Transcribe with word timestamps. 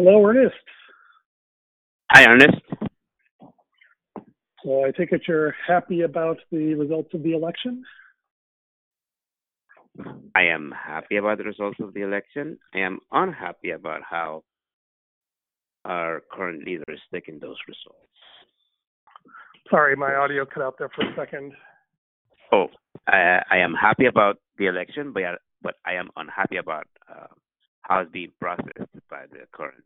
Hello, 0.00 0.24
Ernest. 0.24 0.54
Hi, 2.12 2.24
Ernest. 2.30 2.62
So 4.62 4.84
I 4.84 4.92
take 4.96 5.10
it 5.10 5.22
you're 5.26 5.56
happy 5.66 6.02
about 6.02 6.36
the 6.52 6.74
results 6.74 7.12
of 7.14 7.24
the 7.24 7.32
election? 7.32 7.82
I 10.36 10.42
am 10.42 10.72
happy 10.72 11.16
about 11.16 11.38
the 11.38 11.44
results 11.44 11.78
of 11.80 11.94
the 11.94 12.02
election. 12.02 12.60
I 12.72 12.78
am 12.78 13.00
unhappy 13.10 13.70
about 13.70 14.02
how 14.08 14.44
our 15.84 16.22
current 16.30 16.64
leader 16.64 16.84
is 16.86 17.00
taking 17.12 17.40
those 17.40 17.56
results. 17.66 18.18
Sorry, 19.68 19.96
my 19.96 20.14
audio 20.14 20.46
cut 20.46 20.62
out 20.62 20.76
there 20.78 20.90
for 20.94 21.10
a 21.10 21.16
second. 21.16 21.54
Oh, 22.52 22.68
I, 23.08 23.42
I 23.50 23.56
am 23.56 23.74
happy 23.74 24.06
about 24.06 24.36
the 24.58 24.66
election, 24.66 25.12
but 25.12 25.24
but 25.60 25.74
I 25.84 25.94
am 25.94 26.10
unhappy 26.14 26.58
about 26.58 26.86
uh, 27.10 27.26
how 27.88 28.00
it's 28.00 28.12
being 28.12 28.32
processed 28.38 28.92
by 29.10 29.24
the 29.30 29.46
current. 29.52 29.82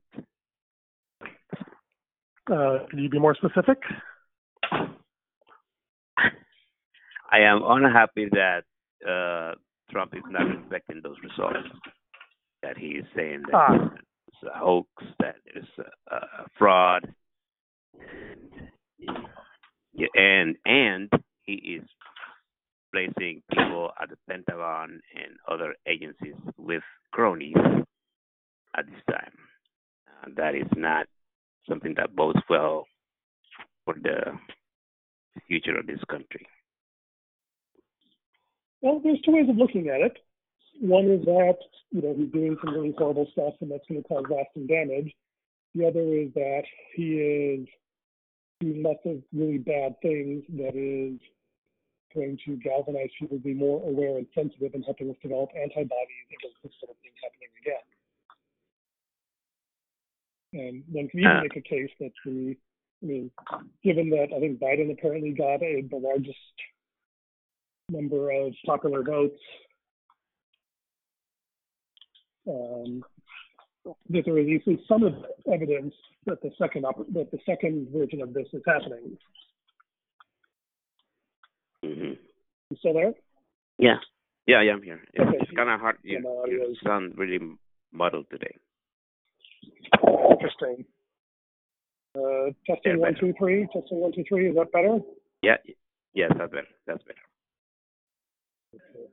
Uh, 2.51 2.87
can 2.91 2.99
you 2.99 3.09
be 3.09 3.21
more 3.21 3.37
specific? 3.37 3.79
I 7.31 7.39
am 7.39 7.63
unhappy 7.65 8.29
that 8.33 8.65
uh, 9.09 9.55
Trump 9.91 10.15
is 10.15 10.23
not 10.29 10.43
respecting 10.43 11.01
those 11.03 11.17
results. 11.23 11.69
That 12.63 12.77
he 12.77 12.89
is 12.89 13.07
saying 13.17 13.43
that 13.51 13.55
ah. 13.55 13.91
it's 14.29 14.43
a 14.43 14.59
hoax, 14.59 14.89
that 15.19 15.37
it's 15.47 15.67
a, 15.79 16.15
a 16.15 16.47
fraud, 16.59 17.09
and 19.95 20.09
and 20.15 20.57
and 20.65 21.11
he 21.45 21.55
is 21.55 21.83
placing 22.93 23.43
people 23.53 23.91
at 24.01 24.11
the 24.11 24.17
Pentagon 24.29 25.01
and 25.17 25.37
other 25.49 25.75
agencies 25.89 26.37
with 26.57 26.83
cronies 27.13 27.57
at 28.77 28.87
this 28.87 29.03
time. 29.11 29.33
Uh, 30.09 30.31
that 30.37 30.55
is 30.55 30.69
not 30.77 31.07
something 31.69 31.95
that 31.97 32.15
bodes 32.15 32.41
well 32.49 32.87
for 33.85 33.95
the 33.95 34.39
future 35.47 35.79
of 35.79 35.87
this 35.87 36.01
country. 36.11 36.47
Well, 38.81 39.01
there's 39.03 39.21
two 39.25 39.33
ways 39.33 39.49
of 39.49 39.57
looking 39.57 39.89
at 39.89 40.01
it. 40.01 40.19
One 40.81 41.07
is 41.11 41.25
that 41.25 41.59
you 41.91 42.03
know 42.03 42.15
he's 42.17 42.33
doing 42.33 42.57
some 42.65 42.75
really 42.75 42.95
horrible 42.97 43.29
stuff, 43.33 43.55
and 43.61 43.71
that's 43.71 43.87
going 43.89 44.03
to 44.03 44.09
cause 44.09 44.25
lasting 44.29 44.67
damage. 44.67 45.13
The 45.75 45.87
other 45.87 46.03
is 46.03 46.33
that 46.35 46.65
he 46.95 47.17
is 47.17 47.69
doing 48.61 48.83
lots 48.83 49.01
of 49.05 49.23
really 49.33 49.59
bad 49.59 49.95
things 50.03 50.43
that 50.59 50.75
is 50.75 51.21
going 52.15 52.39
to 52.45 52.57
galvanize 52.57 53.09
people 53.19 53.39
to 53.39 53.43
be 53.43 53.55
more 53.55 53.81
aware 53.89 54.19
and 54.19 54.27
sensitive 54.35 54.75
and 54.75 54.85
helping 54.85 55.11
us 55.11 55.17
develop 55.23 55.51
antibodies 55.57 56.29
against 56.29 56.59
this 56.63 56.73
sort 56.81 56.91
of 56.91 56.97
thing 57.01 57.13
happening 57.23 57.53
again. 57.61 57.87
And 60.53 60.83
one 60.91 61.09
can 61.09 61.21
even 61.21 61.41
make 61.43 61.57
a 61.57 61.67
case 61.67 61.91
that 61.99 62.11
the, 62.25 62.55
I 63.03 63.07
mean, 63.07 63.31
given 63.83 64.11
that 64.11 64.29
I 64.37 64.41
think 64.41 64.61
Biden 64.61 64.93
apparently 64.93 65.31
got 65.31 65.63
a, 65.63 65.83
the 65.91 65.97
largest 65.97 66.39
number 67.91 68.31
of 68.31 68.53
popular 68.67 69.03
votes, 69.03 69.41
um, 72.49 73.03
that 74.11 74.23
there 74.25 74.39
is 74.39 74.61
at 74.61 74.69
least 74.69 74.89
some 74.89 75.25
evidence 75.53 75.95
that 76.27 76.41
the 76.43 76.51
second 76.59 76.85
op- 76.85 77.13
that 77.13 77.31
the 77.31 77.39
second 77.47 77.89
version 77.93 78.21
of 78.21 78.33
this 78.33 78.47
is 78.53 78.63
happening. 78.67 79.17
Mm-hmm. 81.85 82.13
You 82.71 82.77
still 82.79 82.95
there? 82.95 83.13
Yeah, 83.79 83.97
yeah, 84.47 84.63
yeah, 84.63 84.73
I'm 84.73 84.83
here. 84.83 85.03
It's, 85.13 85.29
okay. 85.29 85.39
it's 85.41 85.51
kind 85.57 85.71
of 85.71 85.81
hard. 85.81 85.97
You, 86.03 86.19
you 86.47 86.77
sound 86.85 87.15
really 87.17 87.41
muddled 87.93 88.27
today. 88.31 88.57
Interesting. 90.31 90.85
Uh, 92.17 92.53
testing 92.67 93.01
one, 93.01 93.15
two, 93.19 93.33
three. 93.39 93.67
Testing 93.73 93.99
one, 93.99 94.13
two, 94.13 94.25
three. 94.29 94.49
Is 94.51 94.57
that 94.57 94.73
better? 94.73 94.99
Yeah. 95.43 95.57
Yes, 96.15 96.31
that's 96.37 96.51
better. 96.51 96.67
That's 96.87 97.03
better. 97.05 97.19
Okay. 98.75 99.09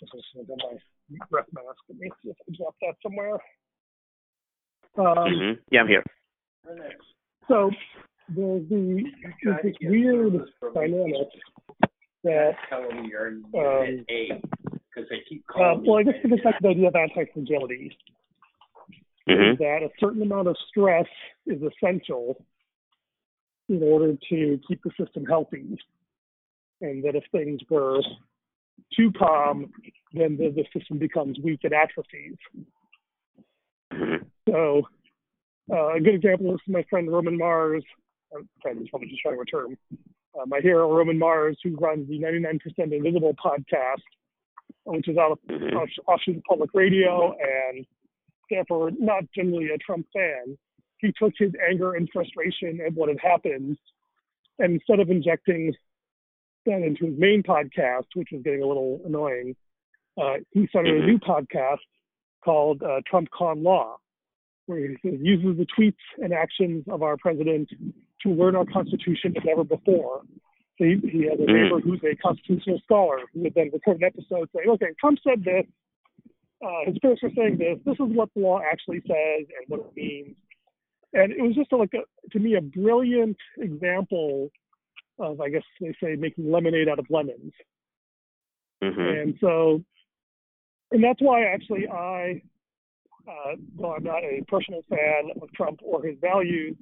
Just 0.00 0.12
going 0.34 0.46
to 0.46 0.56
my 1.10 1.26
breath 1.30 1.46
mask. 1.52 1.78
Let 1.88 1.98
me 1.98 2.10
see 2.22 2.30
if 2.30 2.36
I 2.48 2.56
drop 2.56 2.74
that 2.82 2.94
somewhere. 3.02 3.34
Um, 4.98 5.04
mm-hmm. 5.04 5.60
Yeah, 5.70 5.80
I'm 5.80 5.88
here. 5.88 6.02
So 7.48 7.70
there's 8.28 8.68
the 8.68 9.04
there's 9.44 9.62
this 9.62 9.74
weird 9.82 10.32
dynamic 10.74 11.28
that 12.24 12.54
um, 12.72 13.10
because 14.06 15.08
they 15.10 15.20
keep 15.28 15.44
uh, 15.50 15.52
calling. 15.52 15.78
Uh, 15.78 15.82
well, 15.86 15.98
I 15.98 16.02
guess 16.02 16.14
it's 16.22 16.44
like 16.44 16.54
the 16.60 16.68
idea 16.68 16.88
of 16.88 16.96
anti-fragility 16.96 17.96
mm-hmm. 19.30 19.62
that 19.62 19.82
a 19.82 19.90
certain 19.98 20.22
amount 20.22 20.48
of 20.48 20.56
stress 20.68 21.06
is 21.46 21.60
essential 21.62 22.44
in 23.68 23.82
order 23.82 24.14
to 24.28 24.60
keep 24.66 24.82
the 24.82 24.90
system 24.98 25.24
healthy. 25.24 25.78
And 26.80 27.04
that 27.04 27.14
if 27.14 27.24
things 27.30 27.60
were 27.68 28.00
too 28.96 29.12
calm, 29.12 29.70
then 30.12 30.36
the, 30.36 30.50
the 30.50 30.64
system 30.78 30.98
becomes 30.98 31.38
weak 31.38 31.60
and 31.64 31.74
atrophies. 31.74 32.36
Mm-hmm. 33.92 34.26
So, 34.48 34.82
uh, 35.72 35.94
a 35.94 36.00
good 36.00 36.14
example 36.14 36.54
is 36.54 36.60
my 36.66 36.84
friend 36.90 37.10
Roman 37.10 37.38
Mars. 37.38 37.84
Uh, 38.34 38.42
friend 38.62 38.80
is 38.80 38.88
probably 38.88 39.08
just 39.08 39.20
trying 39.20 39.38
to 39.38 39.44
term. 39.44 39.76
Uh, 40.34 40.46
my 40.46 40.60
hero 40.60 40.92
Roman 40.92 41.18
Mars, 41.18 41.58
who 41.62 41.76
runs 41.76 42.08
the 42.08 42.18
99% 42.18 42.60
Invisible 42.78 43.34
podcast, 43.34 44.02
which 44.84 45.08
is 45.08 45.16
out 45.16 45.32
of 45.32 45.38
mm-hmm. 45.48 45.76
offshoot 46.06 46.42
public 46.48 46.70
radio 46.72 47.34
and 47.38 47.84
therefore 48.50 48.90
not 48.98 49.24
generally 49.34 49.68
a 49.74 49.78
Trump 49.78 50.06
fan, 50.12 50.58
he 50.98 51.12
took 51.18 51.32
his 51.38 51.52
anger 51.68 51.94
and 51.94 52.08
frustration 52.12 52.80
at 52.84 52.94
what 52.94 53.08
had 53.08 53.18
happened, 53.22 53.78
and 54.58 54.74
instead 54.74 55.00
of 55.00 55.08
injecting 55.10 55.72
that 56.66 56.82
into 56.82 57.06
his 57.06 57.18
main 57.18 57.42
podcast, 57.42 58.04
which 58.14 58.28
was 58.32 58.42
getting 58.42 58.62
a 58.62 58.66
little 58.66 59.00
annoying, 59.06 59.56
uh, 60.20 60.34
he 60.50 60.66
started 60.68 60.94
a 60.94 60.98
mm-hmm. 60.98 61.06
new 61.06 61.18
podcast 61.18 61.78
called 62.44 62.82
uh, 62.82 63.00
Trump 63.06 63.28
Con 63.36 63.62
Law, 63.62 63.96
where 64.66 64.88
he 65.02 65.10
uses 65.22 65.56
the 65.56 65.66
tweets 65.78 65.94
and 66.22 66.32
actions 66.32 66.84
of 66.88 67.02
our 67.02 67.16
president 67.16 67.70
to 68.22 68.28
learn 68.30 68.56
our 68.56 68.66
Constitution 68.66 69.34
as 69.36 69.44
never 69.44 69.64
before. 69.64 70.22
So 70.78 70.84
he, 70.84 70.96
he 71.10 71.24
has 71.28 71.38
a 71.38 71.42
mm-hmm. 71.42 71.52
neighbor 71.52 71.80
who's 71.80 72.00
a 72.04 72.16
constitutional 72.16 72.80
scholar 72.84 73.18
who 73.32 73.40
would 73.42 73.54
then 73.54 73.70
record 73.72 73.98
an 73.98 74.04
episode 74.04 74.48
saying, 74.54 74.68
okay, 74.68 74.92
Trump 74.98 75.18
said 75.26 75.44
this, 75.44 75.64
uh, 76.64 76.86
his 76.86 76.98
parents 76.98 77.22
were 77.22 77.30
saying 77.36 77.58
this. 77.58 77.78
This 77.84 77.94
is 77.94 78.14
what 78.14 78.28
the 78.34 78.42
law 78.42 78.60
actually 78.60 79.00
says 79.06 79.46
and 79.46 79.68
what 79.68 79.80
it 79.80 79.96
means. 79.96 80.36
And 81.12 81.32
it 81.32 81.42
was 81.42 81.54
just 81.54 81.72
a, 81.72 81.76
like 81.76 81.92
a, 81.94 82.02
to 82.30 82.38
me 82.38 82.54
a 82.54 82.60
brilliant 82.60 83.36
example 83.58 84.50
of, 85.18 85.40
I 85.40 85.48
guess 85.48 85.62
they 85.80 85.94
say, 86.02 86.16
making 86.16 86.50
lemonade 86.50 86.88
out 86.88 86.98
of 86.98 87.06
lemons. 87.10 87.52
Mm-hmm. 88.82 89.00
And 89.00 89.34
so, 89.40 89.82
and 90.92 91.02
that's 91.02 91.20
why 91.20 91.44
actually 91.44 91.88
I, 91.88 92.42
uh, 93.28 93.56
though 93.78 93.94
I'm 93.94 94.04
not 94.04 94.24
a 94.24 94.42
personal 94.48 94.82
fan 94.88 95.30
of 95.40 95.52
Trump 95.52 95.80
or 95.82 96.02
his 96.02 96.16
values, 96.20 96.76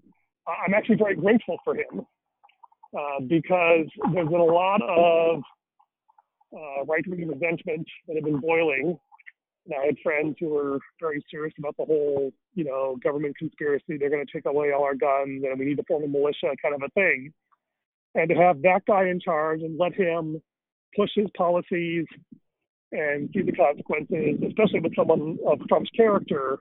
I'm 0.46 0.74
actually 0.74 0.96
very 0.96 1.14
grateful 1.14 1.58
for 1.64 1.74
him 1.74 2.06
uh, 2.96 3.20
because 3.26 3.86
there's 4.12 4.28
been 4.28 4.40
a 4.40 4.44
lot 4.44 4.80
of 4.82 5.42
uh, 6.54 6.84
right-wing 6.86 7.28
resentment 7.28 7.86
that 8.06 8.16
have 8.16 8.24
been 8.24 8.40
boiling 8.40 8.98
I 9.70 9.86
had 9.86 9.96
friends 10.02 10.36
who 10.40 10.48
were 10.48 10.78
very 11.00 11.24
serious 11.30 11.54
about 11.58 11.76
the 11.76 11.84
whole, 11.84 12.32
you 12.54 12.64
know, 12.64 12.96
government 13.02 13.36
conspiracy. 13.36 13.96
They're 13.98 14.10
going 14.10 14.24
to 14.24 14.32
take 14.32 14.46
away 14.46 14.72
all 14.72 14.84
our 14.84 14.94
guns 14.94 15.44
and 15.44 15.58
we 15.58 15.66
need 15.66 15.76
to 15.76 15.84
form 15.84 16.04
a 16.04 16.08
militia 16.08 16.54
kind 16.62 16.74
of 16.74 16.82
a 16.82 16.88
thing. 16.90 17.32
And 18.14 18.28
to 18.30 18.34
have 18.34 18.62
that 18.62 18.82
guy 18.86 19.08
in 19.08 19.20
charge 19.20 19.62
and 19.62 19.78
let 19.78 19.94
him 19.94 20.40
push 20.96 21.10
his 21.14 21.28
policies 21.36 22.06
and 22.92 23.28
see 23.34 23.42
the 23.42 23.52
consequences, 23.52 24.40
especially 24.46 24.80
with 24.80 24.96
someone 24.96 25.38
of 25.46 25.60
Trump's 25.68 25.90
character, 25.90 26.58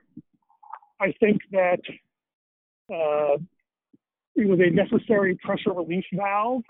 I 1.00 1.12
think 1.18 1.40
that 1.52 1.80
uh, 2.92 3.38
it 4.36 4.46
was 4.46 4.60
a 4.60 4.70
necessary 4.70 5.36
pressure 5.42 5.72
relief 5.72 6.04
valve. 6.12 6.62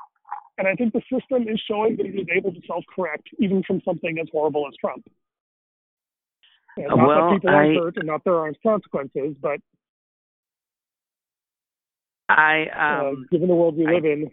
And 0.59 0.67
I 0.67 0.75
think 0.75 0.93
the 0.93 1.03
system 1.13 1.49
is 1.49 1.61
showing 1.69 1.97
that 1.97 2.07
it 2.07 2.19
is 2.19 2.27
able 2.35 2.53
to 2.53 2.61
self 2.67 2.85
correct 2.95 3.29
even 3.39 3.63
from 3.65 3.81
something 3.85 4.19
as 4.21 4.29
horrible 4.33 4.67
as 4.67 4.75
Trump. 4.81 5.05
And 6.79 6.89
not 6.89 7.07
well, 7.09 7.31
that 7.31 7.35
people 7.35 7.51
aren't 7.51 7.77
hurt 7.77 7.97
and 7.97 8.07
not 8.07 8.23
there 8.25 8.37
aren't 8.37 8.63
consequences, 8.63 9.35
but 9.41 9.61
I 12.29 12.67
um, 12.77 13.07
uh, 13.07 13.27
given 13.33 13.49
the 13.49 13.55
world 13.55 13.77
we 13.77 13.87
I, 13.87 13.95
live 13.95 14.05
in. 14.05 14.31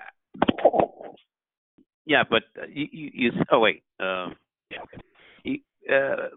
Yeah, 2.06 2.24
but 2.30 2.44
uh, 2.62 2.68
you, 2.72 2.88
you, 2.92 3.12
you 3.14 3.32
oh 3.52 3.60
wait, 3.60 3.84
um, 4.00 4.36
yeah, 4.70 4.82
okay. 4.84 4.98
He, 5.44 5.64
uh, 5.92 6.30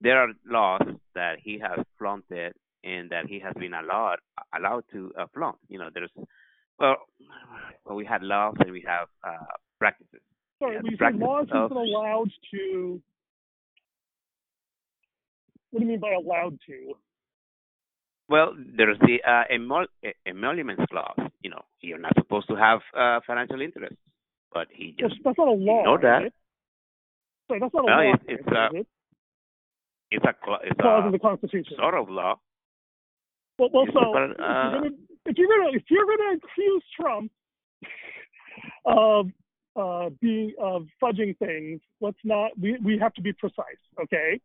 there 0.00 0.18
are 0.18 0.28
laws 0.46 0.82
that 1.14 1.36
he 1.42 1.58
has 1.60 1.84
flaunted 1.98 2.52
and 2.82 3.10
that 3.10 3.26
he 3.26 3.38
has 3.40 3.54
been 3.58 3.72
allowed 3.74 4.18
allowed 4.56 4.84
to 4.92 5.12
uh, 5.18 5.26
flaunt. 5.32 5.56
You 5.68 5.78
know, 5.78 5.88
there's 5.94 6.10
well, 6.78 6.96
well, 7.84 7.96
we 7.96 8.04
had 8.04 8.22
laws 8.22 8.56
and 8.58 8.72
we 8.72 8.84
have 8.86 9.08
uh, 9.26 9.44
practices. 9.78 10.20
Sorry, 10.58 10.78
we 10.82 10.96
have 11.00 11.14
laws 11.14 11.46
have 11.52 11.68
been 11.70 11.78
allowed 11.78 12.30
to 12.52 13.00
what 15.74 15.80
do 15.80 15.86
you 15.86 15.90
mean 15.90 15.98
by 15.98 16.12
allowed 16.14 16.56
to? 16.68 16.94
Well, 18.28 18.54
there's 18.56 18.96
the 19.00 19.18
uh, 19.26 19.42
emol- 19.52 19.88
emoluments 20.24 20.84
clause. 20.88 21.18
You 21.42 21.50
know, 21.50 21.62
you're 21.80 21.98
not 21.98 22.12
supposed 22.16 22.46
to 22.46 22.54
have 22.54 22.78
uh, 22.96 23.18
financial 23.26 23.60
interests, 23.60 23.98
but 24.52 24.68
he 24.72 24.94
just 24.96 25.16
that's 25.24 25.36
not 25.36 25.48
a 25.48 25.50
law. 25.50 25.82
know 25.82 25.98
that. 26.00 26.06
Right? 26.06 26.32
Sorry, 27.48 27.60
that's 27.60 27.74
not 27.74 27.84
a 27.84 27.86
law. 27.86 28.14
It's, 28.14 28.22
it's 28.28 28.46
a 28.46 28.68
it? 28.72 28.86
it's 30.12 30.24
a 30.24 30.34
cl- 30.44 30.60
it's 30.62 30.80
clause 30.80 31.02
a 31.02 31.06
in 31.06 31.12
the 31.12 31.18
Constitution. 31.18 31.76
sort 31.76 31.94
of 31.94 32.08
law. 32.08 32.38
Well, 33.58 33.70
well 33.72 33.86
so 33.92 34.12
but, 34.12 34.40
uh, 34.40 34.80
if 35.26 35.36
you're 35.36 35.48
gonna 35.48 35.76
if 35.76 35.82
you're 35.90 36.06
gonna 36.06 36.38
accuse 36.38 36.84
Trump 36.98 37.32
of 38.86 39.26
uh, 39.74 40.10
being 40.20 40.54
of 40.60 40.86
fudging 41.02 41.36
things, 41.38 41.80
let's 42.00 42.18
not. 42.22 42.52
We 42.60 42.78
we 42.82 42.96
have 43.00 43.12
to 43.14 43.22
be 43.22 43.32
precise, 43.32 43.82
okay? 44.00 44.40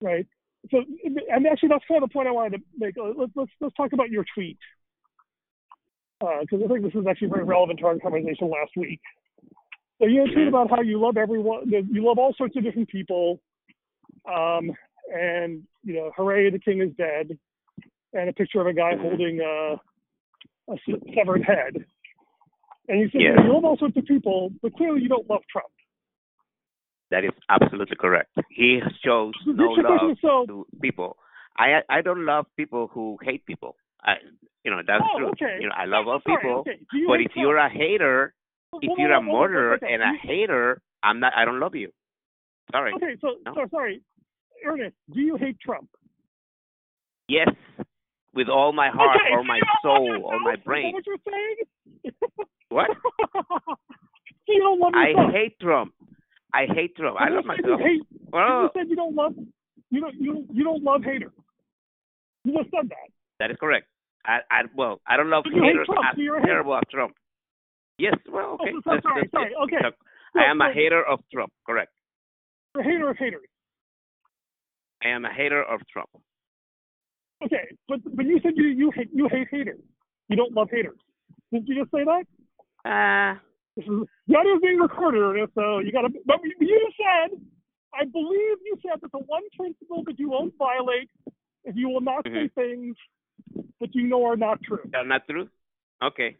Right. 0.00 0.26
So, 0.70 0.78
and 1.04 1.46
actually, 1.46 1.70
that's 1.70 1.84
kind 1.86 2.02
of 2.02 2.08
the 2.08 2.12
point 2.12 2.28
I 2.28 2.32
wanted 2.32 2.58
to 2.58 2.64
make. 2.78 2.96
Uh, 2.98 3.12
let's 3.16 3.32
let's 3.34 3.50
let's 3.60 3.74
talk 3.76 3.92
about 3.92 4.10
your 4.10 4.24
tweet 4.34 4.58
because 6.20 6.60
uh, 6.60 6.64
I 6.64 6.68
think 6.68 6.82
this 6.82 6.94
is 6.94 7.06
actually 7.08 7.28
very 7.28 7.44
relevant 7.44 7.78
to 7.80 7.86
our 7.86 7.98
conversation 7.98 8.50
last 8.50 8.72
week. 8.76 9.00
So 10.00 10.06
you 10.06 10.24
tweet 10.24 10.36
Mm-hmm. 10.36 10.48
about 10.48 10.70
how 10.70 10.82
you 10.82 11.00
love 11.00 11.16
everyone, 11.16 11.68
you 11.70 12.04
love 12.04 12.18
all 12.18 12.34
sorts 12.36 12.56
of 12.56 12.62
different 12.64 12.88
people, 12.88 13.40
um, 14.28 14.70
and 15.12 15.62
you 15.84 15.94
know, 15.94 16.10
hooray, 16.16 16.50
the 16.50 16.58
king 16.58 16.80
is 16.82 16.90
dead, 16.96 17.38
and 18.12 18.28
a 18.28 18.32
picture 18.32 18.60
of 18.60 18.66
a 18.66 18.72
guy 18.72 18.92
Mm-hmm. 18.94 19.02
holding 19.02 19.40
a, 19.40 19.80
a 20.72 20.76
severed 21.16 21.44
head. 21.44 21.84
And 22.88 23.00
you 23.00 23.08
said 23.10 23.20
Yeah. 23.20 23.44
you 23.44 23.52
love 23.52 23.64
all 23.64 23.76
sorts 23.76 23.96
of 23.96 24.04
people, 24.04 24.50
but 24.62 24.74
clearly 24.74 25.02
you 25.02 25.08
don't 25.08 25.28
love 25.28 25.42
Trump. 25.50 25.68
That 27.10 27.24
is 27.24 27.30
absolutely 27.48 27.96
correct. 27.96 28.30
He 28.50 28.80
shows 29.04 29.32
no 29.46 29.54
here's 29.74 29.76
the 29.76 29.82
question, 29.82 30.08
love 30.08 30.16
so- 30.20 30.46
to 30.46 30.66
people. 30.80 31.16
I 31.56 31.80
I 31.88 32.02
don't 32.02 32.24
love 32.24 32.46
people 32.56 32.88
who 32.92 33.18
hate 33.22 33.44
people. 33.46 33.76
I 34.02 34.14
you 34.64 34.70
know 34.70 34.80
that's 34.86 35.02
Oh, 35.14 35.18
true. 35.18 35.28
okay. 35.30 35.56
You 35.60 35.68
know 35.68 35.74
I 35.76 35.86
love 35.86 36.06
all 36.06 36.20
Sorry, 36.24 36.36
people, 36.36 36.58
okay. 36.60 36.78
But 37.08 37.20
if 37.20 37.32
you're 37.34 37.56
a 37.56 37.68
hater, 37.68 38.34
if 38.82 38.90
you're 38.96 39.10
a 39.10 39.14
hold 39.16 39.22
on, 39.22 39.24
hold 39.26 39.34
on, 39.36 39.40
murderer 39.40 39.78
and 39.82 40.02
a 40.02 40.12
hater, 40.22 40.80
I'm 41.02 41.18
not. 41.20 41.32
I 41.34 41.44
don't 41.44 41.58
love 41.58 41.74
you. 41.74 41.90
Sorry. 42.70 42.92
Okay, 42.94 43.16
so, 43.20 43.36
No. 43.46 43.54
so 43.54 43.66
sorry, 43.70 44.02
Ernest, 44.64 44.94
do 45.12 45.20
you 45.20 45.36
hate 45.36 45.58
Trump? 45.58 45.88
Yes, 47.28 47.48
with 48.34 48.48
all 48.48 48.72
my 48.72 48.90
heart, 48.90 49.16
okay, 49.16 49.32
or 49.34 49.42
my 49.42 49.56
you 49.56 49.62
don't 49.82 49.92
love 49.92 50.20
soul, 50.22 50.22
or 50.26 50.40
my 50.40 50.56
brain. 50.56 50.92
what 50.92 51.04
you're 51.06 51.16
saying? 51.26 52.14
What? 52.68 52.90
you 54.48 54.58
don't 54.60 54.78
love 54.78 54.92
I 54.94 55.12
hate 55.32 55.58
Trump. 55.60 55.92
I 56.54 56.66
hate 56.66 56.96
Trump. 56.96 57.16
I 57.20 57.28
love 57.28 57.44
myself. 57.44 57.80
hate- 57.80 58.02
Well, 58.32 58.62
You 58.62 58.70
said 58.74 58.88
you 58.88 58.96
don't 58.96 59.14
love 59.14 59.34
you 59.90 60.00
don't 60.00 60.14
you 60.20 60.32
don't, 60.34 60.46
you 60.56 60.64
don't 60.64 60.82
love 60.82 61.02
haters. 61.04 61.32
You 62.44 62.52
just 62.58 62.70
said 62.70 62.88
that. 62.88 63.08
that 63.40 63.50
is 63.50 63.56
correct. 63.60 63.86
I, 64.24 64.38
I 64.50 64.60
well, 64.74 65.00
I 65.06 65.16
don't 65.16 65.30
love 65.30 65.44
you 65.46 65.60
hate 65.62 65.72
haters 65.72 65.86
Trump, 65.86 66.04
so 66.14 66.20
you're 66.20 66.36
hater. 66.40 66.46
terrible 66.46 66.76
as 66.76 66.82
Trump. 66.90 67.14
Yes, 67.98 68.14
well, 68.30 68.54
okay. 68.60 68.70
Oh, 68.74 68.80
sorry, 69.02 69.28
sorry, 69.32 69.52
okay. 69.64 69.76
so 69.82 69.90
I 70.40 70.44
am 70.50 70.60
a 70.60 70.72
hater 70.72 71.02
of 71.04 71.20
Trump. 71.32 71.52
Correct. 71.66 71.90
You're 72.74 72.82
a 72.84 72.86
hater 72.86 73.10
of 73.10 73.16
haters. 73.16 73.48
I 75.02 75.08
am 75.08 75.24
a 75.24 75.32
hater 75.32 75.62
of 75.62 75.80
Trump. 75.92 76.08
Okay, 77.44 77.68
but 77.88 78.00
but 78.16 78.26
you 78.26 78.40
said 78.42 78.52
you 78.56 78.66
you 78.66 78.90
hate 78.94 79.08
you 79.12 79.28
hate 79.30 79.48
haters. 79.50 79.80
You 80.28 80.36
don't 80.36 80.52
love 80.52 80.68
haters. 80.70 80.98
Didn't 81.52 81.68
you 81.68 81.80
just 81.80 81.90
say 81.90 82.04
that? 82.04 82.24
Uh, 82.84 83.38
This 83.78 83.86
is 83.86 84.08
the 84.26 84.36
audio 84.36 84.56
is 84.56 84.60
being 84.60 84.80
recorded, 84.80 85.48
so 85.54 85.78
you 85.78 85.92
got 85.92 86.00
to. 86.02 86.08
But 86.26 86.40
you 86.42 86.90
said, 86.98 87.38
I 87.94 88.04
believe 88.06 88.56
you 88.64 88.76
said 88.82 89.00
that 89.00 89.12
the 89.12 89.18
one 89.18 89.42
principle 89.56 90.02
that 90.06 90.18
you 90.18 90.30
won't 90.30 90.52
violate 90.58 91.08
is 91.64 91.76
you 91.76 91.88
will 91.88 92.00
not 92.00 92.26
say 92.26 92.50
things 92.56 92.96
that 93.80 93.94
you 93.94 94.08
know 94.08 94.26
are 94.26 94.36
not 94.36 94.60
true. 94.64 94.80
not 94.92 95.22
true. 95.30 95.48
Okay. 96.02 96.36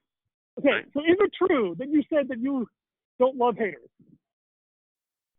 Okay, 0.58 0.69
Right. 0.69 0.85
so 0.93 0.99
is 1.00 1.17
it 1.20 1.31
true 1.46 1.76
that 1.79 1.88
you 1.88 2.02
said 2.12 2.26
that 2.26 2.40
you 2.40 2.67
don't 3.20 3.37
love 3.37 3.56
haters? 3.56 3.88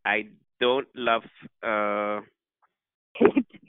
I 0.06 0.28
don't 0.58 0.88
love. 0.94 1.24
Uh, 1.62 2.24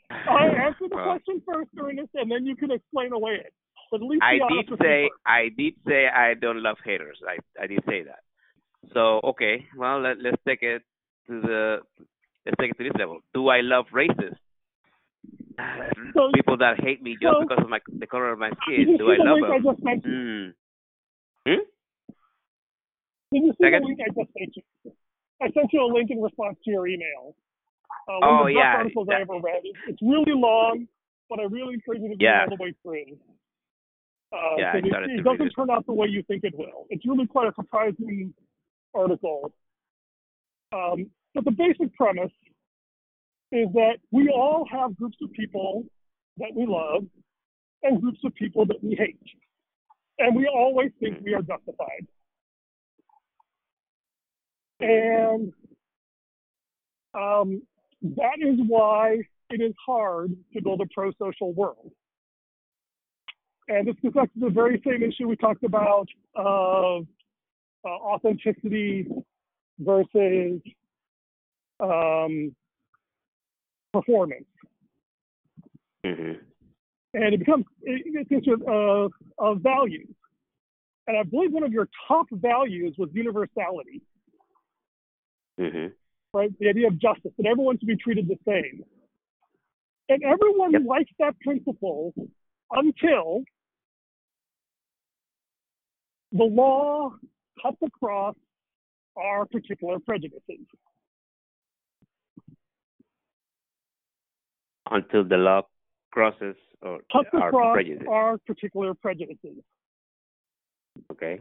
I 0.10 0.46
answer 0.68 0.88
the 0.88 0.96
well, 0.96 1.04
question 1.04 1.42
first, 1.46 1.72
Ernest, 1.78 2.12
and 2.14 2.32
then 2.32 2.46
you 2.46 2.56
can 2.56 2.72
explain 2.72 3.12
away 3.12 3.42
it. 3.44 3.54
But 3.92 4.02
at 4.02 4.08
least 4.08 4.24
I 4.24 4.40
did 4.50 4.70
say 4.80 5.10
first. 5.12 5.22
I 5.26 5.50
did 5.56 5.74
say 5.86 6.08
I 6.08 6.34
don't 6.34 6.64
love 6.64 6.78
haters. 6.84 7.20
I 7.28 7.38
I 7.62 7.68
did 7.68 7.84
say 7.88 8.04
that. 8.04 8.24
So 8.94 9.20
okay, 9.36 9.66
well 9.78 10.00
let 10.02 10.18
let's 10.24 10.42
take 10.48 10.64
it 10.64 10.82
to 11.28 11.42
the 11.42 11.80
let's 12.46 12.56
take 12.60 12.72
it 12.72 12.78
to 12.78 12.84
this 12.86 12.94
level. 12.98 13.20
Do 13.34 13.50
I 13.50 13.60
love 13.62 13.86
racists? 13.94 14.40
So- 16.16 16.32
People 16.34 16.58
that 16.58 16.80
hate 16.82 17.02
me 17.04 17.14
just 17.22 17.32
so- 17.36 17.42
because 17.44 17.64
of 17.64 17.70
my 17.70 17.80
the 18.00 18.08
color 18.08 18.32
of 18.32 18.40
my 18.40 18.50
skin. 18.64 18.98
Do 18.98 19.12
I 19.12 19.18
the 19.18 19.24
love 19.24 19.36
link 19.38 19.46
I 19.46 19.58
them? 19.60 19.64
just 19.70 19.84
mentioned? 19.84 20.56
Hmm. 21.46 21.52
Hmm? 21.52 21.64
Did 23.32 23.44
you 23.44 23.52
see 23.54 23.64
Second? 23.64 23.84
the 23.84 23.88
link 23.88 24.00
I 24.02 24.10
just 24.16 24.32
sent 24.38 24.52
you? 24.56 24.64
I 25.42 25.48
sent 25.52 25.70
you 25.74 25.82
a 25.84 25.90
link 25.92 26.10
in 26.12 26.22
response 26.22 26.58
to 26.66 26.72
your 26.72 26.88
email. 26.88 27.36
Uh, 28.08 28.18
one 28.20 28.24
Oh, 28.24 28.40
of 28.42 28.48
the 28.48 28.54
best 28.56 28.64
yeah, 28.64 28.78
articles 28.78 29.08
I 29.12 29.22
ever 29.22 29.40
read. 29.40 29.62
It's, 29.64 29.80
it's 29.88 30.02
really 30.02 30.34
long, 30.36 30.88
but 31.30 31.40
I 31.40 31.44
really 31.44 31.76
encourage 31.76 32.02
you 32.02 32.10
to 32.10 32.14
read 32.16 32.22
Yeah. 32.22 32.46
all 32.50 32.56
the 32.58 32.62
way 32.64 32.74
through. 32.84 33.18
Uh, 34.34 34.56
Yeah, 34.58 34.78
it, 34.78 34.86
it 34.86 35.24
doesn't 35.24 35.50
turn 35.52 35.70
out 35.70 35.86
the 35.86 35.94
way 35.94 36.08
you 36.08 36.24
think 36.24 36.44
it 36.44 36.58
will. 36.58 36.86
It's 36.90 37.06
really 37.06 37.28
quite 37.28 37.48
a 37.48 37.54
surprising 37.56 38.34
article. 38.94 39.54
Um, 40.74 41.08
but 41.34 41.46
the 41.46 41.52
basic 41.52 41.94
premise 41.96 42.32
is 43.52 43.68
that 43.74 43.98
we 44.12 44.30
all 44.30 44.66
have 44.72 44.96
groups 44.96 45.18
of 45.22 45.32
people 45.34 45.84
that 46.38 46.52
we 46.56 46.66
love 46.66 47.06
and 47.84 48.02
groups 48.02 48.20
of 48.24 48.34
people 48.36 48.66
that 48.68 48.82
we 48.82 48.96
hate. 48.96 49.20
And 50.20 50.36
we 50.36 50.48
always 50.48 50.92
think 51.00 51.18
we 51.26 51.34
are 51.34 51.42
justified. 51.42 52.08
And 54.80 55.54
um, 57.14 57.62
that 58.02 58.40
is 58.40 58.60
why 58.68 59.22
it 59.50 59.62
is 59.62 59.74
hard 59.86 60.36
to 60.54 60.62
build 60.62 60.82
a 60.82 60.86
pro 60.94 61.12
social 61.20 61.54
world. 61.54 61.92
And 63.68 63.88
this 63.88 63.96
gets 64.02 64.16
back 64.16 64.34
to 64.34 64.40
the 64.40 64.50
very 64.50 64.82
same 64.86 65.04
issue 65.04 65.28
we 65.28 65.36
talked 65.36 65.64
about 65.64 66.08
of 66.36 67.06
uh, 67.86 67.88
authenticity 67.88 69.08
versus 69.80 70.62
um, 71.80 72.56
performance. 73.94 74.46
hmm 76.06 76.34
And 77.14 77.34
it 77.34 77.40
becomes, 77.40 77.66
it 77.82 78.30
gets 78.30 78.46
into 78.48 78.66
uh, 78.66 79.10
of 79.38 79.62
values. 79.62 80.10
And 81.08 81.18
I 81.18 81.24
believe 81.24 81.52
one 81.52 81.64
of 81.64 81.72
your 81.72 81.88
top 82.08 82.28
values 82.32 82.96
was 82.98 83.10
universality. 83.14 84.02
hmm 85.58 85.88
right? 86.34 86.52
The 86.60 86.70
idea 86.70 86.88
of 86.88 86.98
justice, 87.00 87.32
that 87.38 87.46
everyone 87.46 87.78
should 87.80 87.88
be 87.88 87.98
treated 87.98 88.28
the 88.28 88.38
same. 88.48 88.84
And 90.10 90.24
everyone 90.24 90.72
Yep. 90.72 90.82
likes 90.86 91.12
that 91.20 91.40
principle 91.42 92.14
until 92.72 93.44
the 96.32 96.44
law 96.44 97.12
cuts 97.62 97.78
across 97.86 98.36
our 99.18 99.46
particular 99.46 100.00
prejudices. 100.00 100.66
Until 104.90 105.24
the 105.24 105.38
law 105.38 105.62
crosses 106.12 106.56
or 106.82 107.00
Cuts 107.12 107.30
our 107.34 107.50
across 107.50 107.74
prejudice. 107.76 108.08
our 108.10 108.38
particular 108.46 108.94
prejudices, 108.94 109.58
Okay. 111.12 111.40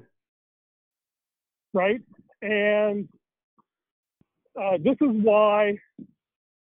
right? 1.72 2.00
And 2.42 3.08
uh, 4.60 4.76
this 4.78 4.96
is 5.00 5.08
why 5.22 5.78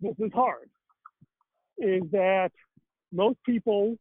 this 0.01 0.15
is 0.19 0.31
hard, 0.35 0.69
is 1.79 2.03
that 2.13 2.51
most 3.13 3.39
people, 3.45 3.97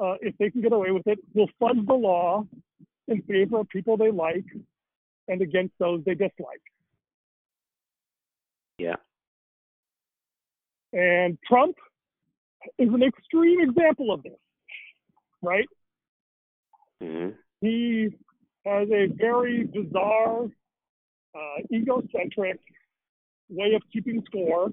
uh, 0.00 0.14
if 0.20 0.36
they 0.38 0.50
can 0.50 0.62
get 0.62 0.72
away 0.72 0.90
with 0.90 1.06
it, 1.06 1.18
will 1.34 1.48
fudge 1.58 1.84
the 1.86 1.94
law 1.94 2.46
in 3.08 3.22
favor 3.22 3.60
of 3.60 3.68
people 3.68 3.96
they 3.96 4.10
like 4.10 4.44
and 5.28 5.42
against 5.42 5.74
those 5.78 6.02
they 6.04 6.14
dislike. 6.14 6.62
Yeah. 8.78 8.96
And 10.92 11.38
Trump 11.46 11.76
is 12.78 12.88
an 12.88 13.02
extreme 13.02 13.60
example 13.60 14.12
of 14.12 14.22
this, 14.22 14.32
right? 15.42 15.68
hmm 17.00 17.28
He 17.60 18.08
has 18.64 18.88
a 18.90 19.06
very 19.06 19.64
bizarre, 19.64 20.44
uh, 21.34 21.58
egocentric 21.72 22.58
way 23.48 23.74
of 23.74 23.82
keeping 23.92 24.22
score. 24.26 24.70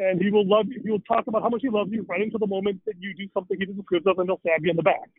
And 0.00 0.18
he 0.18 0.30
will 0.30 0.48
love 0.48 0.66
you. 0.68 0.80
He 0.82 0.90
will 0.90 1.00
talk 1.00 1.26
about 1.26 1.42
how 1.42 1.50
much 1.50 1.60
he 1.60 1.68
loves 1.68 1.92
you 1.92 2.06
right 2.08 2.22
into 2.22 2.38
the 2.38 2.46
moment 2.46 2.80
that 2.86 2.94
you 2.98 3.12
do 3.12 3.28
something 3.34 3.58
he 3.60 3.66
disapproves 3.66 4.06
of, 4.06 4.18
and 4.18 4.28
he'll 4.28 4.40
stab 4.40 4.64
you 4.64 4.70
in 4.70 4.76
the 4.76 4.82
back. 4.82 5.10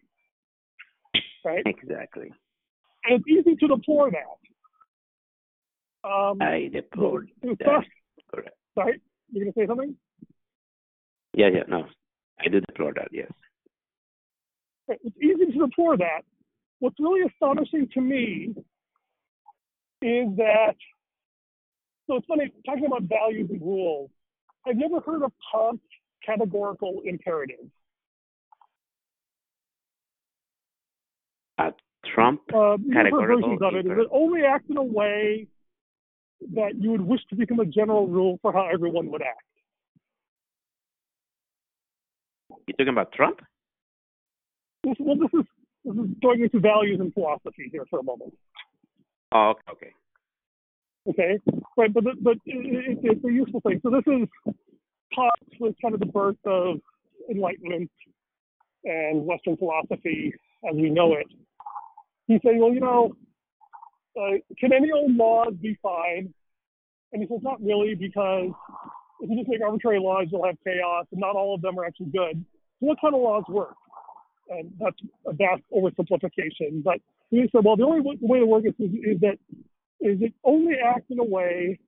Right? 1.45 1.61
Exactly. 1.67 2.31
And 3.05 3.19
it's 3.19 3.27
easy 3.27 3.55
to 3.55 3.67
deplore 3.67 4.09
that. 4.09 4.39
Um, 6.09 6.41
I 6.41 6.69
deplore 6.73 7.25
that. 7.43 7.83
Correct. 8.33 8.55
sorry, 8.73 8.99
you're 9.31 9.45
going 9.45 9.53
to 9.53 9.59
say 9.59 9.67
something? 9.67 9.95
Yeah, 11.35 11.49
yeah, 11.53 11.63
no. 11.67 11.85
I 12.39 12.49
do 12.49 12.59
deplore 12.61 12.93
that, 12.95 13.09
yes. 13.11 13.31
It's 14.87 15.15
easy 15.21 15.51
to 15.51 15.67
deplore 15.67 15.95
that. 15.97 16.21
What's 16.79 16.99
really 16.99 17.21
astonishing 17.21 17.87
to 17.93 18.01
me 18.01 18.55
is 20.01 20.35
that, 20.37 20.75
so 22.07 22.15
it's 22.15 22.25
funny, 22.25 22.51
talking 22.65 22.87
about 22.87 23.03
values 23.03 23.47
and 23.51 23.61
rules, 23.61 24.09
I've 24.67 24.77
never 24.77 24.99
heard 24.99 25.23
of 25.23 25.31
Kant's 25.51 25.83
categorical 26.25 27.01
imperative. 27.05 27.65
Uh, 31.57 31.71
Trump 32.13 32.41
uh, 32.53 32.77
categorical 32.93 33.53
of 33.53 33.73
it. 33.75 33.85
Is 33.85 33.91
it 33.91 34.07
only 34.11 34.41
act 34.43 34.69
in 34.69 34.77
a 34.77 34.83
way 34.83 35.47
that 36.53 36.75
you 36.79 36.91
would 36.91 37.01
wish 37.01 37.21
to 37.29 37.35
become 37.35 37.59
a 37.59 37.65
general 37.65 38.07
rule 38.07 38.39
for 38.41 38.51
how 38.51 38.67
everyone 38.71 39.11
would 39.11 39.21
act? 39.21 39.41
You 42.67 42.73
talking 42.73 42.89
about 42.89 43.11
Trump? 43.13 43.41
Well, 44.83 45.15
this 45.15 45.29
is, 45.33 45.45
this 45.85 45.95
is 45.95 46.09
going 46.21 46.41
into 46.41 46.59
values 46.59 46.99
and 46.99 47.13
philosophy 47.13 47.69
here 47.71 47.85
for 47.89 47.99
a 47.99 48.03
moment. 48.03 48.33
Oh, 49.31 49.53
okay. 49.71 49.93
Okay, 51.09 51.39
right, 51.77 51.93
but 51.93 52.03
but 52.21 52.33
it, 52.33 52.39
it, 52.45 52.99
it's 53.01 53.25
a 53.25 53.31
useful 53.31 53.61
thing. 53.61 53.79
So 53.83 53.89
this 53.89 54.03
is 54.05 54.27
Kant 55.13 55.31
was 55.59 55.73
kind 55.81 55.93
of 55.93 55.99
the 55.99 56.05
birth 56.05 56.37
of 56.45 56.77
Enlightenment 57.29 57.89
and 58.83 59.25
Western 59.25 59.57
philosophy 59.57 60.33
as 60.69 60.75
we 60.75 60.89
know 60.89 61.13
it. 61.13 61.27
He's 62.27 62.39
saying, 62.45 62.59
well, 62.59 62.73
you 62.73 62.79
know, 62.79 63.15
uh, 64.19 64.37
can 64.59 64.73
any 64.73 64.91
old 64.91 65.15
laws 65.15 65.53
be 65.59 65.77
fine? 65.81 66.33
And 67.13 67.21
he 67.21 67.27
says, 67.27 67.39
not 67.41 67.61
really, 67.61 67.95
because 67.95 68.51
if 69.21 69.29
you 69.29 69.37
just 69.37 69.49
make 69.49 69.61
arbitrary 69.61 69.99
laws, 69.99 70.27
you'll 70.31 70.45
have 70.45 70.55
chaos, 70.63 71.05
and 71.11 71.19
not 71.19 71.35
all 71.35 71.55
of 71.55 71.61
them 71.61 71.77
are 71.79 71.85
actually 71.85 72.11
good. 72.11 72.45
So 72.79 72.87
what 72.87 73.01
kind 73.01 73.13
of 73.13 73.21
laws 73.21 73.43
work? 73.49 73.75
And 74.49 74.71
that's 74.79 74.95
a 75.25 75.33
vast 75.33 75.61
oversimplification. 75.75 76.83
But 76.83 76.99
he 77.29 77.49
said, 77.51 77.63
well, 77.63 77.75
the 77.75 77.83
only 77.83 78.01
way 78.01 78.39
to 78.39 78.45
work 78.45 78.65
is, 78.65 78.73
is 78.79 79.19
that 79.21 79.37
is 80.01 80.21
it 80.21 80.33
only 80.43 80.75
act 80.83 81.09
in 81.09 81.19
a 81.19 81.23
way 81.23 81.79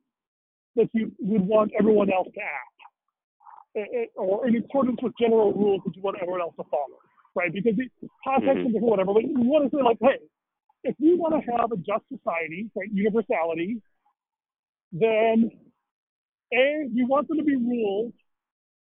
that 0.75 0.89
you 0.93 1.12
would 1.20 1.46
want 1.46 1.72
everyone 1.77 2.12
else 2.12 2.27
to 2.34 2.41
act, 2.41 4.15
or 4.15 4.48
in 4.48 4.55
accordance 4.55 5.00
with 5.01 5.13
general 5.20 5.53
rules 5.53 5.82
that 5.86 5.96
you 5.96 6.01
want 6.01 6.17
everyone 6.22 6.41
else 6.41 6.55
to 6.58 6.63
follow, 6.70 6.98
right? 7.36 7.51
Because 7.53 7.75
the 7.75 7.89
context 8.24 8.60
mm-hmm. 8.60 8.75
is 8.77 8.82
whatever, 8.82 9.13
but 9.13 9.24
you 9.24 9.34
want 9.38 9.70
to 9.70 9.75
say 9.75 9.84
like, 9.84 9.98
hey, 10.01 10.20
if 10.84 10.96
we 11.00 11.15
want 11.15 11.34
to 11.34 11.51
have 11.51 11.72
a 11.72 11.77
just 11.77 12.03
society, 12.12 12.70
right, 12.75 12.89
universality, 12.91 13.82
then 14.91 15.51
a 16.53 16.88
you 16.91 17.08
want 17.08 17.27
there 17.27 17.38
to 17.38 17.43
be 17.43 17.55
rules 17.55 18.13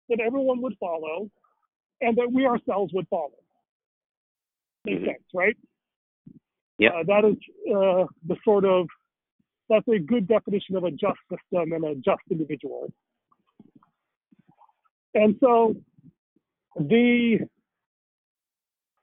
that 0.09 0.21
everyone 0.21 0.61
would 0.61 0.77
follow, 0.79 1.31
and 2.01 2.17
that 2.17 2.31
we 2.31 2.45
ourselves 2.45 2.93
would 2.93 3.07
follow. 3.09 3.31
Makes 4.85 4.99
mm-hmm. 4.99 5.07
sense, 5.07 5.25
right? 5.33 5.57
Yeah. 6.79 6.89
Uh, 6.89 7.05
that 7.07 7.25
is 7.25 7.37
uh, 7.71 8.07
the 8.27 8.37
sort 8.45 8.65
of 8.65 8.89
that's 9.69 9.87
a 9.89 9.99
good 9.99 10.29
definition 10.29 10.77
of 10.77 10.85
a 10.85 10.91
just 10.91 11.19
system 11.31 11.73
and 11.73 11.85
a 11.85 11.95
just 11.97 12.23
individual. 12.31 12.93
And 15.15 15.37
so 15.41 15.77
the 16.77 17.39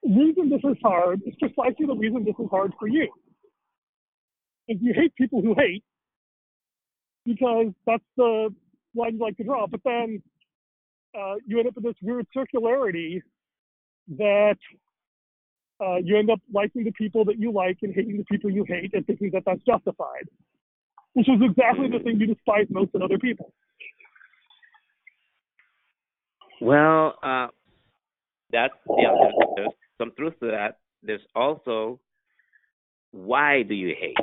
reason 0.03 0.49
this 0.49 0.61
is 0.63 0.77
hard 0.83 1.21
is 1.25 1.33
precisely 1.39 1.85
the 1.85 1.95
reason 1.95 2.23
this 2.23 2.35
is 2.39 2.47
hard 2.49 2.73
for 2.79 2.87
you. 2.87 3.07
If 4.67 4.79
you 4.81 4.93
hate 4.93 5.15
people 5.15 5.41
who 5.41 5.55
hate, 5.57 5.83
because 7.25 7.67
that's 7.85 8.03
the 8.17 8.53
line 8.95 9.13
you 9.13 9.19
like 9.19 9.37
to 9.37 9.43
draw, 9.43 9.67
but 9.67 9.81
then 9.83 10.21
uh, 11.17 11.35
you 11.45 11.59
end 11.59 11.67
up 11.67 11.75
with 11.75 11.83
this 11.83 11.95
weird 12.01 12.27
circularity 12.35 13.21
that 14.17 14.57
uh, 15.81 15.95
you 16.03 16.17
end 16.17 16.29
up 16.29 16.39
liking 16.53 16.83
the 16.83 16.91
people 16.91 17.25
that 17.25 17.39
you 17.39 17.51
like 17.51 17.77
and 17.81 17.93
hating 17.93 18.17
the 18.17 18.25
people 18.25 18.49
you 18.49 18.65
hate 18.67 18.93
and 18.93 19.05
thinking 19.05 19.31
that 19.33 19.43
that's 19.45 19.61
justified 19.63 20.27
which 21.13 21.27
is 21.29 21.41
exactly 21.41 21.89
the 21.89 22.03
thing 22.03 22.19
you 22.19 22.27
despise 22.27 22.67
most 22.69 22.91
in 22.93 23.01
other 23.01 23.17
people. 23.17 23.53
Well, 26.61 27.15
uh, 27.23 27.47
that's 28.51 28.73
yeah. 28.97 29.13
There's, 29.21 29.33
there's 29.55 29.73
some 29.97 30.11
truth 30.17 30.33
to 30.41 30.47
that. 30.47 30.79
There's 31.03 31.21
also 31.35 31.99
why 33.11 33.63
do 33.63 33.73
you 33.73 33.95
hate? 33.99 34.17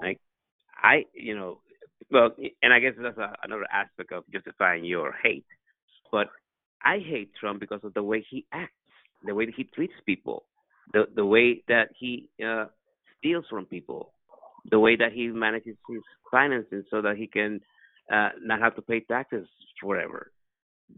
Like 0.00 0.20
I, 0.82 1.04
you 1.14 1.36
know, 1.36 1.60
well, 2.10 2.30
and 2.62 2.72
I 2.72 2.78
guess 2.78 2.94
that's 3.00 3.18
a, 3.18 3.32
another 3.42 3.66
aspect 3.72 4.12
of 4.12 4.24
justifying 4.32 4.84
your 4.84 5.14
hate. 5.22 5.46
But 6.10 6.28
I 6.82 6.98
hate 6.98 7.30
Trump 7.38 7.60
because 7.60 7.80
of 7.84 7.94
the 7.94 8.02
way 8.02 8.24
he 8.28 8.46
acts, 8.52 8.72
the 9.24 9.34
way 9.34 9.46
that 9.46 9.54
he 9.54 9.64
treats 9.64 9.94
people, 10.06 10.44
the 10.92 11.06
the 11.14 11.24
way 11.24 11.62
that 11.68 11.88
he 11.98 12.28
uh, 12.44 12.66
steals 13.18 13.44
from 13.48 13.66
people, 13.66 14.12
the 14.70 14.78
way 14.78 14.96
that 14.96 15.12
he 15.12 15.28
manages 15.28 15.76
his 15.88 16.02
finances 16.30 16.84
so 16.90 17.02
that 17.02 17.16
he 17.16 17.26
can 17.26 17.60
uh, 18.12 18.30
not 18.40 18.60
have 18.60 18.74
to 18.76 18.82
pay 18.82 19.00
taxes 19.00 19.46
forever. 19.80 20.32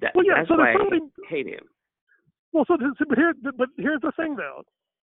That, 0.00 0.12
well, 0.14 0.24
yeah, 0.24 0.34
that's 0.38 0.48
so 0.48 0.56
why 0.56 0.72
I 0.72 0.98
hate 1.28 1.46
him. 1.46 1.64
Well, 2.52 2.64
so 2.68 2.76
but 3.08 3.18
here, 3.18 3.34
but 3.56 3.68
here's 3.76 4.00
the 4.00 4.12
thing, 4.16 4.36
though. 4.36 4.62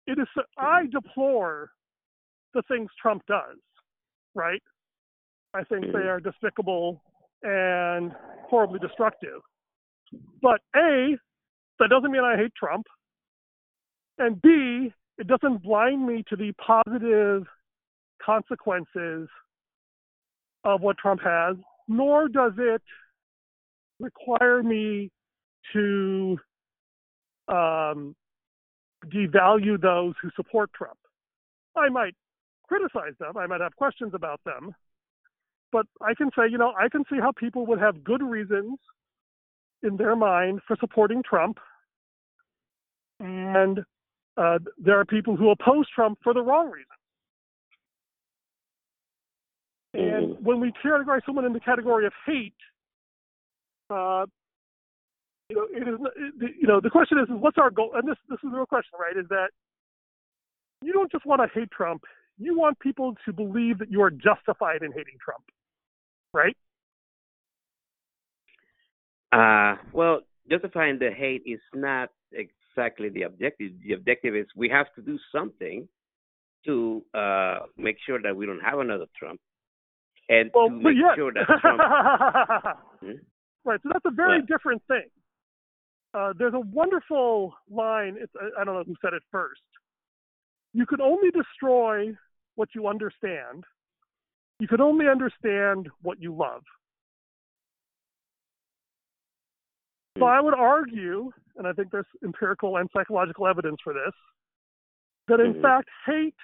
It 0.08 0.20
is 0.20 0.28
I 0.58 0.88
deplore 0.92 1.72
the 2.54 2.64
things 2.68 2.90
Trump 3.02 3.24
does, 3.28 3.58
right? 4.34 4.62
I 5.54 5.64
think 5.64 5.86
mm-hmm. 5.86 5.98
they 5.98 6.08
are 6.08 6.20
despicable 6.20 7.02
and 7.44 8.12
horribly 8.48 8.80
destructive. 8.80 9.42
But 10.42 10.62
A, 10.76 11.18
that 11.80 11.90
doesn't 11.90 12.12
mean 12.12 12.24
I 12.24 12.36
hate 12.36 12.54
Trump. 12.56 12.86
And 14.18 14.42
B, 14.42 14.92
it 15.18 15.28
doesn't 15.28 15.64
blind 15.64 16.06
me 16.06 16.24
to 16.30 16.36
the 16.36 16.52
positive 16.54 17.46
consequences 18.24 19.28
of 20.64 20.82
what 20.82 20.98
Trump 20.98 21.22
has, 21.24 21.56
nor 21.88 22.28
does 22.28 22.54
it 22.58 22.82
require 24.00 24.64
me 24.64 25.10
to 25.74 26.38
um, 27.48 28.16
devalue 29.08 29.80
those 29.82 30.14
who 30.22 30.30
support 30.36 30.72
Trump. 30.74 30.98
I 31.76 31.90
might 31.90 32.16
criticize 32.68 33.14
them, 33.20 33.38
I 33.38 33.48
might 33.48 33.62
have 33.62 33.76
questions 33.76 34.14
about 34.14 34.42
them, 34.46 34.74
but 35.72 35.86
I 36.02 36.14
can 36.14 36.30
say, 36.38 36.44
you 36.50 36.58
know, 36.58 36.74
I 36.80 36.90
can 36.90 37.04
see 37.12 37.20
how 37.20 37.32
people 37.32 37.66
would 37.68 37.80
have 37.80 38.04
good 38.04 38.22
reasons 38.22 38.78
in 39.82 39.98
their 39.98 40.16
mind 40.16 40.60
for 40.68 40.76
supporting 40.80 41.24
Trump. 41.24 41.58
And 43.20 43.80
uh, 44.38 44.60
there 44.78 45.00
are 45.00 45.06
people 45.06 45.36
who 45.36 45.50
oppose 45.50 45.88
Trump 45.94 46.20
for 46.24 46.34
the 46.34 46.42
wrong 46.42 46.70
reasons. 46.70 46.88
And 49.94 50.36
mm-hmm. 50.36 50.44
when 50.44 50.60
we 50.60 50.72
categorize 50.84 51.22
someone 51.26 51.46
in 51.46 51.54
the 51.54 51.60
category 51.60 52.06
of 52.06 52.14
hate, 52.26 52.54
uh, 53.90 54.26
you 55.50 55.56
know, 55.56 55.68
it 55.72 55.88
is, 55.88 56.00
it, 56.42 56.56
you 56.62 56.68
know, 56.68 56.80
the 56.80 56.92
question 56.92 57.18
is, 57.18 57.24
is 57.24 57.36
what's 57.40 57.58
our 57.58 57.72
goal? 57.72 57.92
And 57.96 58.08
this, 58.08 58.18
this 58.30 58.38
is 58.44 58.52
the 58.52 58.58
real 58.58 58.68
question, 58.68 59.00
right? 59.00 59.18
Is 59.18 59.28
that 59.30 59.50
you 60.82 60.94
don't 60.94 61.12
just 61.12 61.26
want 61.26 61.42
to 61.42 61.60
hate 61.60 61.72
Trump. 61.72 62.04
You 62.38 62.58
want 62.58 62.80
people 62.80 63.16
to 63.26 63.34
believe 63.34 63.80
that 63.80 63.92
you 63.92 64.02
are 64.02 64.12
justified 64.12 64.84
in 64.84 64.92
hating 64.92 65.18
Trump, 65.24 65.44
right? 66.34 66.56
Uh, 69.32 69.82
well, 69.92 70.22
justifying 70.50 71.00
the 71.00 71.12
hate 71.12 71.44
is 71.46 71.60
not 71.74 72.10
exactly 72.32 73.10
the 73.10 73.24
objective. 73.24 73.72
The 73.86 73.94
objective 73.94 74.36
is 74.36 74.46
we 74.56 74.70
have 74.70 74.94
to 74.96 75.02
do 75.02 75.18
something 75.32 75.88
to 76.66 77.04
uh, 77.14 77.60
make 77.78 77.98
sure 78.06 78.22
that 78.22 78.36
we 78.36 78.46
don't 78.46 78.62
have 78.62 78.80
another 78.80 79.06
Trump 79.18 79.40
and 80.30 80.52
well, 80.54 80.70
to 80.70 80.76
make 80.76 80.96
yeah. 80.96 81.16
sure 81.16 81.34
that 81.34 81.48
Trump. 81.60 81.82
hmm? 83.02 83.12
Right, 83.66 83.80
so 83.84 83.90
that's 83.92 84.06
a 84.06 84.12
very 84.12 84.42
different 84.44 84.82
thing. 84.88 85.10
Uh, 86.14 86.34
there's 86.38 86.54
a 86.54 86.60
wonderful 86.60 87.54
line. 87.70 88.16
It's 88.20 88.32
I 88.60 88.64
don't 88.64 88.76
know 88.76 88.84
who 88.86 88.96
said 89.02 89.14
it 89.14 89.24
first. 89.32 89.62
You 90.74 90.86
can 90.86 91.02
only 91.02 91.30
destroy 91.32 92.16
what 92.56 92.70
you 92.74 92.88
understand. 92.88 93.64
You 94.60 94.68
can 94.68 94.82
only 94.82 95.08
understand 95.08 95.88
what 96.02 96.22
you 96.22 96.36
love. 96.36 96.62
So 100.18 100.26
hmm. 100.26 100.32
I 100.32 100.42
would 100.42 100.56
argue, 100.56 101.32
and 101.58 101.68
I 101.68 101.74
think 101.74 101.92
there's 101.92 102.06
empirical 102.24 102.78
and 102.78 102.90
psychological 102.96 103.48
evidence 103.48 103.78
for 103.84 103.94
this, 103.94 104.14
that 105.28 105.40
in 105.40 105.54
mm-hmm. 105.54 105.62
fact 105.62 105.90
hate 106.06 106.36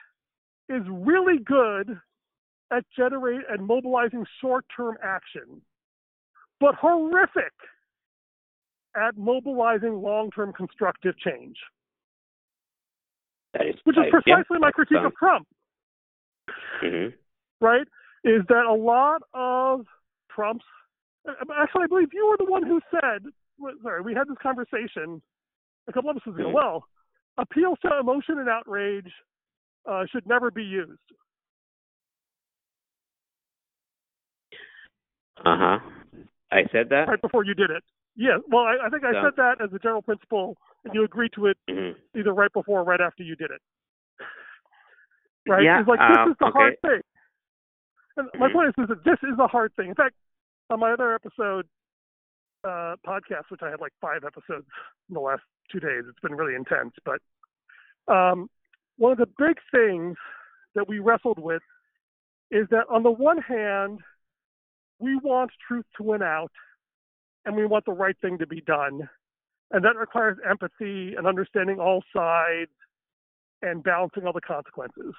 is 0.69 0.83
really 0.89 1.39
good 1.43 1.99
at 2.71 2.83
generate 2.97 3.41
and 3.49 3.65
mobilizing 3.65 4.25
short-term 4.41 4.97
action, 5.03 5.61
but 6.59 6.75
horrific 6.75 7.53
at 8.95 9.17
mobilizing 9.17 10.01
long-term 10.01 10.53
constructive 10.53 11.17
change. 11.19 11.57
Is, 13.55 13.75
which 13.85 13.97
is 13.97 14.03
precisely 14.11 14.43
yeah, 14.51 14.57
my 14.59 14.71
critique 14.71 14.97
of 15.05 15.15
Trump. 15.15 15.47
Mm-hmm. 16.83 17.15
Right? 17.65 17.87
Is 18.25 18.41
that 18.49 18.65
a 18.65 18.73
lot 18.73 19.21
of 19.33 19.85
Trump's 20.29 20.65
actually 21.57 21.83
I 21.83 21.87
believe 21.87 22.09
you 22.11 22.27
were 22.27 22.37
the 22.37 22.51
one 22.51 22.63
who 22.63 22.81
said 22.91 23.23
sorry, 23.81 24.01
we 24.01 24.13
had 24.13 24.27
this 24.27 24.37
conversation 24.41 25.21
a 25.87 25.93
couple 25.93 26.09
episodes 26.09 26.37
ago. 26.37 26.49
Mhm. 26.49 26.53
Well, 26.53 26.87
appeals 27.37 27.79
to 27.81 27.97
emotion 27.99 28.39
and 28.39 28.49
outrage 28.49 29.11
uh, 29.85 30.05
should 30.11 30.27
never 30.27 30.51
be 30.51 30.63
used. 30.63 30.99
Uh 35.43 35.57
huh. 35.57 35.79
I 36.51 36.63
said 36.71 36.89
that. 36.89 37.07
right 37.07 37.21
before 37.21 37.43
you 37.43 37.53
did 37.53 37.69
it. 37.69 37.83
Yeah, 38.15 38.37
well, 38.47 38.63
I, 38.63 38.77
I 38.85 38.89
think 38.89 39.03
I 39.03 39.11
Yeah. 39.11 39.23
said 39.25 39.35
that 39.37 39.61
as 39.61 39.73
a 39.73 39.79
general 39.79 40.01
principle, 40.01 40.55
and 40.85 40.93
you 40.93 41.03
agreed 41.03 41.33
to 41.33 41.47
it 41.47 41.57
Mhm. 41.69 41.95
either 42.15 42.33
right 42.33 42.51
before 42.53 42.79
or 42.79 42.83
right 42.83 43.01
after 43.01 43.23
you 43.23 43.35
did 43.35 43.51
it. 43.51 43.61
Right? 45.47 45.63
Yeah. 45.63 45.79
It's 45.79 45.87
like 45.89 45.99
um, 45.99 46.13
this 46.29 46.31
is 46.31 46.37
the 46.39 46.45
okay. 46.45 46.57
hard 46.57 46.81
thing. 46.81 47.01
And 48.17 48.29
my 48.39 48.47
Mhm. 48.47 48.53
point 48.53 48.67
is, 48.69 48.83
is 48.83 48.87
that 48.87 49.03
this 49.03 49.21
is 49.23 49.37
a 49.37 49.47
hard 49.47 49.75
thing. 49.75 49.89
In 49.89 49.95
fact, 49.95 50.15
on 50.69 50.79
my 50.79 50.91
other 50.91 51.13
episode 51.13 51.67
uh, 52.63 52.95
podcast, 53.05 53.51
which 53.51 53.61
I 53.61 53.69
had 53.69 53.79
like 53.79 53.93
five 54.01 54.23
episodes 54.23 54.65
in 55.09 55.13
the 55.13 55.19
last 55.19 55.43
two 55.69 55.79
days, 55.79 56.03
it's 56.07 56.19
been 56.21 56.33
really 56.33 56.55
intense. 56.55 56.95
But 57.03 57.21
um, 58.07 58.49
one 58.97 59.11
of 59.11 59.19
the 59.19 59.27
big 59.37 59.59
things 59.69 60.17
that 60.73 60.87
we 60.87 60.97
wrestled 60.97 61.37
with 61.37 61.61
is 62.49 62.67
that 62.69 62.87
on 62.89 63.03
the 63.03 63.11
one 63.11 63.37
hand, 63.37 63.99
we 64.99 65.17
want 65.17 65.51
truth 65.67 65.85
to 65.97 66.03
win 66.03 66.21
out, 66.21 66.51
and 67.45 67.55
we 67.55 67.65
want 67.65 67.85
the 67.85 67.91
right 67.91 68.17
thing 68.21 68.37
to 68.37 68.47
be 68.47 68.61
done, 68.61 69.09
and 69.71 69.83
that 69.83 69.97
requires 69.97 70.37
empathy 70.47 71.15
and 71.15 71.27
understanding 71.27 71.79
all 71.79 72.03
sides 72.13 72.71
and 73.61 73.83
balancing 73.83 74.25
all 74.25 74.33
the 74.33 74.41
consequences. 74.41 75.13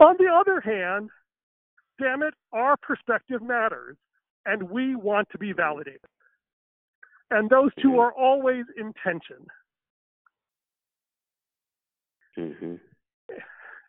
On 0.00 0.16
the 0.18 0.28
other 0.32 0.60
hand, 0.60 1.10
damn 2.00 2.22
it, 2.22 2.34
our 2.52 2.76
perspective 2.76 3.42
matters, 3.42 3.96
and 4.46 4.62
we 4.70 4.96
want 4.96 5.28
to 5.30 5.38
be 5.38 5.52
validated. 5.52 6.00
And 7.30 7.48
those 7.48 7.74
two 7.80 7.92
Mhm. 7.92 8.00
are 8.00 8.12
always 8.12 8.64
in 8.76 8.92
tension. 8.94 9.46
Mhm. 12.36 12.80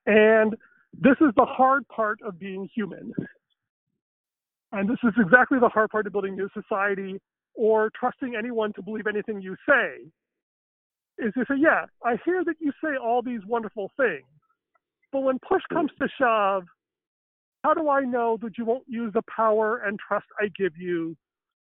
And 0.05 0.55
this 0.93 1.19
is 1.19 1.33
the 1.35 1.45
hard 1.45 1.87
part 1.87 2.21
of 2.21 2.39
being 2.39 2.65
human. 2.65 3.13
And 4.75 4.89
this 4.89 4.97
is 5.03 5.13
exactly 5.17 5.57
the 5.57 5.69
hard 5.69 5.89
part 5.89 6.05
of 6.05 6.11
building 6.11 6.35
new 6.35 6.49
society 6.53 7.17
or 7.53 7.89
trusting 7.97 8.35
anyone 8.37 8.73
to 8.73 8.81
believe 8.81 9.07
anything 9.07 9.41
you 9.41 9.55
say. 9.67 10.03
Is 11.17 11.33
to 11.35 11.45
say, 11.47 11.55
yeah, 11.57 11.85
I 12.03 12.17
hear 12.25 12.43
that 12.43 12.55
you 12.59 12.73
say 12.83 12.97
all 13.01 13.21
these 13.21 13.39
wonderful 13.47 13.89
things, 13.95 14.27
but 15.13 15.21
when 15.21 15.39
push 15.39 15.61
comes 15.71 15.91
to 16.01 16.09
shove, 16.19 16.63
how 17.63 17.73
do 17.73 17.89
I 17.89 18.01
know 18.01 18.37
that 18.41 18.57
you 18.57 18.65
won't 18.65 18.83
use 18.85 19.13
the 19.13 19.21
power 19.33 19.77
and 19.77 19.97
trust 19.97 20.25
I 20.41 20.49
give 20.57 20.73
you 20.77 21.15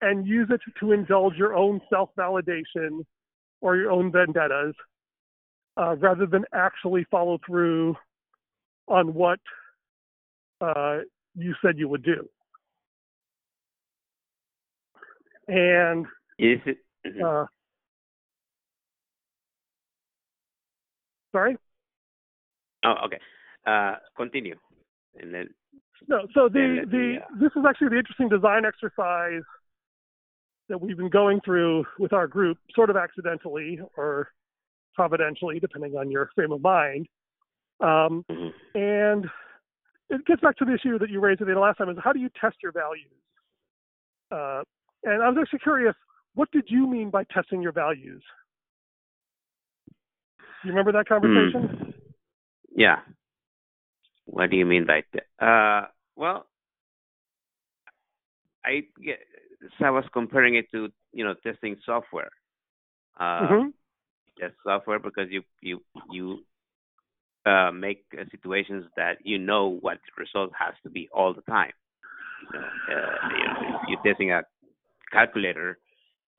and 0.00 0.26
use 0.26 0.48
it 0.50 0.62
to 0.80 0.92
indulge 0.92 1.34
your 1.36 1.54
own 1.54 1.82
self 1.90 2.08
validation 2.18 3.04
or 3.60 3.76
your 3.76 3.90
own 3.90 4.10
vendettas 4.10 4.74
uh, 5.76 5.94
rather 5.96 6.24
than 6.24 6.46
actually 6.54 7.04
follow 7.10 7.38
through 7.46 7.96
on 8.88 9.12
what 9.12 9.40
uh, 10.62 11.00
you 11.34 11.54
said 11.62 11.78
you 11.78 11.88
would 11.88 12.02
do? 12.02 12.26
And 15.48 16.06
Is 16.38 16.60
it? 16.66 16.78
mhm. 17.06 17.44
uh, 17.44 17.46
sorry, 21.32 21.56
Oh, 22.84 22.94
okay. 23.06 23.18
Uh, 23.66 23.96
continue, 24.14 24.56
and 25.18 25.32
then. 25.32 25.48
no. 26.06 26.26
So 26.34 26.48
the 26.50 26.84
the 26.90 26.96
me, 26.98 27.16
uh, 27.16 27.20
this 27.40 27.50
is 27.56 27.64
actually 27.66 27.88
the 27.88 27.98
interesting 27.98 28.28
design 28.28 28.64
exercise 28.66 29.42
that 30.68 30.80
we've 30.80 30.96
been 30.96 31.08
going 31.08 31.40
through 31.44 31.84
with 31.98 32.12
our 32.12 32.26
group, 32.26 32.58
sort 32.74 32.90
of 32.90 32.96
accidentally 32.96 33.80
or 33.96 34.28
providentially, 34.94 35.60
depending 35.60 35.96
on 35.96 36.10
your 36.10 36.30
frame 36.34 36.52
of 36.52 36.60
mind. 36.60 37.06
Um, 37.80 38.24
Mhm. 38.30 38.52
and 38.74 39.30
it 40.10 40.24
gets 40.26 40.42
back 40.42 40.56
to 40.58 40.64
the 40.66 40.74
issue 40.74 40.98
that 40.98 41.08
you 41.08 41.20
raised 41.20 41.40
me 41.40 41.52
the 41.52 41.58
last 41.58 41.78
time: 41.78 41.88
is 41.88 41.96
how 42.02 42.12
do 42.12 42.20
you 42.20 42.28
test 42.38 42.56
your 42.62 42.72
values? 42.72 43.10
Uh, 44.30 44.62
and 45.04 45.22
I 45.22 45.28
was 45.28 45.38
actually 45.40 45.60
curious, 45.60 45.94
what 46.34 46.50
did 46.50 46.64
you 46.68 46.86
mean 46.86 47.10
by 47.10 47.24
testing 47.24 47.62
your 47.62 47.72
values? 47.72 48.22
You 50.64 50.70
remember 50.70 50.92
that 50.92 51.08
conversation? 51.08 51.68
Hmm. 51.68 51.90
Yeah. 52.74 52.96
What 54.26 54.50
do 54.50 54.56
you 54.56 54.66
mean 54.66 54.86
by 54.86 55.02
that? 55.12 55.44
Uh, 55.44 55.86
well, 56.16 56.46
I 58.64 58.82
get, 59.04 59.18
so 59.78 59.84
I 59.84 59.90
was 59.90 60.04
comparing 60.12 60.54
it 60.56 60.70
to 60.72 60.88
you 61.12 61.24
know 61.24 61.34
testing 61.44 61.76
software. 61.84 62.30
Uh, 63.18 63.46
hmm 63.46 63.68
Test 64.40 64.54
software 64.64 64.98
because 64.98 65.28
you 65.30 65.42
you 65.60 65.80
you 66.10 66.38
uh, 67.46 67.70
make 67.70 68.04
uh, 68.18 68.24
situations 68.32 68.84
that 68.96 69.18
you 69.22 69.38
know 69.38 69.78
what 69.80 69.98
the 69.98 70.20
result 70.20 70.50
has 70.58 70.74
to 70.82 70.90
be 70.90 71.08
all 71.14 71.32
the 71.32 71.42
time. 71.42 71.70
You 72.52 72.58
know, 72.58 72.66
uh, 72.66 73.28
you 73.38 73.44
know, 73.44 73.78
you're 73.88 74.02
testing 74.02 74.32
a 74.32 74.42
calculator, 75.14 75.78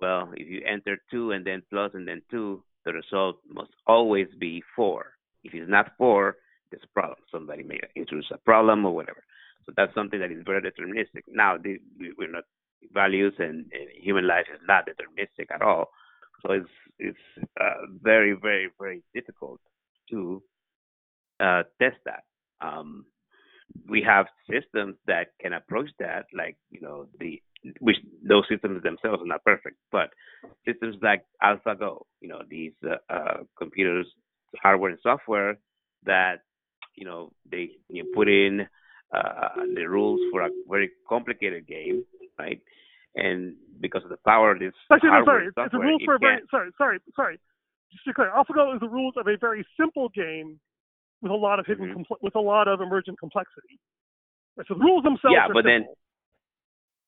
well, 0.02 0.32
if 0.36 0.48
you 0.50 0.62
enter 0.68 0.98
two 1.12 1.32
and 1.32 1.46
then 1.46 1.64
plus 1.72 1.92
and 1.94 2.08
then 2.08 2.22
two, 2.32 2.64
the 2.86 2.94
result 2.94 3.38
must 3.50 3.72
always 3.88 4.28
be 4.40 4.64
four. 4.76 5.14
If 5.44 5.54
it's 5.54 5.70
not 5.70 5.92
four, 5.98 6.38
there's 6.70 6.84
a 6.84 6.94
problem. 7.00 7.20
Somebody 7.32 7.64
may 7.64 7.80
introduce 7.96 8.32
a 8.32 8.38
problem 8.40 8.86
or 8.86 8.94
whatever. 8.96 9.24
So 9.66 9.74
that's 9.78 9.94
something 9.96 10.20
that 10.20 10.32
is 10.32 10.44
very 10.46 10.62
deterministic. 10.62 11.24
Now, 11.30 11.58
the, 11.58 11.80
we- 12.00 12.14
we're 12.18 12.32
not 12.32 12.46
values 12.94 13.34
and, 13.40 13.66
and 13.74 13.88
human 14.02 14.28
life 14.28 14.48
is 14.54 14.62
not 14.68 14.88
deterministic 14.88 15.48
at 15.54 15.62
all. 15.62 15.90
So 16.44 16.54
it's 16.54 16.70
it's 17.00 17.26
uh, 17.60 17.88
very 18.02 18.34
very 18.34 18.70
very 18.80 19.04
difficult 19.14 19.60
to 20.12 20.44
uh, 21.40 21.64
test 21.82 21.98
that. 22.06 22.24
Um, 22.62 23.06
we 23.90 24.02
have 24.04 24.28
systems 24.50 24.96
that 25.08 25.30
can 25.42 25.54
approach 25.54 25.90
that, 26.00 26.26
like 26.34 26.58
you 26.72 26.82
know 26.82 27.08
the 27.20 27.42
which 27.80 27.98
those 28.28 28.44
systems 28.50 28.84
themselves 28.84 29.22
are 29.22 29.28
not 29.28 29.44
perfect, 29.44 29.78
but 29.92 30.10
systems 30.68 30.96
like 31.02 31.24
AlphaGo, 31.44 32.04
you 32.22 32.30
know 32.30 32.42
these 32.50 32.74
uh, 32.86 32.96
uh, 33.14 33.38
computers, 33.58 34.08
hardware 34.62 34.92
and 34.92 35.00
software 35.02 35.58
that 36.04 36.42
you 36.96 37.06
know 37.06 37.32
they 37.50 37.70
you 37.90 38.06
put 38.14 38.28
in 38.28 38.68
uh, 39.14 39.50
the 39.76 39.86
rules 39.88 40.20
for 40.32 40.42
a 40.42 40.50
very 40.70 40.90
complicated 41.08 41.68
game, 41.68 42.04
right? 42.40 42.62
And 43.16 43.56
because 43.80 44.04
of 44.04 44.10
the 44.10 44.18
power 44.28 44.52
of 44.52 44.60
this 44.60 44.74
Actually, 44.92 45.08
no, 45.10 45.14
hardware 45.14 45.36
sorry. 45.36 45.44
and 45.46 45.48
It's 45.50 45.56
software, 45.72 45.88
rules 45.88 46.02
it 46.02 46.06
for 46.06 46.16
a 46.16 46.20
very 46.20 46.42
sorry, 46.52 46.70
sorry, 46.78 47.00
sorry. 47.16 47.40
Just 47.92 48.04
to 48.06 48.10
be 48.10 48.14
clear, 48.14 48.32
AlphaGo 48.36 48.76
is 48.76 48.82
the 48.82 48.90
rules 48.90 49.14
of 49.18 49.28
a 49.28 49.38
very 49.38 49.66
simple 49.80 50.10
game 50.10 50.60
with 51.22 51.32
a 51.32 51.36
lot 51.36 51.60
of 51.60 51.66
hidden 51.66 51.88
Mhm. 51.88 51.96
compl- 52.06 52.22
with 52.22 52.36
a 52.36 52.40
lot 52.42 52.68
of 52.68 52.82
emergent 52.82 53.18
complexity. 53.20 53.80
Right, 54.58 54.68
So 54.68 54.74
the 54.74 54.82
rules 54.84 55.04
themselves 55.04 55.34
Yeah, 55.34 55.48
are 55.48 55.54
but 55.54 55.64
then- 55.64 55.82
simple. 55.84 55.98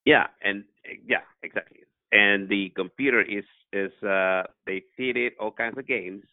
Yeah, 0.08 0.28
and 0.42 0.64
uh, 0.88 0.96
yeah, 1.06 1.28
exactly. 1.44 1.80
And 2.14 2.48
the 2.48 2.72
computer 2.78 3.22
is 3.22 3.44
is 3.74 3.92
uh 4.02 4.44
they 4.66 4.84
feed 4.96 5.18
it 5.18 5.34
all 5.38 5.52
kinds 5.52 5.78
of 5.78 5.86
games, 5.86 6.24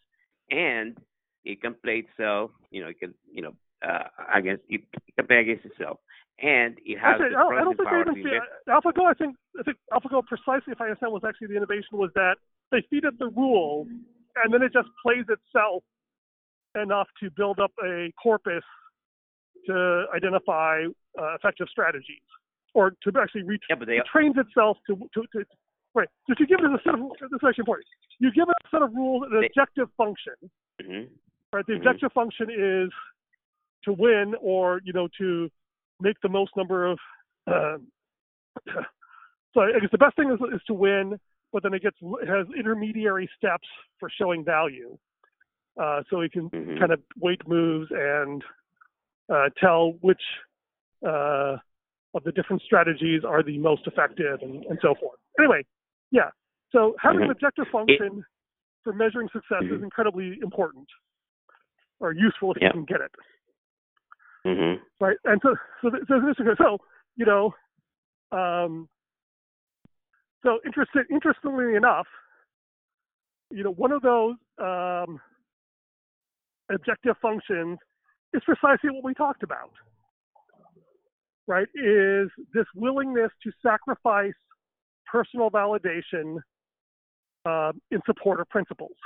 and 0.48 0.96
it 1.44 1.60
can 1.60 1.74
play 1.82 2.06
itself. 2.06 2.52
You 2.70 2.82
know, 2.82 2.90
it 2.94 3.00
can 3.00 3.14
you 3.32 3.42
know 3.42 3.54
uh 3.82 4.06
against 4.32 4.62
it, 4.68 4.82
it 5.08 5.14
can 5.16 5.26
play 5.26 5.40
against 5.40 5.64
itself, 5.66 5.98
and 6.38 6.78
it 6.86 7.00
has 7.02 7.18
Actually, 7.18 7.34
the 7.34 7.42
I 7.42 7.60
I 7.60 7.64
don't 7.64 7.76
think 7.76 7.90
they 7.90 8.00
even 8.00 8.14
feed, 8.14 8.38
invest. 8.38 8.70
AlphaGo. 8.70 9.10
I 9.10 9.14
think 9.14 9.34
I 9.58 9.62
think 9.64 9.76
AlphaGo 9.92 10.22
precisely, 10.24 10.70
if 10.70 10.80
I 10.80 10.84
understand, 10.94 11.12
was 11.12 11.26
actually 11.26 11.48
the 11.48 11.56
innovation 11.56 11.98
was 11.98 12.10
that 12.14 12.36
they 12.70 12.86
feed 12.90 13.02
it 13.02 13.18
the 13.18 13.30
rules, 13.34 13.88
and 13.90 14.54
then 14.54 14.62
it 14.62 14.72
just 14.72 14.88
plays 15.02 15.26
itself 15.26 15.82
enough 16.80 17.08
to 17.18 17.28
build 17.36 17.58
up 17.58 17.72
a 17.82 18.12
corpus 18.22 18.62
to 19.66 20.06
identify 20.14 20.84
uh, 21.18 21.34
effective 21.34 21.66
strategies, 21.70 22.22
or 22.74 22.90
to 23.02 23.12
actually 23.20 23.42
reach 23.44 23.64
Yeah, 23.70 23.76
but 23.76 23.86
they 23.88 23.96
it 23.98 24.06
trains 24.10 24.36
itself 24.36 24.76
to, 24.88 24.96
to, 25.14 25.22
to 25.32 25.44
right. 25.94 26.08
So 26.26 26.32
if 26.34 26.40
you 26.40 26.46
give 26.46 26.58
it 26.60 26.66
a 26.66 26.78
set 26.84 26.94
of 26.94 27.00
this 27.20 27.30
is 27.32 27.38
actually 27.46 27.62
important. 27.62 27.86
You 28.18 28.30
give 28.32 28.48
it 28.48 28.54
a 28.64 28.68
set 28.70 28.82
of 28.82 28.92
rules 28.94 29.22
an 29.30 29.40
They- 29.40 29.46
objective 29.46 29.88
function. 29.96 30.34
mhm. 30.82 31.08
Right. 31.52 31.64
The 31.66 31.72
Mhm. 31.74 31.76
objective 31.78 32.12
function 32.12 32.50
is 32.50 32.90
to 33.84 33.92
win, 33.92 34.34
or 34.40 34.80
you 34.84 34.92
know, 34.92 35.08
to 35.18 35.50
make 36.00 36.20
the 36.20 36.28
most 36.28 36.56
number 36.56 36.86
of. 36.86 36.98
Uh, 37.46 37.78
so 39.54 39.60
I 39.60 39.78
guess 39.80 39.90
the 39.92 39.98
best 39.98 40.16
thing 40.16 40.30
is, 40.30 40.40
is 40.54 40.62
to 40.66 40.74
win, 40.74 41.18
but 41.52 41.62
then 41.62 41.74
it 41.74 41.82
gets 41.82 41.96
it 42.02 42.28
has 42.28 42.46
intermediary 42.58 43.28
steps 43.36 43.68
for 44.00 44.08
showing 44.10 44.44
value. 44.44 44.96
Uh, 45.80 46.02
so 46.08 46.18
we 46.18 46.28
can 46.28 46.50
Mhm. 46.50 46.78
kind 46.78 46.92
of 46.92 47.00
weight 47.18 47.46
moves 47.48 47.90
and 47.90 48.44
uh, 49.28 49.48
tell 49.58 49.92
which 50.00 50.22
uh, 51.06 51.56
of 52.14 52.24
the 52.24 52.32
different 52.32 52.62
strategies 52.62 53.22
are 53.24 53.42
the 53.42 53.58
most 53.58 53.86
effective 53.86 54.40
and, 54.42 54.64
and 54.66 54.78
so 54.80 54.94
forth. 54.94 55.18
Anyway, 55.38 55.64
yeah. 56.10 56.30
So 56.70 56.96
having 57.00 57.22
an 57.22 57.28
Mhm. 57.28 57.32
objective 57.32 57.68
function 57.68 58.24
for 58.82 58.92
measuring 58.92 59.28
success 59.30 59.62
is 59.62 59.80
Mhm. 59.80 59.84
incredibly 59.84 60.38
important 60.40 60.88
or 62.00 62.12
useful 62.12 62.52
if 62.52 62.62
Yeah. 62.62 62.68
you 62.68 62.72
can 62.72 62.84
get 62.84 63.00
it. 63.00 63.14
Mhm. 64.44 64.80
Right. 65.00 65.18
And 65.24 65.40
so, 65.42 65.56
so, 65.82 65.90
so 66.06 66.20
this 66.20 66.38
is. 66.38 66.58
So, 66.58 66.78
you 67.16 67.24
know, 67.24 67.54
um, 68.30 68.88
so 70.42 70.60
interested, 70.64 71.06
interestingly 71.10 71.74
enough, 71.74 72.06
you 73.50 73.62
know, 73.64 73.70
one 73.72 73.92
of 73.92 74.02
those 74.02 74.36
um, 74.58 75.20
objective 76.70 77.16
functions 77.18 77.78
is 78.32 78.42
precisely 78.44 78.90
what 78.90 79.04
we 79.04 79.14
talked 79.14 79.42
about, 79.42 79.72
right? 81.46 81.68
Is 81.74 82.28
this 82.52 82.66
willingness 82.74 83.30
to 83.42 83.52
sacrifice 83.62 84.34
personal 85.06 85.50
validation 85.50 86.38
uh, 87.46 87.72
in 87.90 88.00
support 88.06 88.40
of 88.40 88.48
principles. 88.48 88.96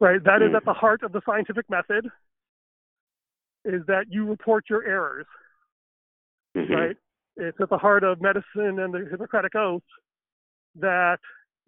Right, 0.00 0.22
that 0.24 0.42
is 0.42 0.54
at 0.54 0.64
the 0.64 0.72
heart 0.72 1.02
of 1.02 1.12
the 1.12 1.22
scientific 1.24 1.70
method. 1.70 2.06
Is 3.64 3.82
that 3.86 4.06
you 4.10 4.26
report 4.26 4.64
your 4.68 4.84
errors, 4.84 5.26
mm-hmm. 6.56 6.72
right? 6.72 6.96
It's 7.36 7.56
at 7.60 7.70
the 7.70 7.78
heart 7.78 8.04
of 8.04 8.20
medicine 8.20 8.80
and 8.80 8.92
the 8.92 9.06
Hippocratic 9.10 9.54
Oath 9.54 9.82
that 10.80 11.18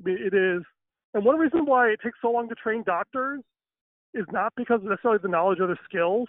it 0.05 0.35
is. 0.35 0.63
And 1.15 1.25
one 1.25 1.39
reason 1.39 1.65
why 1.65 1.89
it 1.89 2.01
takes 2.03 2.19
so 2.21 2.31
long 2.31 2.49
to 2.49 2.55
train 2.57 2.83
doctors 2.85 3.43
is 4.13 4.27
not 4.33 4.53
because 4.57 4.81
of 4.83 4.91
necessarily 4.91 5.21
the 5.23 5.29
knowledge 5.29 5.61
or 5.61 5.69
the 5.69 5.79
skills, 5.89 6.29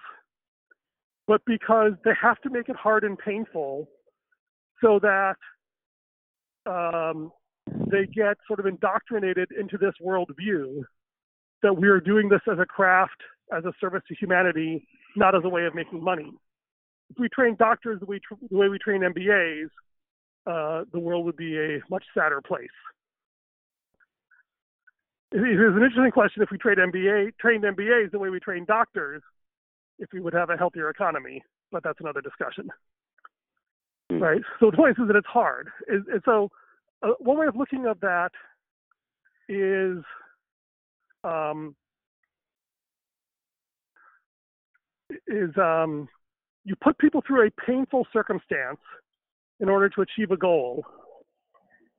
but 1.27 1.41
because 1.45 1.91
they 2.05 2.11
have 2.19 2.39
to 2.41 2.49
make 2.49 2.69
it 2.69 2.75
hard 2.75 3.03
and 3.03 3.17
painful 3.17 3.87
so 4.81 4.99
that 4.99 5.35
um, 6.65 7.31
they 7.91 8.05
get 8.05 8.37
sort 8.47 8.59
of 8.59 8.65
indoctrinated 8.65 9.49
into 9.51 9.77
this 9.77 9.93
worldview 10.03 10.81
that 11.63 11.73
we 11.73 11.87
are 11.87 11.99
doing 11.99 12.29
this 12.29 12.41
as 12.51 12.59
a 12.59 12.65
craft, 12.65 13.21
as 13.55 13.65
a 13.65 13.73
service 13.79 14.01
to 14.07 14.15
humanity, 14.15 14.87
not 15.15 15.35
as 15.35 15.41
a 15.43 15.49
way 15.49 15.65
of 15.65 15.75
making 15.75 16.03
money. 16.03 16.31
If 17.09 17.17
we 17.19 17.29
train 17.29 17.55
doctors 17.57 17.99
the 17.99 18.05
way, 18.05 18.19
the 18.49 18.57
way 18.57 18.69
we 18.69 18.77
train 18.77 19.01
MBAs, 19.01 19.69
uh, 20.45 20.85
the 20.93 20.99
world 20.99 21.25
would 21.25 21.37
be 21.37 21.57
a 21.57 21.79
much 21.89 22.03
sadder 22.13 22.41
place. 22.41 22.67
It 25.31 25.39
is 25.39 25.75
an 25.75 25.83
interesting 25.83 26.11
question 26.11 26.41
if 26.41 26.51
we 26.51 26.57
trained 26.57 26.79
MBA, 26.79 27.33
trained 27.39 27.63
MBAs 27.63 28.11
the 28.11 28.19
way 28.19 28.29
we 28.29 28.39
train 28.39 28.63
doctors, 28.65 29.21
if 29.99 30.10
we 30.13 30.19
would 30.19 30.33
have 30.33 30.49
a 30.49 30.57
healthier 30.57 30.89
economy, 30.89 31.43
but 31.71 31.83
that's 31.83 31.99
another 31.99 32.21
discussion. 32.21 32.69
Hmm. 34.10 34.19
Right. 34.19 34.41
So 34.60 34.71
the 34.71 34.77
point 34.77 34.97
is 34.99 35.07
that 35.07 35.15
it's 35.15 35.27
hard. 35.27 35.69
And 35.88 36.21
so 36.25 36.49
uh, 37.03 37.12
one 37.19 37.38
way 37.38 37.47
of 37.47 37.55
looking 37.55 37.86
at 37.86 37.99
that 38.01 38.31
is 39.49 40.03
um, 41.23 41.75
is 45.27 45.49
um, 45.57 46.07
you 46.65 46.75
put 46.81 46.97
people 46.97 47.21
through 47.25 47.47
a 47.47 47.51
painful 47.65 48.07
circumstance 48.12 48.79
in 49.60 49.69
order 49.69 49.89
to 49.89 50.01
achieve 50.01 50.31
a 50.31 50.38
goal, 50.38 50.86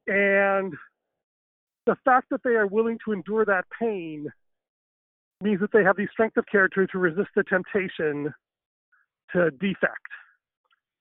and 0.06 0.74
the 1.86 1.96
fact 2.04 2.28
that 2.30 2.42
they 2.44 2.50
are 2.50 2.66
willing 2.66 2.98
to 3.04 3.12
endure 3.12 3.44
that 3.44 3.64
pain 3.78 4.30
means 5.42 5.60
that 5.60 5.70
they 5.72 5.84
have 5.84 5.96
the 5.96 6.06
strength 6.12 6.36
of 6.36 6.44
character 6.50 6.86
to 6.86 6.98
resist 6.98 7.28
the 7.36 7.44
temptation 7.44 8.32
to 9.32 9.50
defect. 9.52 10.08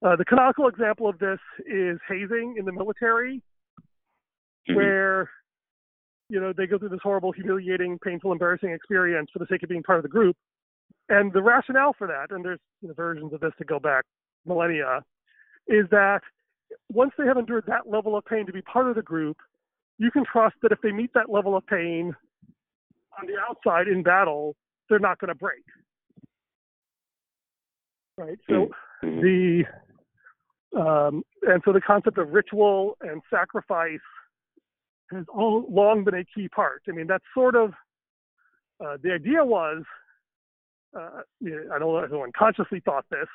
Uh, 0.05 0.15
the 0.15 0.25
canonical 0.25 0.67
example 0.67 1.09
of 1.09 1.17
this 1.17 1.39
is 1.65 1.97
hazing 2.07 2.55
in 2.57 2.65
the 2.65 2.71
military, 2.71 3.41
mm-hmm. 4.69 4.75
where 4.75 5.29
you 6.29 6.39
know 6.39 6.53
they 6.55 6.67
go 6.67 6.77
through 6.77 6.89
this 6.89 6.99
horrible, 7.01 7.31
humiliating, 7.31 7.97
painful, 8.03 8.31
embarrassing 8.31 8.69
experience 8.69 9.29
for 9.33 9.39
the 9.39 9.47
sake 9.49 9.63
of 9.63 9.69
being 9.69 9.81
part 9.81 9.97
of 9.97 10.03
the 10.03 10.09
group. 10.09 10.35
And 11.09 11.31
the 11.33 11.41
rationale 11.41 11.95
for 11.97 12.05
that, 12.07 12.35
and 12.35 12.45
there's 12.45 12.59
you 12.81 12.89
know, 12.89 12.93
versions 12.93 13.33
of 13.33 13.39
this 13.39 13.53
to 13.57 13.65
go 13.65 13.79
back 13.79 14.05
millennia, 14.45 15.01
is 15.67 15.85
that 15.89 16.19
once 16.91 17.11
they 17.17 17.25
have 17.25 17.37
endured 17.37 17.63
that 17.67 17.89
level 17.89 18.15
of 18.15 18.25
pain 18.25 18.45
to 18.45 18.53
be 18.53 18.61
part 18.61 18.87
of 18.87 18.95
the 18.95 19.01
group, 19.01 19.37
you 19.97 20.11
can 20.11 20.23
trust 20.31 20.55
that 20.61 20.71
if 20.71 20.79
they 20.81 20.91
meet 20.91 21.11
that 21.13 21.29
level 21.29 21.55
of 21.55 21.65
pain 21.65 22.13
on 23.19 23.27
the 23.27 23.33
outside 23.49 23.87
in 23.87 24.03
battle, 24.03 24.55
they're 24.89 24.99
not 24.99 25.19
going 25.19 25.29
to 25.29 25.35
break. 25.35 25.63
Right. 28.17 28.37
So 28.49 28.69
mm-hmm. 29.03 29.21
the 29.21 29.63
um, 30.79 31.23
and 31.43 31.61
so 31.65 31.71
the 31.71 31.81
concept 31.81 32.17
of 32.17 32.29
ritual 32.29 32.97
and 33.01 33.21
sacrifice 33.29 33.99
has 35.11 35.23
all 35.33 35.65
long 35.69 36.03
been 36.03 36.15
a 36.15 36.25
key 36.35 36.49
part. 36.49 36.81
I 36.89 36.91
mean, 36.91 37.07
that's 37.07 37.23
sort 37.33 37.55
of 37.55 37.71
uh, 38.83 38.97
the 39.01 39.11
idea 39.11 39.43
was. 39.43 39.83
Uh, 40.97 41.21
I 41.45 41.79
don't 41.79 41.93
know 41.93 41.97
if 41.99 42.09
anyone 42.09 42.31
consciously 42.37 42.81
thought 42.83 43.05
this, 43.11 43.27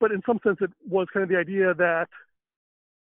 but 0.00 0.12
in 0.12 0.22
some 0.24 0.38
sense, 0.42 0.58
it 0.60 0.70
was 0.88 1.08
kind 1.12 1.24
of 1.24 1.28
the 1.28 1.36
idea 1.36 1.74
that 1.74 2.08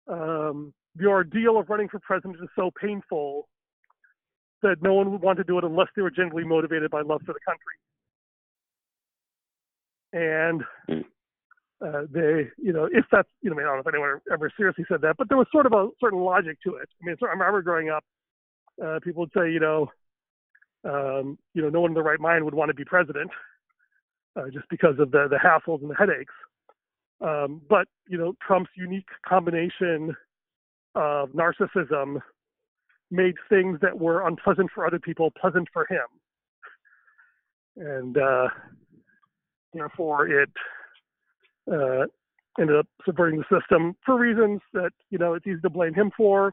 um, 0.09 0.73
the 0.97 1.07
ordeal 1.07 1.59
of 1.59 1.69
running 1.69 1.89
for 1.89 1.99
president 1.99 2.37
is 2.43 2.49
so 2.57 2.71
painful 2.81 3.49
that 4.63 4.83
no 4.83 4.95
one 4.95 5.13
would 5.13 5.23
want 5.23 5.39
to 5.39 5.45
do 5.45 5.59
it 5.59 5.65
unless 5.65 5.89
they 5.95 6.03
were 6.03 6.11
genuinely 6.11 6.49
motivated 6.49 6.91
by 6.91 7.03
love 7.03 7.23
for 7.27 7.33
the 7.33 7.41
country. 7.45 7.77
And 10.13 10.63
hmm 10.89 11.09
uh, 11.83 12.03
they, 12.11 12.49
you 12.59 12.73
know, 12.73 12.89
if 12.91 13.05
that's, 13.11 13.29
you 13.41 13.51
know, 13.51 13.57
I, 13.57 13.59
mean, 13.59 13.67
I 13.67 13.71
don't 13.71 13.77
know 13.77 13.81
if 13.81 13.95
anyone 13.95 14.21
ever 14.33 14.51
seriously 14.57 14.85
said 14.89 15.01
that, 15.03 15.17
but 15.19 15.29
there 15.29 15.39
was 15.39 15.49
sort 15.51 15.67
of 15.67 15.73
a 15.73 15.89
certain 16.01 16.21
logic 16.21 16.59
to 16.63 16.77
it. 16.77 16.89
I 17.03 17.07
mean, 17.07 17.17
I 17.21 17.27
remember 17.27 17.63
growing 17.63 17.91
up, 17.91 18.05
uh, 18.83 19.01
people 19.03 19.21
would 19.23 19.33
say, 19.37 19.51
you 19.51 19.61
know, 19.61 19.91
um, 20.85 21.39
you 21.55 21.63
know, 21.63 21.69
no 21.69 21.81
one 21.81 21.91
in 21.91 21.95
the 21.95 22.03
right 22.03 22.21
mind 22.21 22.45
would 22.45 22.55
want 22.55 22.69
to 22.69 22.75
be 22.75 22.85
president, 22.85 23.31
uh, 24.37 24.45
just 24.53 24.69
because 24.69 24.99
of 24.99 25.11
the 25.11 25.29
the 25.29 25.37
hassles 25.37 25.81
and 25.81 25.91
the 25.91 25.95
headaches. 25.95 26.35
Um, 27.21 27.63
but 27.69 27.87
you 28.09 28.19
know, 28.19 28.35
Trump's 28.45 28.71
unique 28.77 29.09
combination 29.25 30.17
of 30.97 31.31
narcissism 31.31 32.21
made 33.13 33.35
things 33.49 33.79
that 33.83 33.99
were 33.99 34.27
unpleasant 34.27 34.71
for 34.75 34.87
other 34.87 34.99
people 34.99 35.31
pleasant 35.41 35.69
for 35.73 35.87
him, 35.89 36.07
and 37.77 38.17
uh, 38.17 38.49
therefore 39.75 40.27
it 40.29 40.51
uh, 41.71 42.07
ended 42.59 42.77
up 42.77 42.87
subverting 43.05 43.41
the 43.41 43.61
system 43.61 43.95
for 44.05 44.19
reasons 44.19 44.61
that 44.73 44.91
you 45.11 45.19
know 45.19 45.35
it's 45.35 45.47
easy 45.47 45.61
to 45.61 45.71
blame 45.71 45.95
him 45.95 46.11
for, 46.17 46.53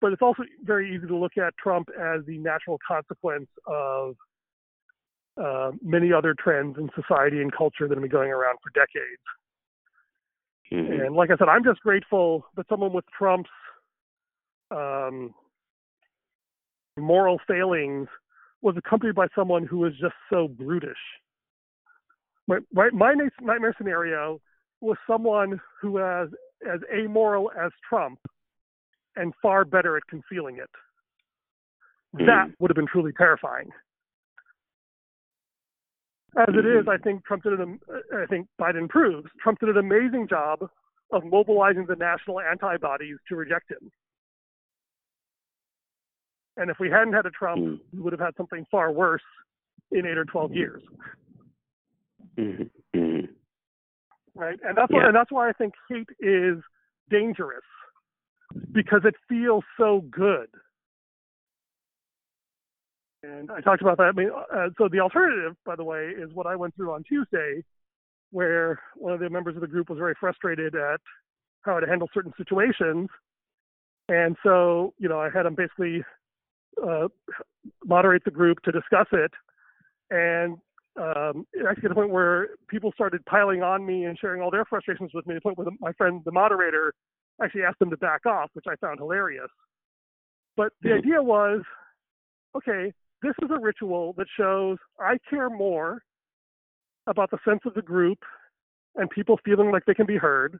but 0.00 0.12
it's 0.12 0.22
also 0.22 0.42
very 0.64 0.94
easy 0.94 1.06
to 1.06 1.16
look 1.16 1.38
at 1.38 1.56
Trump 1.56 1.88
as 1.98 2.20
the 2.26 2.38
natural 2.38 2.78
consequence 2.86 3.48
of 3.66 4.16
uh, 5.42 5.70
many 5.82 6.12
other 6.12 6.34
trends 6.38 6.76
in 6.78 6.88
society 6.94 7.40
and 7.40 7.52
culture 7.56 7.88
that 7.88 7.96
have 7.96 8.02
been 8.02 8.10
going 8.10 8.30
around 8.30 8.58
for 8.62 8.70
decades. 8.70 9.22
Mm-hmm. 10.72 11.06
And 11.06 11.14
like 11.14 11.30
I 11.30 11.36
said, 11.36 11.48
I'm 11.48 11.64
just 11.64 11.80
grateful 11.80 12.46
that 12.56 12.66
someone 12.68 12.92
with 12.92 13.04
Trump's 13.16 13.50
um, 14.70 15.34
moral 16.98 17.40
failings 17.46 18.08
was 18.62 18.76
accompanied 18.76 19.14
by 19.14 19.26
someone 19.34 19.66
who 19.66 19.78
was 19.78 19.92
just 20.00 20.14
so 20.30 20.48
brutish 20.48 20.96
my, 22.46 22.58
my, 22.72 22.90
my 22.92 23.14
nightmare 23.40 23.74
scenario 23.76 24.40
was 24.80 24.96
someone 25.06 25.60
who 25.80 25.92
was 25.92 26.28
as 26.70 26.80
amoral 26.94 27.50
as 27.58 27.70
Trump 27.88 28.18
and 29.16 29.32
far 29.40 29.64
better 29.64 29.96
at 29.96 30.02
concealing 30.08 30.56
it. 30.56 30.70
Mm. 32.16 32.26
That 32.26 32.54
would 32.58 32.70
have 32.70 32.76
been 32.76 32.86
truly 32.86 33.12
terrifying. 33.16 33.70
As 36.36 36.48
it 36.48 36.66
is, 36.66 36.86
I 36.88 36.96
think 36.98 37.24
Trump 37.24 37.44
did 37.44 37.60
an, 37.60 37.78
I 38.12 38.26
think 38.26 38.48
Biden 38.60 38.88
proves 38.88 39.28
Trump 39.40 39.60
did 39.60 39.68
an 39.68 39.76
amazing 39.76 40.26
job 40.28 40.68
of 41.12 41.24
mobilizing 41.24 41.86
the 41.86 41.94
national 41.94 42.40
antibodies 42.40 43.18
to 43.28 43.36
reject 43.36 43.70
him. 43.70 43.92
And 46.56 46.70
if 46.70 46.78
we 46.78 46.88
hadn't 46.88 47.14
had 47.14 47.26
a 47.26 47.30
Trump, 47.30 47.60
mm. 47.60 47.80
we 47.92 48.00
would 48.00 48.12
have 48.12 48.20
had 48.20 48.36
something 48.36 48.64
far 48.70 48.92
worse 48.92 49.22
in 49.90 50.06
eight 50.06 50.18
or 50.18 50.24
12 50.24 50.52
years. 50.52 50.82
Mm-hmm. 52.38 52.62
mm-hmm. 52.98 53.26
Right, 54.36 54.58
and 54.64 54.76
that's 54.76 54.90
yeah. 54.90 54.96
why, 54.98 55.06
and 55.06 55.14
that's 55.14 55.30
why 55.30 55.48
I 55.48 55.52
think 55.52 55.74
hate 55.88 56.08
is 56.18 56.56
dangerous 57.08 57.62
because 58.72 59.02
it 59.04 59.14
feels 59.28 59.62
so 59.78 60.02
good. 60.10 60.48
And 63.22 63.50
I 63.50 63.60
talked 63.60 63.80
about 63.80 63.96
that. 63.98 64.04
I 64.04 64.12
mean, 64.12 64.30
uh, 64.52 64.68
so 64.76 64.88
the 64.90 64.98
alternative, 64.98 65.56
by 65.64 65.76
the 65.76 65.84
way, 65.84 66.08
is 66.08 66.30
what 66.34 66.46
I 66.46 66.56
went 66.56 66.74
through 66.74 66.92
on 66.92 67.04
Tuesday, 67.04 67.62
where 68.32 68.80
one 68.96 69.12
of 69.12 69.20
the 69.20 69.30
members 69.30 69.54
of 69.54 69.60
the 69.60 69.68
group 69.68 69.88
was 69.88 69.98
very 69.98 70.14
frustrated 70.18 70.74
at 70.74 71.00
how 71.62 71.78
to 71.78 71.86
handle 71.86 72.08
certain 72.12 72.32
situations, 72.36 73.08
and 74.08 74.36
so 74.42 74.94
you 74.98 75.08
know 75.08 75.20
I 75.20 75.30
had 75.30 75.46
him 75.46 75.54
basically 75.54 76.02
uh, 76.82 77.08
moderate 77.84 78.24
the 78.24 78.30
group 78.30 78.62
to 78.62 78.72
discuss 78.72 79.06
it, 79.12 79.30
and 80.10 80.56
um, 80.96 81.46
actually 81.68 81.82
to 81.82 81.88
the 81.88 81.94
point 81.94 82.10
where 82.10 82.50
people 82.68 82.92
started 82.92 83.24
piling 83.26 83.62
on 83.62 83.84
me 83.84 84.04
and 84.04 84.18
sharing 84.18 84.40
all 84.40 84.50
their 84.50 84.64
frustrations 84.64 85.10
with 85.14 85.26
me. 85.26 85.34
To 85.34 85.38
the 85.38 85.42
point 85.42 85.58
where 85.58 85.64
the, 85.66 85.76
my 85.80 85.92
friend, 85.92 86.22
the 86.24 86.32
moderator, 86.32 86.92
actually 87.42 87.62
asked 87.62 87.78
them 87.78 87.90
to 87.90 87.96
back 87.96 88.26
off, 88.26 88.50
which 88.54 88.66
I 88.68 88.76
found 88.76 88.98
hilarious. 88.98 89.50
But 90.56 90.72
the 90.82 90.90
mm-hmm. 90.90 90.98
idea 90.98 91.22
was, 91.22 91.62
okay, 92.56 92.92
this 93.22 93.34
is 93.42 93.50
a 93.50 93.58
ritual 93.58 94.14
that 94.16 94.26
shows 94.38 94.78
I 95.00 95.16
care 95.28 95.50
more 95.50 96.02
about 97.06 97.30
the 97.30 97.38
sense 97.44 97.60
of 97.66 97.74
the 97.74 97.82
group 97.82 98.18
and 98.96 99.10
people 99.10 99.38
feeling 99.44 99.72
like 99.72 99.84
they 99.86 99.94
can 99.94 100.06
be 100.06 100.16
heard 100.16 100.58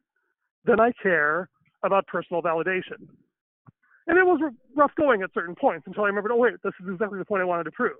than 0.65 0.81
I 0.81 0.93
care 1.03 1.49
about 1.85 2.07
personal 2.07 2.43
validation. 2.43 3.07
And 4.07 4.19
it 4.19 4.25
was 4.25 4.41
rough 4.77 4.95
going 4.97 5.23
at 5.23 5.31
certain 5.33 5.55
points 5.55 5.87
until 5.87 6.05
I 6.05 6.09
remembered, 6.09 6.33
oh, 6.33 6.37
wait, 6.37 6.55
this 6.63 6.75
is 6.81 6.89
exactly 6.93 7.19
the 7.19 7.25
point 7.25 7.43
I 7.43 7.47
wanted 7.47 7.65
to 7.65 7.71
prove. 7.71 7.97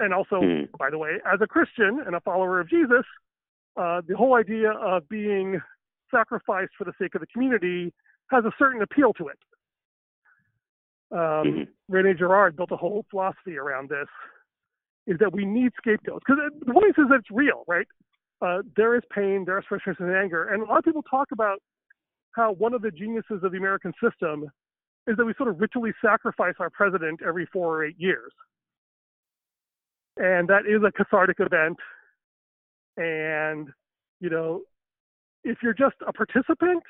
And 0.00 0.12
also, 0.12 0.40
mm. 0.40 0.68
by 0.76 0.90
the 0.90 0.98
way, 0.98 1.20
as 1.32 1.40
a 1.40 1.46
Christian 1.46 2.02
and 2.04 2.16
a 2.16 2.20
follower 2.20 2.58
of 2.60 2.68
Jesus, 2.68 3.04
uh, 3.76 4.00
the 4.06 4.16
whole 4.16 4.34
idea 4.34 4.72
of 4.72 5.08
being 5.08 5.60
sacrificed 6.10 6.72
for 6.76 6.84
the 6.84 6.92
sake 7.00 7.14
of 7.14 7.20
the 7.20 7.26
community 7.28 7.92
has 8.30 8.44
a 8.44 8.50
certain 8.58 8.82
appeal 8.82 9.12
to 9.14 9.28
it. 9.28 9.38
Um, 11.12 11.18
mm-hmm. 11.18 11.62
Rene 11.88 12.14
Girard 12.14 12.56
built 12.56 12.72
a 12.72 12.76
whole 12.76 13.04
philosophy 13.10 13.56
around 13.56 13.88
this, 13.88 14.08
is 15.06 15.18
that 15.20 15.32
we 15.32 15.44
need 15.44 15.70
scapegoats. 15.76 16.24
Because 16.26 16.42
the 16.66 16.72
point 16.72 16.86
is 16.98 17.08
that 17.08 17.16
it's 17.20 17.30
real, 17.30 17.62
right? 17.68 17.86
Uh, 18.42 18.62
there 18.76 18.96
is 18.96 19.02
pain, 19.14 19.44
there 19.46 19.58
is 19.58 19.64
frustration 19.68 20.06
and 20.06 20.16
anger. 20.16 20.48
And 20.48 20.62
a 20.62 20.66
lot 20.66 20.78
of 20.78 20.84
people 20.84 21.02
talk 21.02 21.28
about 21.32 21.60
how 22.32 22.52
one 22.52 22.74
of 22.74 22.82
the 22.82 22.90
geniuses 22.90 23.44
of 23.44 23.52
the 23.52 23.58
American 23.58 23.92
system 24.02 24.50
is 25.06 25.16
that 25.16 25.24
we 25.24 25.34
sort 25.36 25.48
of 25.48 25.60
ritually 25.60 25.92
sacrifice 26.02 26.54
our 26.58 26.70
president 26.70 27.20
every 27.26 27.46
four 27.52 27.76
or 27.76 27.84
eight 27.84 27.96
years. 27.98 28.32
And 30.16 30.48
that 30.48 30.62
is 30.66 30.82
a 30.86 30.92
cathartic 30.92 31.38
event. 31.40 31.78
And, 32.96 33.68
you 34.20 34.30
know, 34.30 34.62
if 35.42 35.58
you're 35.62 35.74
just 35.74 35.96
a 36.06 36.12
participant, 36.12 36.82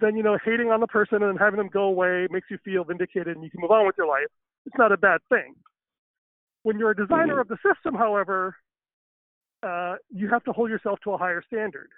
then, 0.00 0.16
you 0.16 0.22
know, 0.22 0.38
hating 0.44 0.70
on 0.70 0.80
the 0.80 0.86
person 0.86 1.22
and 1.22 1.38
having 1.38 1.58
them 1.58 1.68
go 1.72 1.84
away 1.84 2.26
makes 2.30 2.48
you 2.50 2.58
feel 2.64 2.84
vindicated 2.84 3.36
and 3.36 3.44
you 3.44 3.50
can 3.50 3.60
move 3.60 3.70
on 3.70 3.86
with 3.86 3.94
your 3.96 4.08
life. 4.08 4.26
It's 4.66 4.76
not 4.78 4.90
a 4.90 4.96
bad 4.96 5.20
thing. 5.28 5.54
When 6.62 6.78
you're 6.78 6.90
a 6.90 6.96
designer 6.96 7.40
of 7.40 7.48
the 7.48 7.56
system, 7.56 7.94
however, 7.94 8.56
uh, 9.62 9.96
you 10.10 10.28
have 10.30 10.42
to 10.44 10.52
hold 10.52 10.70
yourself 10.70 10.98
to 11.04 11.12
a 11.12 11.18
higher 11.18 11.42
standard. 11.46 11.90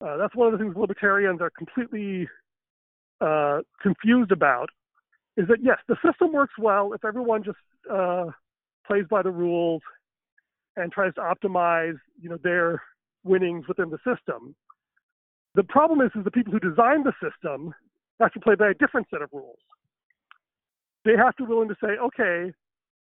Uh, 0.00 0.16
that's 0.16 0.34
one 0.34 0.46
of 0.46 0.58
the 0.58 0.64
things 0.64 0.76
libertarians 0.76 1.40
are 1.42 1.50
completely 1.50 2.28
uh, 3.20 3.60
confused 3.80 4.32
about. 4.32 4.70
Is 5.36 5.48
that 5.48 5.58
yes, 5.62 5.78
the 5.88 5.96
system 6.04 6.32
works 6.32 6.54
well 6.58 6.92
if 6.92 7.04
everyone 7.04 7.42
just 7.44 7.58
uh, 7.90 8.26
plays 8.86 9.04
by 9.08 9.22
the 9.22 9.30
rules 9.30 9.82
and 10.76 10.92
tries 10.92 11.14
to 11.14 11.20
optimize, 11.20 11.96
you 12.20 12.28
know, 12.28 12.38
their 12.42 12.82
winnings 13.24 13.66
within 13.68 13.90
the 13.90 13.98
system. 13.98 14.54
The 15.54 15.64
problem 15.64 16.00
is, 16.00 16.10
is 16.14 16.24
the 16.24 16.30
people 16.30 16.52
who 16.52 16.60
design 16.60 17.04
the 17.04 17.12
system 17.22 17.74
have 18.20 18.32
to 18.32 18.40
play 18.40 18.54
by 18.54 18.70
a 18.70 18.74
different 18.74 19.08
set 19.10 19.22
of 19.22 19.30
rules. 19.32 19.58
They 21.04 21.16
have 21.16 21.34
to 21.36 21.44
be 21.44 21.50
willing 21.50 21.68
to 21.68 21.76
say, 21.82 21.90
okay, 22.02 22.52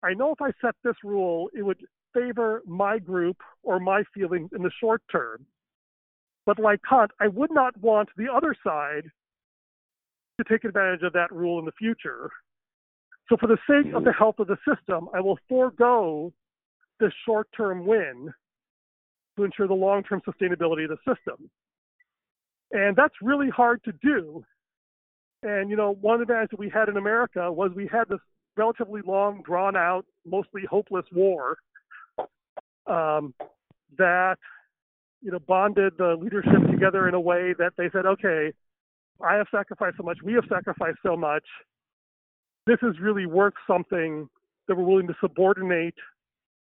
I 0.03 0.15
know 0.15 0.33
if 0.33 0.43
I 0.43 0.51
set 0.61 0.75
this 0.85 0.97
rule, 1.03 1.49
it 1.57 1.63
would 1.63 1.81
favor 2.15 2.63
my 2.67 2.99
group 2.99 3.39
or 3.63 3.81
my 3.81 4.03
feelings 4.15 4.51
in 4.55 4.63
the 4.63 4.71
short 4.81 5.03
term. 5.11 5.47
But 6.45 6.59
like 6.59 6.81
Kant, 6.89 7.11
I 7.21 7.29
would 7.29 7.51
not 7.51 7.77
want 7.81 8.11
the 8.17 8.33
other 8.33 8.55
side 8.65 9.11
to 10.39 10.45
take 10.45 10.65
advantage 10.65 11.03
of 11.03 11.13
that 11.13 11.33
rule 11.33 11.59
in 11.59 11.65
the 11.65 11.73
future. 11.73 12.31
So, 13.29 13.37
for 13.37 13.47
the 13.47 13.59
sake 13.69 13.93
of 13.95 14.05
the 14.05 14.11
mm-hmm. 14.11 14.19
health 14.19 14.39
of 14.39 14.47
the 14.47 14.57
system, 14.69 15.09
I 15.15 15.21
will 15.21 15.39
forego 15.49 16.33
the 17.01 17.11
short 17.25 17.49
term 17.57 17.87
win 17.87 18.33
to 19.37 19.45
ensure 19.45 19.67
the 19.67 19.75
long 19.75 20.03
term 20.05 20.23
sustainability 20.27 20.85
of 20.85 20.91
the 20.91 21.15
system. 21.15 21.51
And 22.73 22.97
that's 22.97 23.15
really 23.23 23.49
hard 23.49 23.83
to 23.85 23.93
do. 24.03 24.45
And, 25.43 25.71
you 25.71 25.77
know, 25.77 25.97
one 26.01 26.21
advantage 26.21 26.51
that 26.51 26.59
we 26.59 26.71
had 26.71 26.89
in 26.89 26.97
America 26.97 27.53
was 27.53 27.71
we 27.75 27.89
had 27.93 28.09
this 28.09 28.19
relatively 28.57 29.03
long, 29.07 29.43
drawn 29.45 29.77
out, 29.77 30.07
mostly 30.25 30.63
hopeless 30.69 31.05
war 31.13 31.59
um, 32.87 33.35
that 33.99 34.37
you 35.23 35.31
know 35.31 35.39
bonded 35.39 35.95
the 35.99 36.17
leadership 36.21 36.71
together 36.71 37.09
in 37.09 37.15
a 37.15 37.21
way 37.21 37.55
that 37.59 37.73
they 37.77 37.89
said, 37.93 38.07
okay, 38.07 38.53
I 39.25 39.35
have 39.35 39.47
sacrificed 39.51 39.97
so 39.97 40.03
much, 40.03 40.19
we 40.23 40.35
have 40.35 40.45
sacrificed 40.49 40.99
so 41.05 41.17
much. 41.17 41.45
This 42.67 42.79
is 42.83 42.97
really 43.01 43.27
worth 43.27 43.55
something 43.67 44.29
that 44.69 44.77
we're 44.77 44.85
willing 44.85 45.07
to 45.07 45.15
subordinate 45.21 45.95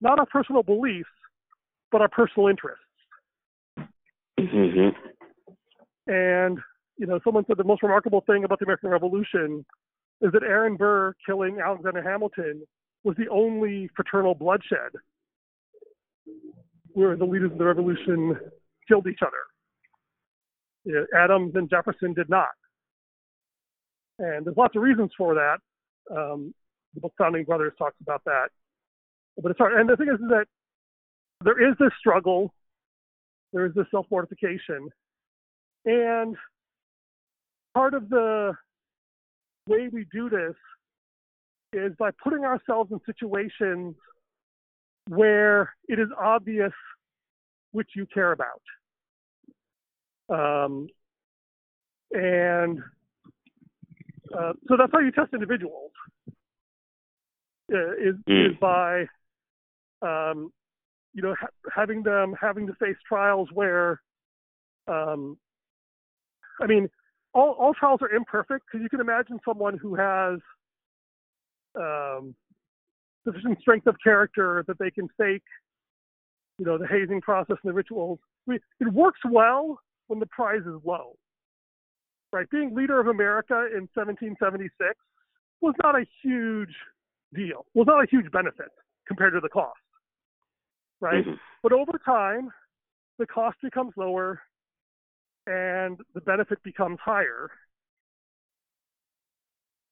not 0.00 0.18
our 0.18 0.26
personal 0.26 0.62
beliefs, 0.62 1.09
but 1.90 2.02
our 2.02 2.09
personal 2.09 2.48
interests. 2.48 2.82
Mm-hmm. 4.38 4.90
And 6.06 6.59
you 6.98 7.06
know, 7.06 7.18
someone 7.24 7.44
said 7.46 7.56
the 7.59 7.64
most 7.64 7.82
remarkable 7.82 8.22
thing 8.26 8.44
about 8.44 8.59
the 8.59 8.64
American 8.64 8.90
Revolution 8.90 9.64
is 10.20 10.32
that 10.32 10.42
Aaron 10.42 10.76
Burr 10.76 11.14
killing 11.26 11.59
Alexander 11.64 12.02
Hamilton 12.02 12.62
was 13.04 13.16
the 13.16 13.28
only 13.28 13.90
fraternal 13.94 14.35
bloodshed 14.35 14.92
where 16.92 17.16
the 17.16 17.24
leaders 17.24 17.52
of 17.52 17.59
the 17.59 17.64
revolution 17.64 18.37
killed 18.88 19.06
each 19.06 19.20
other. 19.20 19.37
Adams 21.14 21.53
and 21.55 21.68
Jefferson 21.68 22.14
did 22.14 22.29
not. 22.29 22.49
And 24.18 24.46
there's 24.46 24.57
lots 24.57 24.77
of 24.77 24.83
reasons 24.83 25.11
for 25.16 25.35
that. 25.35 25.59
Um, 26.11 26.55
the 26.94 27.01
book 27.01 27.12
Founding 27.18 27.44
Brothers 27.44 27.72
talks 27.79 27.96
about 28.01 28.22
that. 28.25 28.49
But 29.40 29.51
it's 29.51 29.59
hard. 29.59 29.75
And 29.75 29.88
the 29.88 29.96
thing 29.96 30.09
is, 30.09 30.20
is 30.20 30.29
that 30.31 30.46
there 31.44 31.68
is 31.68 31.77
this 31.79 31.90
struggle, 31.99 32.55
there 33.53 33.66
is 33.66 33.75
this 33.75 33.87
self 33.90 34.07
mortification. 34.11 34.88
And 35.85 36.37
part 37.75 37.94
of 37.94 38.09
the 38.09 38.55
way 39.68 39.88
we 39.92 40.07
do 40.12 40.31
this 40.31 40.55
is 41.72 41.92
by 41.99 42.11
putting 42.22 42.44
ourselves 42.44 42.90
in 42.90 43.01
situations 43.05 43.94
where 45.09 45.75
it 45.88 45.99
is 45.99 46.09
obvious 46.18 46.72
which 47.72 47.90
you 47.94 48.07
care 48.07 48.33
about. 48.33 48.62
Um, 50.28 50.88
and 52.12 52.80
uh, 54.36 54.52
so 54.68 54.76
that's 54.76 54.92
how 54.92 54.98
you 54.98 55.12
test 55.12 55.32
individuals 55.32 55.92
uh, 57.72 57.92
is, 57.92 58.14
mm. 58.28 58.50
is 58.50 58.56
by 58.60 59.02
um, 60.02 60.52
you 61.14 61.22
know 61.22 61.34
ha- 61.38 61.70
having 61.74 62.02
them 62.02 62.34
having 62.40 62.66
to 62.66 62.74
face 62.74 62.96
trials 63.08 63.48
where 63.52 64.00
um, 64.88 65.36
I 66.60 66.66
mean 66.66 66.88
all, 67.34 67.52
all 67.58 67.74
trials 67.74 68.00
are 68.02 68.10
imperfect 68.10 68.64
because 68.66 68.82
you 68.82 68.88
can 68.88 69.00
imagine 69.00 69.38
someone 69.44 69.76
who 69.76 69.94
has 69.94 70.38
um, 71.78 72.34
sufficient 73.24 73.60
strength 73.60 73.86
of 73.86 73.96
character 74.02 74.64
that 74.66 74.78
they 74.78 74.90
can 74.90 75.08
fake, 75.18 75.42
you 76.58 76.64
know, 76.64 76.78
the 76.78 76.86
hazing 76.86 77.20
process 77.20 77.56
and 77.62 77.70
the 77.70 77.74
rituals. 77.74 78.18
I 78.48 78.52
mean, 78.52 78.60
it 78.80 78.92
works 78.92 79.20
well 79.28 79.78
when 80.08 80.20
the 80.20 80.26
prize 80.26 80.60
is 80.60 80.80
low. 80.84 81.16
Right? 82.32 82.48
Being 82.50 82.74
leader 82.74 83.00
of 83.00 83.06
America 83.06 83.66
in 83.72 83.88
1776 83.94 84.72
was 85.60 85.74
not 85.82 85.94
a 85.94 86.04
huge 86.22 86.74
deal, 87.34 87.66
was 87.74 87.86
not 87.86 88.02
a 88.02 88.06
huge 88.10 88.30
benefit 88.30 88.68
compared 89.06 89.32
to 89.34 89.40
the 89.40 89.48
cost. 89.48 89.78
Right? 91.00 91.24
Mm-hmm. 91.24 91.36
But 91.62 91.72
over 91.72 92.00
time, 92.04 92.50
the 93.18 93.26
cost 93.26 93.56
becomes 93.62 93.92
lower 93.96 94.40
and 95.46 95.98
the 96.14 96.20
benefit 96.20 96.62
becomes 96.62 96.98
higher. 97.02 97.50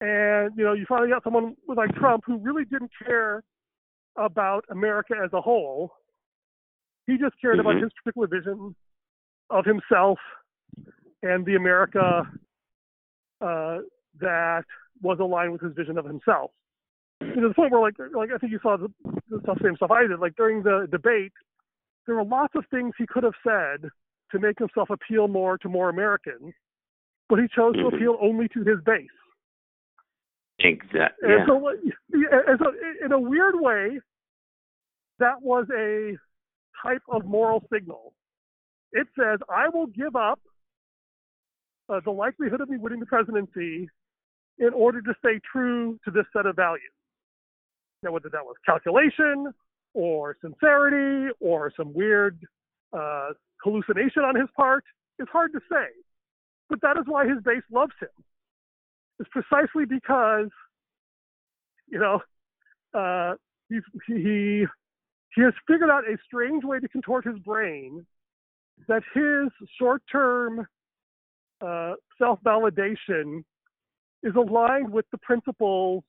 And 0.01 0.53
you 0.57 0.65
know, 0.65 0.73
you 0.73 0.85
finally 0.89 1.11
got 1.11 1.25
someone 1.25 1.55
like 1.69 1.95
Trump 1.95 2.25
who 2.27 2.39
really 2.39 2.65
didn't 2.65 2.91
care 3.05 3.43
about 4.17 4.65
America 4.71 5.15
as 5.23 5.31
a 5.33 5.41
whole. 5.41 5.93
He 7.07 7.17
just 7.17 7.41
cared 7.41 7.59
mm-hmm. 7.59 7.69
about 7.69 7.83
his 7.83 7.93
particular 8.03 8.29
vision 8.29 8.75
of 9.51 9.65
himself 9.65 10.19
and 11.23 11.45
the 11.47 11.55
America 11.57 12.23
uh, 13.41 13.79
that 14.21 14.65
was 15.03 15.19
aligned 15.21 15.53
with 15.53 15.61
his 15.61 15.73
vision 15.75 15.99
of 15.99 16.05
himself. 16.05 16.51
You 17.21 17.37
know, 17.37 17.49
the 17.49 17.55
point 17.55 17.73
where, 17.73 17.81
like, 17.81 17.95
like 18.15 18.31
I 18.35 18.39
think 18.39 18.53
you 18.53 18.59
saw 18.63 18.77
the, 18.77 18.89
the 19.31 19.41
same 19.63 19.77
stuff 19.77 19.91
I 19.91 20.07
did. 20.07 20.19
Like 20.21 20.37
during 20.37 20.63
the 20.63 20.87
debate, 20.91 21.33
there 22.07 22.17
were 22.17 22.25
lots 22.25 22.55
of 22.55 22.65
things 22.71 22.93
he 22.99 23.07
could 23.07 23.23
have 23.23 23.35
said 23.43 23.89
to 24.33 24.39
make 24.39 24.59
himself 24.59 24.91
appeal 24.91 25.29
more 25.29 25.57
to 25.59 25.69
more 25.69 25.89
Americans, 25.89 26.53
but 27.29 27.39
he 27.39 27.47
chose 27.55 27.75
mm-hmm. 27.75 27.91
to 27.91 27.97
appeal 27.97 28.19
only 28.21 28.49
to 28.49 28.61
his 28.61 28.79
base. 28.85 29.07
Exactly. 30.59 31.29
And, 31.29 31.43
so, 31.47 31.69
and 31.69 32.59
so, 32.59 32.73
in 33.05 33.13
a 33.13 33.19
weird 33.19 33.55
way, 33.57 34.01
that 35.19 35.41
was 35.43 35.67
a 35.77 36.17
type 36.83 37.03
of 37.09 37.25
moral 37.25 37.65
signal. 37.73 38.13
It 38.95 39.09
says, 39.19 39.41
I 39.51 39.69
will 39.69 39.89
give 39.89 40.15
up 40.15 40.39
uh, 41.89 42.01
the 42.05 42.13
likelihood 42.13 42.61
of 42.61 42.71
me 42.71 42.79
winning 42.79 43.01
the 43.01 43.07
presidency 43.07 43.89
in 44.59 44.73
order 44.73 45.03
to 45.03 45.15
stay 45.19 45.41
true 45.51 45.99
to 46.05 46.13
this 46.13 46.25
set 46.35 46.47
of 46.47 46.55
values. 46.55 46.93
Now, 48.05 48.13
whether 48.13 48.29
that 48.31 48.45
was 48.45 48.55
calculation 48.65 49.53
or 49.95 50.37
sincerity 50.41 51.33
or 51.41 51.73
some 51.77 51.93
weird 51.93 52.39
uh, 52.93 53.31
hallucination 53.65 54.23
on 54.23 54.37
his 54.37 54.49
part 54.57 54.85
is 55.19 55.27
hard 55.33 55.53
to 55.53 55.61
say. 55.69 55.89
But 56.71 56.81
that 56.83 56.97
is 56.97 57.05
why 57.07 57.27
his 57.27 57.43
base 57.45 57.65
loves 57.73 57.93
him. 58.01 58.09
It's 59.19 59.29
precisely 59.31 59.87
because, 59.87 60.51
you 61.89 61.99
know, 61.99 62.21
uh, 62.95 63.35
he 63.69 63.81
he 64.07 65.43
has 65.43 65.53
figured 65.67 65.91
out 65.91 66.05
a 66.05 66.17
strange 66.25 66.63
way 66.63 66.79
to 66.79 66.89
contort 66.89 67.25
his 67.27 67.39
brain 67.41 68.07
that 68.89 69.03
his 69.15 69.51
short-term 69.79 70.67
uh, 71.61 71.95
self 72.19 72.41
validation 72.45 73.43
is 74.23 74.35
aligned 74.37 74.91
with 74.91 75.07
the 75.13 75.19
principles 75.19 76.03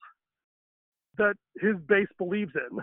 that 1.17 1.35
his 1.61 1.75
base 1.87 2.07
believes 2.17 2.51
in. 2.55 2.79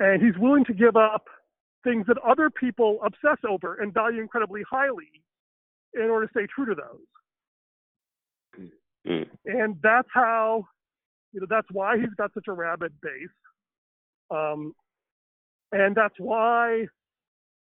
And 0.00 0.22
he's 0.22 0.36
willing 0.38 0.64
to 0.66 0.74
give 0.74 0.96
up 0.96 1.24
things 1.84 2.06
that 2.08 2.16
other 2.26 2.50
people 2.50 2.98
obsess 3.04 3.38
over 3.48 3.76
and 3.80 3.92
value 3.92 4.20
incredibly 4.20 4.62
highly 4.68 5.22
in 5.94 6.10
order 6.10 6.26
to 6.26 6.30
stay 6.32 6.46
true 6.46 6.66
to 6.66 6.74
those. 6.74 7.00
Mm. 9.06 9.28
And 9.44 9.76
that's 9.82 10.08
how, 10.12 10.66
you 11.32 11.40
know, 11.40 11.46
that's 11.48 11.68
why 11.70 11.98
he's 11.98 12.14
got 12.16 12.32
such 12.32 12.48
a 12.48 12.52
rabid 12.52 12.92
base. 13.02 13.28
Um, 14.30 14.72
and 15.72 15.94
that's 15.94 16.14
why 16.18 16.86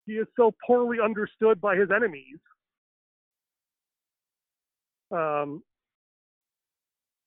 he 0.06 0.12
is 0.12 0.26
so 0.36 0.54
poorly 0.66 0.98
understood 1.02 1.60
by 1.60 1.76
his 1.76 1.88
enemies. 1.94 2.38
Um, 5.10 5.62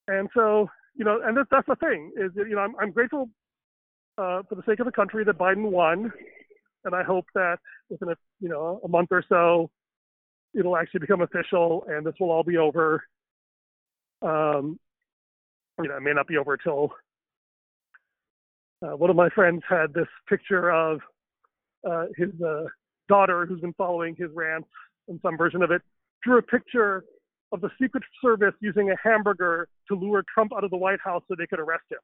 and 0.07 0.29
so, 0.33 0.69
you 0.95 1.05
know, 1.05 1.19
and 1.23 1.37
that's, 1.37 1.49
that's 1.51 1.67
the 1.67 1.75
thing 1.75 2.11
is, 2.17 2.31
that, 2.35 2.47
you 2.47 2.55
know, 2.55 2.61
I'm, 2.61 2.75
I'm 2.79 2.91
grateful 2.91 3.29
uh, 4.17 4.41
for 4.47 4.55
the 4.55 4.63
sake 4.65 4.79
of 4.79 4.85
the 4.85 4.91
country 4.91 5.23
that 5.23 5.37
Biden 5.37 5.69
won, 5.69 6.11
and 6.85 6.95
I 6.95 7.03
hope 7.03 7.25
that 7.35 7.57
within 7.89 8.09
a, 8.09 8.15
you 8.39 8.49
know, 8.49 8.81
a 8.83 8.87
month 8.87 9.09
or 9.11 9.23
so, 9.29 9.69
it'll 10.57 10.77
actually 10.77 11.01
become 11.01 11.21
official, 11.21 11.85
and 11.87 12.05
this 12.05 12.15
will 12.19 12.31
all 12.31 12.43
be 12.43 12.57
over. 12.57 13.03
Um, 14.21 14.79
you 15.81 15.87
know, 15.87 15.95
it 15.95 16.01
may 16.01 16.13
not 16.13 16.27
be 16.27 16.37
over 16.37 16.57
till 16.57 16.91
uh, 18.81 18.95
one 18.97 19.09
of 19.09 19.15
my 19.15 19.29
friends 19.29 19.61
had 19.69 19.93
this 19.93 20.07
picture 20.27 20.71
of 20.71 20.99
uh, 21.87 22.05
his 22.17 22.29
uh, 22.41 22.63
daughter, 23.07 23.45
who's 23.45 23.61
been 23.61 23.73
following 23.73 24.15
his 24.17 24.29
rants 24.33 24.69
in 25.07 25.19
some 25.21 25.37
version 25.37 25.61
of 25.61 25.71
it, 25.71 25.81
drew 26.23 26.37
a 26.37 26.41
picture 26.41 27.03
of 27.51 27.61
the 27.61 27.69
Secret 27.81 28.03
Service 28.21 28.53
using 28.61 28.91
a 28.91 28.95
hamburger 29.01 29.67
to 29.87 29.95
lure 29.95 30.23
Trump 30.33 30.51
out 30.55 30.63
of 30.63 30.69
the 30.69 30.77
White 30.77 30.99
House 31.03 31.23
so 31.27 31.35
they 31.37 31.47
could 31.47 31.59
arrest 31.59 31.83
him. 31.89 31.99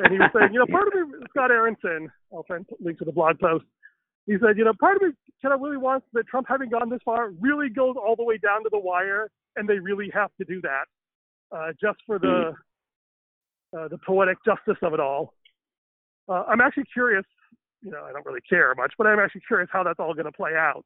And 0.00 0.12
he 0.12 0.18
was 0.18 0.30
saying, 0.34 0.50
you 0.52 0.60
know, 0.60 0.66
part 0.66 0.86
of 0.88 0.94
me, 0.94 1.16
Scott 1.30 1.50
Aaronson, 1.50 2.10
I'll 2.32 2.44
try 2.44 2.56
and 2.56 2.66
link 2.80 2.98
to 2.98 3.04
the 3.04 3.12
blog 3.12 3.38
post. 3.40 3.64
He 4.26 4.34
said, 4.40 4.56
you 4.56 4.64
know, 4.64 4.72
part 4.78 4.96
of 4.96 5.02
me 5.02 5.08
kind 5.42 5.54
of 5.54 5.60
really 5.60 5.76
wants 5.76 6.06
that 6.12 6.26
Trump, 6.28 6.46
having 6.48 6.68
gone 6.68 6.88
this 6.88 7.00
far, 7.04 7.30
really 7.40 7.68
goes 7.68 7.96
all 7.96 8.14
the 8.14 8.22
way 8.22 8.38
down 8.38 8.62
to 8.62 8.68
the 8.70 8.78
wire, 8.78 9.30
and 9.56 9.68
they 9.68 9.78
really 9.78 10.10
have 10.14 10.30
to 10.38 10.44
do 10.44 10.60
that 10.60 10.84
uh, 11.56 11.72
just 11.80 11.98
for 12.06 12.18
the 12.18 12.52
uh, 13.76 13.88
the 13.88 13.98
poetic 14.06 14.38
justice 14.44 14.78
of 14.82 14.94
it 14.94 15.00
all. 15.00 15.34
Uh, 16.28 16.44
I'm 16.48 16.60
actually 16.60 16.86
curious. 16.92 17.24
You 17.82 17.90
know, 17.92 18.04
I 18.04 18.12
don't 18.12 18.26
really 18.26 18.40
care 18.48 18.74
much, 18.76 18.92
but 18.98 19.06
I'm 19.06 19.18
actually 19.18 19.42
curious 19.46 19.70
how 19.72 19.82
that's 19.82 20.00
all 20.00 20.14
going 20.14 20.26
to 20.26 20.32
play 20.32 20.52
out. 20.56 20.84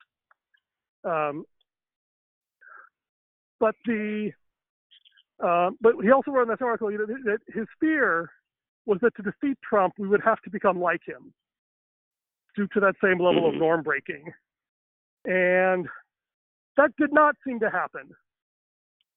Um, 1.05 1.44
but 3.59 3.74
the 3.87 4.33
uh, 5.42 5.70
but 5.81 5.94
he 6.02 6.11
also 6.11 6.31
wrote 6.31 6.42
in 6.42 6.48
this 6.48 6.59
article 6.61 6.90
you 6.90 6.98
know, 6.98 7.07
that 7.07 7.38
his 7.48 7.66
fear 7.81 8.31
was 8.87 8.98
that 9.02 9.14
to 9.16 9.22
defeat 9.22 9.59
Trump, 9.68 9.94
we 9.98 10.09
would 10.09 10.22
have 10.24 10.40
to 10.42 10.50
become 10.50 10.81
like 10.81 11.00
him 11.07 11.33
due 12.57 12.68
to 12.74 12.81
that 12.81 12.94
same 13.02 13.18
level 13.18 13.48
of 13.48 13.55
norm 13.55 13.83
breaking. 13.83 14.24
And 15.24 15.87
that 16.76 16.90
did 16.98 17.12
not 17.12 17.37
seem 17.46 17.61
to 17.61 17.70
happen. 17.70 18.11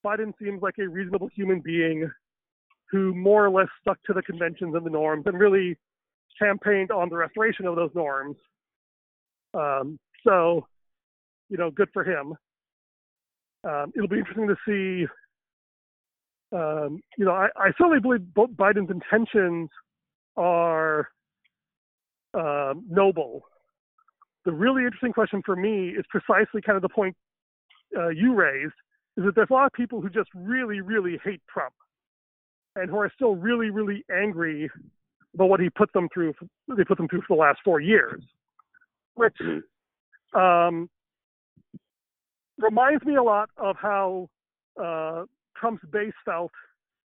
Biden 0.06 0.34
seems 0.42 0.62
like 0.62 0.76
a 0.80 0.88
reasonable 0.88 1.30
human 1.36 1.60
being 1.60 2.10
who 2.92 3.14
more 3.14 3.46
or 3.46 3.50
less 3.50 3.68
stuck 3.82 3.98
to 4.04 4.14
the 4.14 4.22
conventions 4.22 4.76
and 4.76 4.86
the 4.86 4.90
norms 4.90 5.24
and 5.26 5.40
really 5.40 5.78
campaigned 6.38 6.92
on 6.92 7.10
the 7.10 7.16
restoration 7.16 7.66
of 7.66 7.76
those 7.76 7.92
norms. 7.94 8.36
Um, 9.54 10.00
so, 10.26 10.68
you 11.50 11.58
know, 11.58 11.72
good 11.72 11.90
for 11.94 12.04
him. 12.04 12.34
Um, 13.64 13.92
it'll 13.96 14.08
be 14.08 14.20
interesting 14.20 14.48
to 14.48 14.56
see. 14.68 15.08
Um, 16.56 17.02
you 17.18 17.26
know, 17.26 17.32
I, 17.32 17.48
I 17.56 17.72
certainly 17.78 18.00
believe 18.00 18.22
Biden's 18.36 18.92
intentions 18.92 19.70
are 20.38 21.10
um, 22.34 22.86
noble. 22.90 23.42
The 24.46 24.52
really 24.52 24.84
interesting 24.84 25.14
question 25.14 25.42
for 25.46 25.56
me 25.56 25.90
is 25.90 26.06
precisely 26.10 26.62
kind 26.62 26.76
of 26.76 26.82
the 26.82 26.90
point 26.90 27.16
uh, 27.98 28.10
you 28.10 28.36
raised, 28.36 28.74
is 29.18 29.26
that 29.26 29.36
there's 29.36 29.50
a 29.50 29.54
lot 29.54 29.66
of 29.66 29.74
people 29.74 30.02
who 30.02 30.10
just 30.10 30.30
really, 30.36 30.82
really 30.82 31.20
hate 31.24 31.42
Trump 31.52 31.74
and 32.76 32.90
who 32.90 32.98
are 32.98 33.12
still 33.16 33.36
really, 33.36 33.70
really 33.70 34.04
angry 34.12 34.70
about 35.36 35.50
what 35.50 35.60
he 35.60 35.70
put 35.70 35.94
them 35.94 36.10
through. 36.14 36.34
They 36.68 36.84
put 36.84 36.98
them 36.98 37.08
through 37.08 37.22
for 37.28 37.36
the 37.36 37.42
last 37.42 37.60
four 37.64 37.80
years, 37.80 38.24
which 39.14 39.36
mm-hmm. 39.42 40.38
um, 40.40 40.90
reminds 42.58 43.06
me 43.06 43.16
a 43.16 43.24
lot 43.24 43.50
of 43.58 43.76
how 43.80 44.30
uh, 44.82 45.26
Trump's 45.56 45.84
base 45.92 46.14
felt 46.24 46.52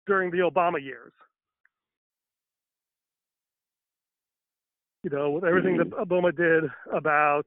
during 0.08 0.32
the 0.32 0.38
Obama 0.38 0.82
years. 0.82 1.12
You 5.04 5.10
know, 5.10 5.32
with 5.32 5.44
everything 5.44 5.78
that 5.78 5.90
mm-hmm. 5.90 6.02
Obama 6.02 6.36
did 6.36 6.70
about 6.94 7.46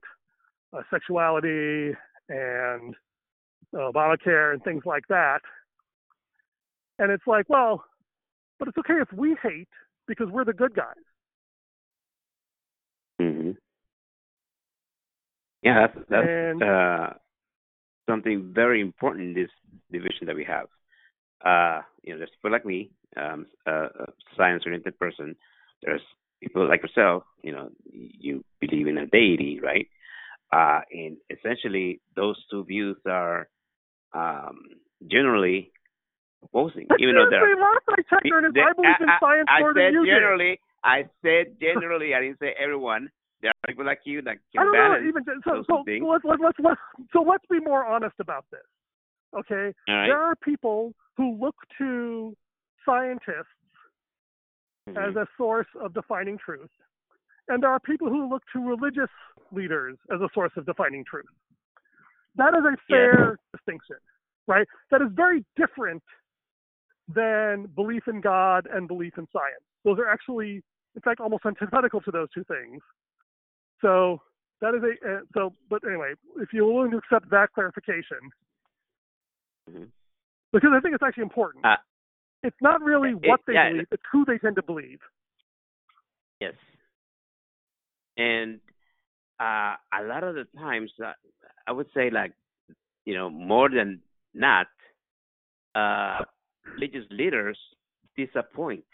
uh, 0.77 0.83
sexuality 0.90 1.95
and 2.29 2.95
Obamacare 3.75 4.53
and 4.53 4.62
things 4.64 4.83
like 4.85 5.05
that. 5.09 5.40
And 6.99 7.11
it's 7.11 7.27
like, 7.27 7.49
well, 7.49 7.85
but 8.59 8.68
it's 8.68 8.79
okay 8.79 9.01
if 9.01 9.12
we 9.12 9.37
hate 9.42 9.68
because 10.07 10.29
we're 10.31 10.45
the 10.45 10.53
good 10.53 10.75
guys. 10.75 10.95
Mm-hmm. 13.21 13.51
Yeah, 15.62 15.87
that's 15.87 16.07
that's 16.09 16.27
and, 16.29 16.62
uh, 16.62 17.11
something 18.09 18.53
very 18.53 18.81
important 18.81 19.29
in 19.29 19.35
this 19.35 19.51
division 19.91 20.27
that 20.27 20.37
we 20.37 20.45
have. 20.45 20.67
Uh, 21.45 21.83
you 22.03 22.12
know, 22.12 22.19
there's 22.19 22.31
people 22.31 22.51
like 22.51 22.67
me, 22.67 22.91
um, 23.17 23.47
a, 23.67 23.87
science-oriented 24.37 24.99
person. 24.99 25.37
There's 25.83 26.01
people 26.41 26.69
like 26.69 26.83
yourself. 26.83 27.25
You 27.43 27.53
know, 27.53 27.71
you 27.93 28.45
believe 28.61 28.87
in 28.87 28.99
a 28.99 29.07
deity, 29.07 29.61
right? 29.62 29.88
Uh, 30.53 30.81
and 30.93 31.17
essentially, 31.31 32.01
those 32.17 32.37
two 32.51 32.65
views 32.65 32.97
are 33.07 33.49
um, 34.12 34.61
generally 35.11 35.73
opposing, 36.43 36.87
but 36.89 37.01
even 37.01 37.15
though 37.15 37.31
they're. 37.31 37.43
They, 37.43 38.61
I 38.61 38.73
believe 38.75 39.01
in 39.01 39.09
science 39.21 39.49
I, 39.49 39.61
more 39.61 39.71
I 39.71 39.75
than 39.75 39.93
you 39.95 40.07
generally. 40.07 40.61
I 40.85 41.05
said 41.23 41.59
generally. 41.61 42.15
I 42.15 42.21
didn't 42.21 42.39
say 42.39 42.55
everyone. 42.63 43.11
There 43.41 43.51
are 43.51 43.67
people 43.67 43.87
like 43.87 44.01
you 44.05 44.23
that 44.23 44.37
can 44.55 44.61
I 44.61 44.65
don't 44.65 44.73
balance 44.73 45.03
know, 45.03 45.09
even 45.09 45.25
so. 45.43 45.65
So, 45.67 45.85
let's 46.07 46.25
let's 46.25 46.59
let's 46.63 46.81
so 47.13 47.23
let's 47.23 47.45
be 47.51 47.59
more 47.59 47.85
honest 47.85 48.15
about 48.21 48.45
this. 48.51 48.61
Okay, 49.35 49.75
right. 49.89 50.07
there 50.07 50.21
are 50.21 50.37
people 50.37 50.93
who 51.17 51.37
look 51.41 51.57
to 51.79 52.37
scientists 52.85 53.59
mm-hmm. 54.89 54.97
as 54.97 55.17
a 55.17 55.27
source 55.37 55.67
of 55.81 55.95
defining 55.95 56.39
truth, 56.39 56.71
and 57.49 57.63
there 57.63 57.71
are 57.71 57.81
people 57.81 58.09
who 58.09 58.29
look 58.29 58.43
to 58.53 58.61
religious 58.61 59.11
leaders 59.51 59.97
as 60.15 60.21
a 60.21 60.29
source 60.35 60.53
of 60.57 60.67
defining 60.67 61.05
truth. 61.05 61.27
That 62.37 62.55
is 62.55 62.65
a 62.65 62.77
fair 62.89 63.31
yeah. 63.31 63.59
distinction, 63.59 63.97
right? 64.47 64.67
That 64.91 65.03
is 65.03 65.09
very 65.15 65.45
different 65.57 66.03
than 67.14 67.68
belief 67.75 68.05
in 68.07 68.20
God 68.20 68.66
and 68.72 68.88
belief 68.88 69.14
in 69.18 69.27
science. 69.33 69.64
Those 69.85 69.98
are 69.98 70.09
actually, 70.09 70.62
in 70.94 71.03
fact, 71.03 71.20
almost 71.20 71.44
antithetical 71.46 72.01
to 72.03 72.11
those 72.11 72.29
two 72.35 72.44
things. 72.44 72.83
So 73.81 74.20
that 74.61 74.75
is 74.75 74.83
a 74.83 75.14
uh, 75.14 75.20
so. 75.35 75.53
But 75.68 75.83
anyway, 75.87 76.14
if 76.37 76.51
you're 76.53 76.72
willing 76.72 76.92
to 76.92 76.98
accept 76.98 77.31
that 77.31 77.48
clarification, 77.53 78.31
mm-hmm. 79.68 79.85
because 80.53 80.70
I 80.72 80.81
think 80.81 80.94
it's 80.94 81.03
actually 81.03 81.25
important. 81.25 81.64
Uh, 81.64 81.77
it's 82.44 82.57
not 82.61 82.81
really 82.81 83.11
it, 83.11 83.29
what 83.29 83.40
they 83.46 83.55
yeah, 83.55 83.70
believe; 83.70 83.87
it's 83.90 84.03
who 84.12 84.25
they 84.25 84.38
tend 84.38 84.57
to 84.57 84.62
believe. 84.62 85.01
Yes, 86.40 86.55
and 88.16 88.60
uh, 89.40 89.75
a 89.92 90.02
lot 90.04 90.23
of 90.23 90.37
the 90.37 90.46
times, 90.56 90.92
uh, 91.04 91.13
I 91.67 91.73
would 91.73 91.88
say, 91.92 92.10
like 92.10 92.33
you 93.04 93.15
know, 93.15 93.29
more 93.29 93.69
than 93.69 94.00
not, 94.33 94.69
uh, 95.75 96.25
religious 96.65 97.04
leaders 97.10 97.58
disappoint 98.17 98.85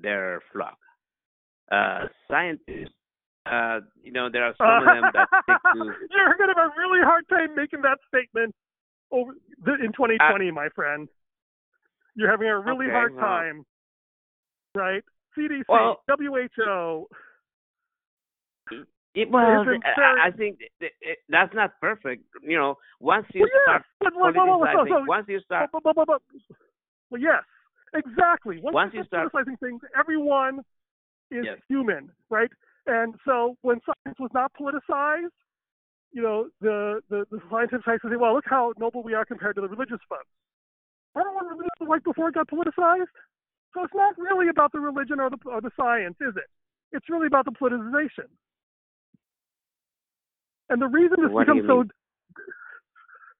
their 0.00 0.40
flock. 0.52 0.78
Uh, 1.70 2.06
scientists 2.30 2.94
uh, 3.50 3.80
you 4.02 4.10
know, 4.10 4.28
there 4.30 4.44
are 4.44 4.54
some 4.58 4.66
of 4.66 4.84
them 4.84 5.10
that 5.14 5.28
stick 5.44 5.56
to. 5.72 5.84
You're 6.10 6.36
going 6.36 6.50
to 6.50 6.54
have 6.58 6.70
a 6.70 6.74
really 6.76 7.02
hard 7.02 7.28
time 7.28 7.54
making 7.54 7.82
that 7.82 7.98
statement 8.08 8.54
over 9.12 9.32
in 9.80 9.92
2020, 9.92 10.18
uh, 10.18 10.52
my 10.52 10.68
friend. 10.74 11.08
You're 12.14 12.30
having 12.30 12.48
a 12.48 12.58
really 12.58 12.86
okay, 12.86 12.92
hard 12.92 13.14
well, 13.14 13.24
time, 13.24 13.64
right? 14.74 15.02
CDC, 15.38 15.62
well, 15.68 16.00
WHO. 16.08 17.06
It, 19.14 19.30
well, 19.30 19.64
I, 19.64 20.28
I 20.28 20.30
think 20.30 20.58
that's 21.28 21.54
not 21.54 21.70
perfect. 21.80 22.24
You 22.42 22.58
know, 22.58 22.74
once 23.00 23.26
you 23.32 23.42
well, 23.42 23.50
start 23.64 23.82
but, 24.00 24.12
well, 24.14 24.32
well, 24.34 24.60
so, 24.74 24.84
so, 24.88 25.04
once 25.06 25.26
you 25.28 25.40
start, 25.40 25.70
well, 27.10 27.20
yes, 27.20 27.42
exactly. 27.94 28.60
Once, 28.60 28.74
once 28.74 28.94
you 28.94 29.04
start 29.04 29.30
criticizing 29.30 29.56
things, 29.58 29.80
everyone 29.98 30.60
is 31.30 31.44
yes. 31.44 31.58
human, 31.68 32.10
right? 32.30 32.50
And 32.86 33.14
so 33.24 33.56
when 33.62 33.80
science 33.84 34.18
was 34.18 34.30
not 34.32 34.52
politicized, 34.58 35.34
you 36.12 36.22
know, 36.22 36.48
the, 36.60 37.00
the, 37.10 37.26
the 37.30 37.40
scientists 37.50 37.82
try 37.84 37.98
to 37.98 38.08
say, 38.08 38.16
well, 38.16 38.34
look 38.34 38.44
how 38.46 38.72
noble 38.78 39.02
we 39.02 39.14
are 39.14 39.24
compared 39.24 39.56
to 39.56 39.60
the 39.60 39.68
religious 39.68 39.98
folks. 40.08 40.30
I 41.14 41.22
don't 41.22 41.34
want 41.34 41.48
religion 41.48 41.88
like 41.88 42.04
before 42.04 42.28
it 42.28 42.34
got 42.34 42.48
politicized. 42.48 43.12
So 43.74 43.84
it's 43.84 43.94
not 43.94 44.16
really 44.16 44.48
about 44.48 44.72
the 44.72 44.80
religion 44.80 45.20
or 45.20 45.28
the, 45.30 45.38
or 45.46 45.60
the 45.60 45.70
science, 45.76 46.16
is 46.20 46.36
it? 46.36 46.48
It's 46.92 47.08
really 47.10 47.26
about 47.26 47.44
the 47.44 47.52
politicization. 47.52 48.30
And 50.68 50.80
the 50.80 50.86
reason 50.86 51.16
this 51.22 51.30
what 51.30 51.46
becomes 51.46 51.66
so 51.66 51.84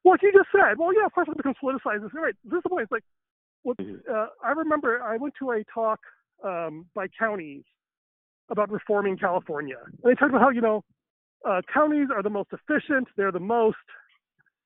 what 0.03 0.23
you 0.23 0.33
just 0.33 0.49
said. 0.55 0.79
Well, 0.79 0.95
yeah, 0.95 1.07
of 1.07 1.12
course 1.12 1.29
it 1.31 1.37
becomes 1.37 1.57
politicized. 1.62 2.12
Right. 2.12 2.35
This 2.45 2.59
is 2.59 2.62
the 2.62 2.71
point. 2.71 2.85
It's 2.85 2.93
like, 2.93 3.05
what, 3.67 3.77
Mhm. 3.79 4.09
uh, 4.09 4.29
I 4.43 4.53
remember 4.53 5.03
I 5.03 5.17
went 5.17 5.35
to 5.41 5.51
a 5.51 5.64
talk 5.64 6.01
um, 6.45 6.87
by 6.95 7.09
counties 7.09 7.64
about 8.49 8.71
reforming 8.71 9.17
California. 9.17 9.81
And 9.85 9.99
they 10.05 10.14
talked 10.14 10.31
about 10.31 10.43
how, 10.43 10.51
you 10.51 10.61
know, 10.61 10.85
uh, 11.45 11.62
counties 11.73 12.09
are 12.14 12.23
the 12.23 12.31
most 12.31 12.53
efficient, 12.53 13.09
they're 13.17 13.33
the 13.33 13.41
most 13.41 13.77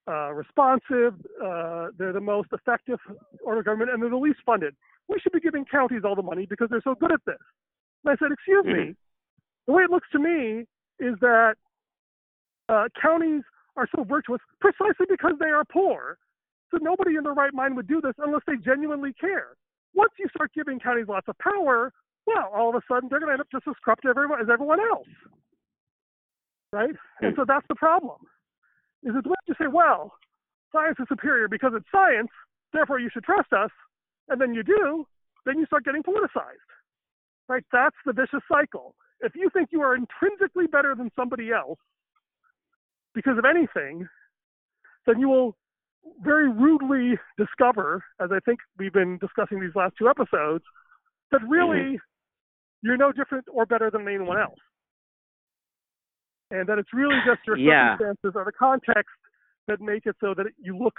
uh, 0.06 0.32
responsive, 0.32 1.14
uh, 1.42 1.88
they're 1.96 2.12
the 2.12 2.20
most 2.20 2.52
effective 2.52 2.98
order 3.42 3.60
of 3.60 3.64
government, 3.64 3.90
and 3.90 4.02
they're 4.02 4.10
the 4.10 4.16
least 4.16 4.40
funded. 4.44 4.76
We 5.08 5.18
should 5.20 5.32
be 5.32 5.40
giving 5.40 5.64
counties 5.64 6.02
all 6.04 6.14
the 6.14 6.22
money 6.22 6.44
because 6.44 6.68
they're 6.68 6.82
so 6.82 6.94
good 6.94 7.12
at 7.12 7.24
this. 7.24 7.40
And 8.04 8.12
I 8.12 8.16
said, 8.16 8.32
excuse 8.32 8.64
me, 8.66 8.96
the 9.66 9.72
way 9.72 9.84
it 9.84 9.90
looks 9.90 10.10
to 10.10 10.18
me 10.18 10.66
is 10.98 11.18
that 11.20 11.54
uh, 12.68 12.88
counties 13.00 13.44
are 13.76 13.88
so 13.94 14.04
virtuous 14.04 14.40
precisely 14.60 15.06
because 15.08 15.34
they 15.38 15.50
are 15.50 15.64
poor. 15.64 16.18
So 16.70 16.78
nobody 16.80 17.16
in 17.16 17.24
their 17.24 17.32
right 17.32 17.52
mind 17.52 17.76
would 17.76 17.88
do 17.88 18.00
this 18.00 18.14
unless 18.18 18.42
they 18.46 18.56
genuinely 18.56 19.12
care. 19.20 19.56
Once 19.94 20.12
you 20.18 20.28
start 20.34 20.52
giving 20.54 20.78
counties 20.78 21.08
lots 21.08 21.26
of 21.28 21.36
power, 21.38 21.92
well, 22.26 22.50
all 22.54 22.70
of 22.70 22.76
a 22.76 22.82
sudden 22.88 23.08
they're 23.10 23.18
going 23.18 23.28
to 23.28 23.32
end 23.32 23.40
up 23.40 23.50
just 23.50 23.66
as 23.68 23.74
corrupt 23.84 24.04
as 24.06 24.10
everyone, 24.10 24.40
as 24.40 24.48
everyone 24.52 24.78
else, 24.80 25.08
right? 26.72 26.94
And 27.20 27.34
hmm. 27.34 27.40
so 27.40 27.44
that's 27.46 27.66
the 27.68 27.74
problem. 27.74 28.18
Is 29.02 29.12
it's 29.16 29.26
when 29.26 29.34
you 29.48 29.54
say, 29.58 29.66
well, 29.66 30.12
science 30.72 30.96
is 31.00 31.06
superior 31.08 31.48
because 31.48 31.72
it's 31.74 31.86
science, 31.90 32.30
therefore 32.72 33.00
you 33.00 33.10
should 33.12 33.24
trust 33.24 33.52
us, 33.52 33.70
and 34.28 34.40
then 34.40 34.54
you 34.54 34.62
do, 34.62 35.06
then 35.46 35.58
you 35.58 35.66
start 35.66 35.84
getting 35.84 36.02
politicized, 36.02 36.70
right? 37.48 37.64
That's 37.72 37.96
the 38.06 38.12
vicious 38.12 38.44
cycle. 38.50 38.94
If 39.20 39.34
you 39.34 39.50
think 39.52 39.70
you 39.72 39.80
are 39.82 39.96
intrinsically 39.96 40.66
better 40.66 40.94
than 40.94 41.10
somebody 41.16 41.50
else 41.50 41.78
because 43.14 43.38
of 43.38 43.44
anything, 43.44 44.06
then 45.06 45.18
you 45.18 45.28
will 45.28 45.56
very 46.22 46.50
rudely 46.50 47.18
discover, 47.38 48.02
as 48.20 48.30
I 48.32 48.38
think 48.44 48.60
we've 48.78 48.92
been 48.92 49.18
discussing 49.18 49.60
these 49.60 49.74
last 49.74 49.94
two 49.98 50.08
episodes, 50.08 50.64
that 51.32 51.40
really 51.46 51.98
you're 52.82 52.96
no 52.96 53.12
different 53.12 53.46
or 53.52 53.66
better 53.66 53.90
than 53.90 54.06
anyone 54.08 54.38
else. 54.38 54.58
And 56.50 56.68
that 56.68 56.78
it's 56.78 56.92
really 56.92 57.18
just 57.24 57.46
your 57.46 57.56
Yeah. 57.56 57.96
circumstances 57.96 58.32
or 58.34 58.44
the 58.44 58.52
context 58.52 59.14
that 59.68 59.80
make 59.80 60.06
it 60.06 60.16
so 60.20 60.34
that 60.34 60.46
you 60.58 60.76
look 60.76 60.98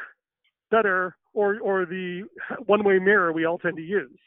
better 0.69 1.17
or, 1.33 1.59
or 1.59 1.85
the 1.85 2.23
one 2.65 2.83
way 2.83 2.99
mirror 2.99 3.33
we 3.33 3.45
all 3.45 3.57
tend 3.57 3.75
to 3.75 3.83
use. 3.83 4.19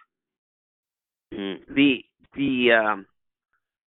Mm. 1.33 1.67
The 1.75 2.05
the 2.35 2.73
um, 2.73 3.07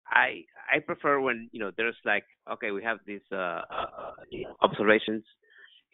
I 0.06 0.44
I 0.72 0.78
prefer 0.78 1.20
when 1.20 1.48
you 1.52 1.58
know 1.58 1.72
there's 1.76 1.96
like 2.04 2.24
okay 2.50 2.70
we 2.70 2.82
have 2.84 2.98
these 3.06 3.22
uh, 3.32 3.62
uh 3.70 4.12
know, 4.30 4.54
observations 4.60 5.24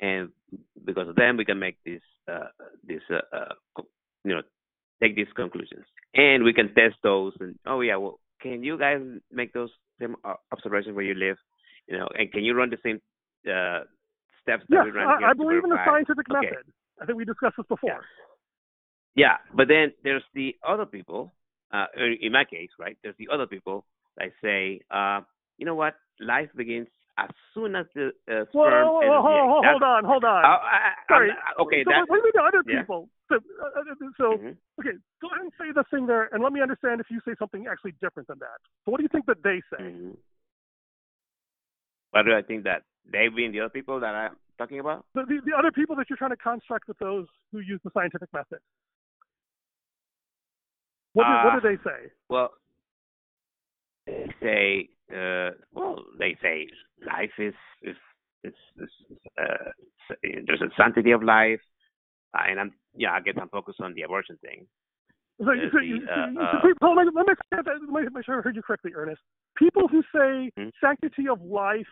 and 0.01 0.31
because 0.85 1.09
of 1.09 1.17
them 1.17 1.37
we 1.37 1.45
can 1.45 1.59
make 1.59 1.77
these 1.85 2.01
uh 2.31 2.49
these 2.87 3.01
uh, 3.11 3.37
uh 3.37 3.83
you 4.25 4.35
know 4.35 4.43
take 5.03 5.17
these 5.17 5.27
conclusions 5.37 5.85
and 6.15 6.45
we 6.45 6.53
can 6.53 6.69
test 6.75 6.97
those 7.03 7.33
and 7.41 7.55
oh 7.67 7.81
yeah 7.81 7.97
well 7.97 8.19
can 8.41 8.63
you 8.63 8.79
guys 8.79 9.01
make 9.33 9.53
those 9.53 9.71
same 10.01 10.17
uh, 10.25 10.35
observations 10.53 10.95
where 10.95 11.05
you 11.05 11.15
live 11.15 11.37
you 11.89 11.97
know 11.99 12.09
and 12.17 12.31
can 12.33 12.45
you 12.45 12.55
run 12.55 12.71
the 12.71 12.79
same 12.83 13.01
uh 13.51 13.81
steps 14.43 14.65
that 14.71 14.77
Yes, 14.77 14.85
we 14.85 14.91
run 14.91 15.19
here 15.19 15.27
I, 15.27 15.31
I 15.31 15.35
believe 15.35 15.65
in 15.65 15.71
the 15.71 15.79
scientific 15.85 16.27
Okay. 16.31 16.47
method. 16.47 16.65
I 17.01 17.07
think 17.07 17.19
we 17.19 17.25
discussed 17.25 17.57
this 17.57 17.67
before. 17.69 18.01
Yeah, 19.15 19.37
but 19.55 19.69
then 19.69 19.93
there's 20.05 20.23
the 20.35 20.55
other 20.67 20.87
people. 20.87 21.33
Uh, 21.73 21.85
in 22.23 22.33
my 22.33 22.45
case, 22.45 22.71
right? 22.79 22.97
There's 23.03 23.17
the 23.19 23.29
other 23.33 23.47
people 23.47 23.85
that 24.17 24.29
say, 24.43 24.81
uh, 24.91 25.21
you 25.59 25.67
know 25.67 25.75
what? 25.75 25.95
Life 26.19 26.49
begins 26.57 26.89
as 27.19 27.31
soon 27.53 27.75
as 27.75 27.87
the 27.95 28.15
uh, 28.31 28.47
sperm 28.49 28.87
whoa, 28.87 29.03
whoa, 29.03 29.03
egg. 29.03 29.51
hold, 29.51 29.65
That's- 29.65 29.83
on, 29.83 30.05
hold 30.05 30.25
on. 30.25 30.45
Uh, 30.45 30.49
I, 30.63 30.95
Sorry. 31.11 31.31
I'm- 31.31 31.67
okay, 31.67 31.83
so 31.85 31.91
that. 31.91 32.07
what 32.09 32.23
do 32.23 32.23
you 32.23 32.33
mean 32.33 32.47
other 32.47 32.63
yeah. 32.67 32.81
people? 32.81 33.09
So, 33.29 33.35
uh, 33.37 33.81
uh, 33.81 33.95
so 34.17 34.25
mhm. 34.39 34.57
okay, 34.81 34.95
go 35.21 35.27
ahead 35.29 35.43
and 35.43 35.53
say 35.59 35.73
the 35.75 35.85
thing 35.91 36.07
there, 36.07 36.31
and 36.33 36.43
let 36.43 36.53
me 36.53 36.63
understand 36.63 37.01
if 37.01 37.11
you 37.11 37.21
say 37.27 37.35
something 37.39 37.67
actually 37.67 37.93
different 38.01 38.29
than 38.29 38.39
that. 38.39 38.63
So, 38.85 38.93
what 38.93 38.99
do 38.99 39.03
you 39.03 39.09
think 39.13 39.27
that 39.27 39.43
they 39.43 39.61
say? 39.69 39.83
Mhm. 39.83 40.17
What 42.13 42.23
do 42.25 42.33
I 42.35 42.41
think 42.43 42.65
that 42.65 42.85
they 43.05 43.29
being 43.29 43.53
the 43.53 43.61
other 43.61 43.69
people 43.69 44.01
that 44.01 44.15
I'm 44.15 44.37
talking 44.57 44.79
about? 44.81 45.05
The, 45.15 45.23
the, 45.27 45.41
the 45.45 45.57
other 45.59 45.71
people 45.73 45.95
that 45.97 46.09
you're 46.09 46.17
trying 46.17 46.31
to 46.31 46.37
construct 46.41 46.89
with 46.89 46.99
those 46.99 47.27
who 47.53 47.59
use 47.61 47.81
the 47.85 47.91
scientific 47.93 48.33
method. 48.33 48.61
What, 51.13 51.25
do, 51.25 51.31
what 51.31 51.55
Uh, 51.57 51.61
do 51.61 51.69
they 51.69 51.83
say? 51.83 52.11
Well, 52.31 52.51
they 54.07 54.27
say, 54.41 54.89
uh, 55.13 55.51
well, 55.75 56.05
they 56.19 56.37
say 56.41 56.69
life 57.07 57.33
is 57.39 57.55
is 57.83 57.97
is, 58.45 58.55
is 58.81 58.91
uh, 59.41 59.71
there's 60.47 60.63
a 60.63 60.71
sanctity 60.77 61.13
of 61.13 61.23
life, 61.23 61.61
uh, 62.37 62.43
and 62.49 62.61
I'm 62.61 62.73
yeah, 62.95 63.13
I 63.13 63.21
guess 63.21 63.35
I'm 63.41 63.49
focused 63.49 63.81
on 63.81 63.95
the 63.95 64.03
abortion 64.03 64.39
thing. 64.43 64.67
So, 65.41 65.53
you, 65.53 65.71
so, 65.73 65.79
you, 65.79 65.97
uh, 66.11 66.61
so, 66.63 66.69
so 66.81 66.91
let 66.91 67.07
me, 67.07 67.13
let 67.15 68.13
make 68.13 68.25
sure 68.25 68.39
I 68.39 68.43
heard 68.43 68.57
you 68.57 68.63
correctly, 68.63 68.91
Ernest. 68.95 69.21
People 69.57 69.87
who 69.87 70.03
say 70.13 70.51
Hmm? 70.59 70.69
sanctity 70.81 71.29
of 71.29 71.41
life 71.43 71.87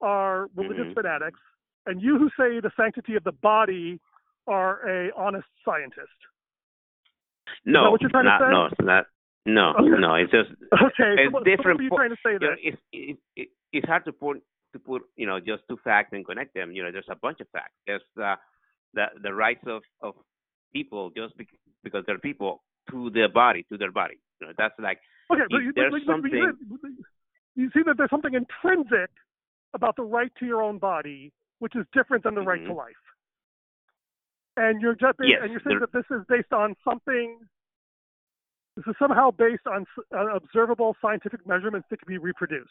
are 0.00 0.48
religious 0.56 0.86
Mhm. 0.86 0.94
fanatics, 0.94 1.40
and 1.86 2.00
you 2.00 2.16
who 2.16 2.30
say 2.30 2.60
the 2.60 2.70
sanctity 2.76 3.16
of 3.16 3.24
the 3.24 3.32
body 3.32 4.00
are 4.46 4.80
a 4.88 5.12
honest 5.14 5.48
scientist. 5.64 6.08
No, 7.64 7.90
what 7.90 8.00
you're 8.00 8.10
trying 8.10 8.24
to 8.24 8.38
say? 8.40 8.50
no, 8.50 8.66
it's 8.66 8.80
not. 8.80 9.06
No, 9.46 9.74
Okay. 9.78 10.00
no, 10.00 10.14
it's 10.14 10.30
just 10.30 10.50
Okay, 10.72 11.16
It's 11.16 11.24
so 11.24 11.30
what, 11.30 11.44
different 11.44 11.80
what 11.80 11.80
are 11.80 11.82
you 11.82 11.90
trying 11.90 12.10
to 12.10 12.16
say 12.24 12.32
you 12.32 12.38
know, 12.40 12.56
it's 12.60 12.82
it, 12.92 13.16
it, 13.36 13.48
it's 13.72 13.86
hard 13.86 14.04
to 14.04 14.12
put 14.12 14.42
to 14.72 14.78
put 14.78 15.02
you 15.16 15.26
know 15.26 15.40
just 15.40 15.62
two 15.68 15.78
facts 15.82 16.10
and 16.12 16.24
connect 16.26 16.54
them. 16.54 16.72
You 16.72 16.82
know, 16.84 16.92
there's 16.92 17.08
a 17.10 17.16
bunch 17.16 17.40
of 17.40 17.48
facts. 17.50 17.74
There's 17.86 18.02
uh, 18.20 18.36
the 18.94 19.06
the 19.22 19.32
rights 19.32 19.64
of 19.66 19.82
of 20.02 20.14
people 20.72 21.10
just 21.16 21.36
bec 21.36 21.46
because 21.82 22.04
they're 22.06 22.18
people 22.18 22.62
to 22.90 23.10
their 23.10 23.28
body 23.28 23.64
to 23.70 23.78
their 23.78 23.92
body. 23.92 24.18
You 24.40 24.48
know, 24.48 24.52
that's 24.58 24.74
like 24.78 25.00
Okay, 25.32 25.42
but 25.50 25.58
you, 25.58 25.72
there's 25.74 25.92
but 25.92 26.02
you- 26.02 27.70
see 27.72 27.82
that 27.86 27.96
there's 27.96 28.10
something 28.10 28.34
intrinsic 28.34 29.10
about 29.74 29.96
the 29.96 30.02
right 30.02 30.32
to 30.38 30.46
your 30.46 30.62
own 30.62 30.78
body, 30.78 31.32
which 31.60 31.76
is 31.76 31.86
different 31.92 32.24
than 32.24 32.34
the 32.34 32.40
right 32.42 32.64
to 32.64 32.72
life. 32.72 32.94
And 34.56 34.82
you're 34.82 34.94
just 34.94 35.16
Yes, 35.22 35.40
and 35.42 35.52
you're 35.52 35.60
saying 35.64 35.78
that 35.80 35.92
this 35.92 36.04
is 36.10 36.24
based 36.28 36.52
on 36.52 36.74
something. 36.84 37.38
This 38.76 38.84
is 38.86 38.94
somehow 38.98 39.30
based 39.30 39.66
on 39.66 39.84
uh, 40.16 40.36
observable 40.36 40.96
scientific 41.02 41.46
measurements 41.46 41.86
that 41.90 41.98
can 41.98 42.06
be 42.08 42.18
reproduced. 42.18 42.70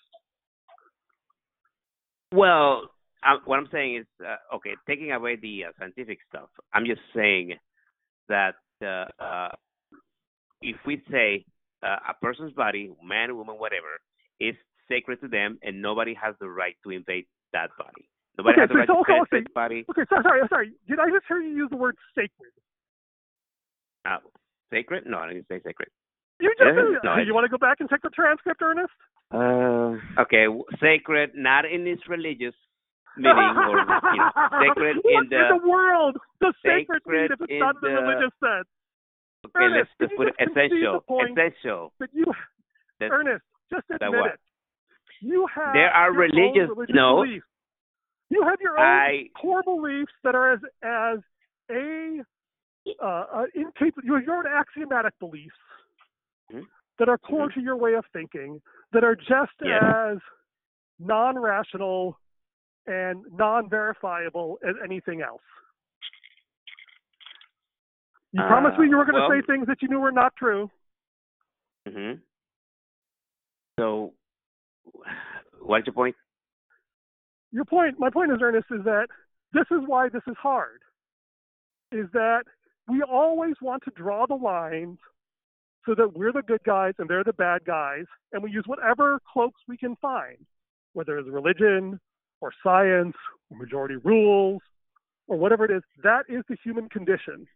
Well, 2.34 2.90
i 3.24 3.38
what 3.46 3.60
I'm 3.60 3.68
saying 3.72 3.98
is, 3.98 4.06
uh, 4.26 4.56
okay, 4.56 4.72
taking 4.88 5.12
away 5.12 5.36
the 5.36 5.66
uh, 5.66 5.72
scientific 5.78 6.20
stuff, 6.30 6.50
I'm 6.74 6.86
just 6.86 7.02
saying 7.16 7.54
that 8.30 8.56
uh, 8.84 9.06
uh, 9.22 9.50
if 10.62 10.78
we 10.86 11.02
say 11.12 11.44
uh, 11.84 11.98
a 12.10 12.14
person's 12.22 12.54
body, 12.54 12.92
man, 13.04 13.36
woman, 13.36 13.56
whatever, 13.56 14.00
is 14.40 14.56
sacred 14.88 15.20
to 15.22 15.28
them, 15.28 15.60
and 15.64 15.82
nobody 15.82 16.14
has 16.14 16.36
the 16.40 16.48
right 16.48 16.76
to 16.84 16.92
invade 16.92 17.26
that 17.54 17.70
body. 17.78 18.08
Nobody 18.38 18.54
Okay, 18.54 18.62
has 18.62 18.70
the 18.70 18.74
so- 18.74 18.80
right 18.80 18.88
so- 18.88 18.94
to 18.94 19.00
okay, 19.02 19.14
penetrate 19.14 19.42
okay. 19.42 19.50
the 19.50 19.54
body. 19.54 19.86
Okay, 19.90 20.02
so, 20.10 20.16
sorry, 20.24 20.42
sorry. 20.50 20.72
Did 20.88 21.00
I 21.00 21.10
just 21.10 21.26
hear 21.28 21.42
you 21.42 21.56
use 21.56 21.70
the 21.70 21.78
word 21.78 21.96
sacred? 22.16 22.52
Sacred? 24.72 25.04
No, 25.06 25.18
I 25.20 25.34
didn't 25.34 25.48
say 25.48 25.60
sacred. 25.66 25.90
You 26.40 26.54
just 26.58 26.68
Yeah, 26.76 27.00
no, 27.04 27.18
you 27.22 27.34
want 27.34 27.46
to 27.46 27.50
go 27.50 27.58
back 27.58 27.78
and 27.80 27.90
check 27.90 28.02
the 28.02 28.10
transcript, 28.10 28.62
Ernest? 28.62 28.94
Uh, 29.32 29.98
okay, 30.22 30.46
sacred, 30.82 31.32
not 31.36 31.66
in 31.66 31.86
its 31.86 32.02
religious 32.08 32.56
meaning, 33.18 33.36
or 33.36 33.78
you 33.80 33.86
know, 33.86 34.32
sacred 34.64 34.96
in 35.04 35.28
the. 35.30 35.60
the 35.60 35.68
world 35.68 36.18
does 36.42 36.54
sacred 36.64 37.02
mean 37.06 37.28
sacred 37.28 37.32
if 37.34 37.42
it's 37.42 37.52
in 37.52 37.60
not 37.60 37.76
the 37.82 37.90
the- 37.90 37.94
religious 37.96 38.34
sense? 38.40 38.68
Okay, 39.46 39.66
Ernest, 39.66 39.90
let's 40.00 40.12
just 40.12 40.18
put 40.18 40.28
it 40.28 40.36
essential. 40.40 41.04
Essential. 41.08 41.94
But 42.00 42.10
you, 42.14 42.26
That- 43.00 43.12
Ernest, 43.12 43.44
just 43.72 43.86
admit 43.90 44.26
it. 44.34 44.40
You 45.22 45.46
have 45.54 45.74
There 45.74 45.90
are 45.92 46.12
your 46.14 46.22
religious- 46.22 46.70
religious 46.70 46.96
no. 46.96 47.24
beliefs. 47.24 47.46
You 48.30 48.44
have 48.48 48.60
your 48.62 48.78
own 48.80 48.86
I 48.86 49.30
core 49.40 49.64
beliefs 49.64 50.14
that 50.24 50.36
are 50.36 50.54
as 50.54 50.60
as 50.84 51.20
a 51.72 52.22
uh, 53.02 53.06
uh, 53.06 53.46
incapable. 53.54 54.04
You 54.06 54.16
have 54.16 54.24
your 54.24 54.38
own 54.38 54.48
axiomatic 54.48 55.18
beliefs 55.20 55.56
Mhm. 56.52 56.68
that 56.98 57.10
are 57.10 57.18
core 57.18 57.50
to 57.50 57.62
your 57.62 57.76
way 57.76 57.94
of 57.94 58.06
thinking 58.14 58.62
that 58.92 59.04
are 59.04 59.16
just 59.16 59.54
Yes. 59.62 59.82
as 59.84 60.18
non-rational 61.00 62.20
and 62.88 63.26
non-verifiable 63.32 64.60
as 64.64 64.76
anything 64.84 65.22
else. 65.22 65.42
You 68.32 68.44
promised 68.44 68.78
me 68.80 68.88
you 68.88 68.98
were 68.98 69.06
going 69.06 69.16
to 69.16 69.26
Uh, 69.26 69.30
well- 69.30 69.42
say 69.42 69.46
things 69.46 69.68
that 69.68 69.82
you 69.82 69.88
knew 69.88 70.00
were 70.00 70.12
not 70.12 70.36
true. 70.36 70.70
hmm 71.88 72.14
So, 73.80 74.14
what's 75.62 75.88
your 75.88 75.94
point? 75.94 76.16
your 77.52 77.66
point, 77.66 77.98
my 77.98 78.10
point 78.10 78.32
is, 78.32 78.42
Ernest, 78.42 78.70
is 78.72 78.84
that 78.84 79.10
this 79.54 79.66
is 79.72 79.82
why 79.88 80.10
this 80.10 80.22
is 80.28 80.36
hard. 80.38 80.84
Is 81.92 82.12
that 82.12 82.46
we 82.90 83.04
always 83.04 83.56
want 83.62 83.84
to 83.84 83.92
draw 83.92 84.26
the 84.26 84.36
lines 84.36 84.98
so 85.86 85.96
that 85.96 86.16
we're 86.16 86.34
the 86.34 86.42
good 86.42 86.64
guys 86.66 86.94
and 86.98 87.10
they're 87.10 87.24
the 87.24 87.34
bad 87.34 87.64
guys, 87.66 88.06
and 88.34 88.44
we 88.44 88.52
use 88.52 88.64
whatever 88.68 89.20
cloaks 89.32 89.62
we 89.68 89.78
can 89.78 89.96
find, 90.02 90.38
whether 90.94 91.18
it's 91.18 91.30
religion 91.30 92.00
or 92.42 92.52
science 92.64 93.16
or 93.50 93.58
majority 93.58 93.96
rules 94.04 94.62
or 95.28 95.38
whatever 95.38 95.66
it 95.66 95.72
is. 95.72 95.84
That 96.04 96.24
is 96.28 96.44
the 96.50 96.58
human 96.64 96.90
condition. 96.90 97.48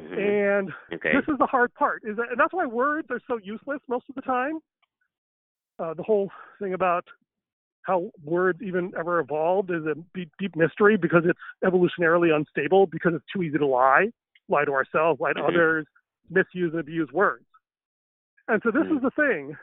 Mm-hmm. 0.00 0.18
And 0.18 0.72
Okay. 0.92 1.12
this 1.12 1.24
is 1.32 1.38
the 1.38 1.46
hard 1.46 1.74
part, 1.74 2.02
is 2.04 2.16
that, 2.16 2.30
and 2.30 2.38
that's 2.38 2.52
why 2.52 2.66
words 2.66 3.08
are 3.10 3.20
so 3.26 3.38
useless 3.42 3.80
most 3.88 4.04
of 4.08 4.14
the 4.14 4.22
time. 4.22 4.58
Uh, 5.78 5.94
the 5.94 6.02
whole 6.02 6.30
thing 6.60 6.74
about 6.74 7.04
how 7.88 8.10
words 8.22 8.60
even 8.62 8.92
ever 8.98 9.18
evolved 9.18 9.70
is 9.70 9.84
a 9.86 9.94
deep, 10.14 10.30
deep 10.38 10.54
mystery 10.54 10.98
because 10.98 11.22
it's 11.24 11.38
evolutionarily 11.64 12.36
unstable 12.36 12.86
because 12.86 13.12
it's 13.14 13.24
too 13.34 13.42
easy 13.42 13.56
to 13.56 13.66
lie, 13.66 14.08
lie 14.50 14.66
to 14.66 14.72
ourselves, 14.72 15.18
lie 15.20 15.32
to 15.32 15.40
Mhm. 15.40 15.48
others, 15.48 15.86
misuse 16.28 16.72
and 16.72 16.80
abuse 16.80 17.10
words. 17.12 17.46
And 18.46 18.62
so 18.62 18.70
this 18.70 18.84
Mhm. 18.84 18.96
is 18.96 19.02
the 19.02 19.10
thing. 19.12 19.56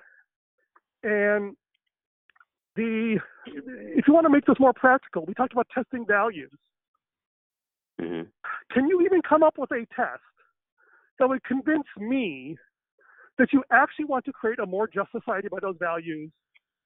And 1.04 1.56
the 2.76 3.22
if 3.46 4.08
you 4.08 4.14
want 4.14 4.26
to 4.26 4.30
make 4.30 4.46
this 4.46 4.60
more 4.60 4.74
practical, 4.74 5.24
we 5.26 5.36
talked 5.36 5.54
about 5.54 5.70
testing 5.70 6.04
values. 6.06 6.52
hmm 8.00 8.24
Can 8.72 8.88
you 8.88 9.02
even 9.02 9.22
come 9.22 9.44
up 9.44 9.58
with 9.60 9.72
a 9.72 9.86
test 9.96 10.24
that 11.20 11.30
would 11.30 11.44
convince 11.44 11.88
me 11.98 12.58
that 13.38 13.54
you 13.54 13.64
actually 13.70 14.06
want 14.06 14.26
to 14.26 14.34
create 14.34 14.60
a 14.60 14.66
more 14.66 14.88
just 14.88 15.12
society 15.12 15.48
by 15.48 15.60
those 15.60 15.78
values 15.78 16.32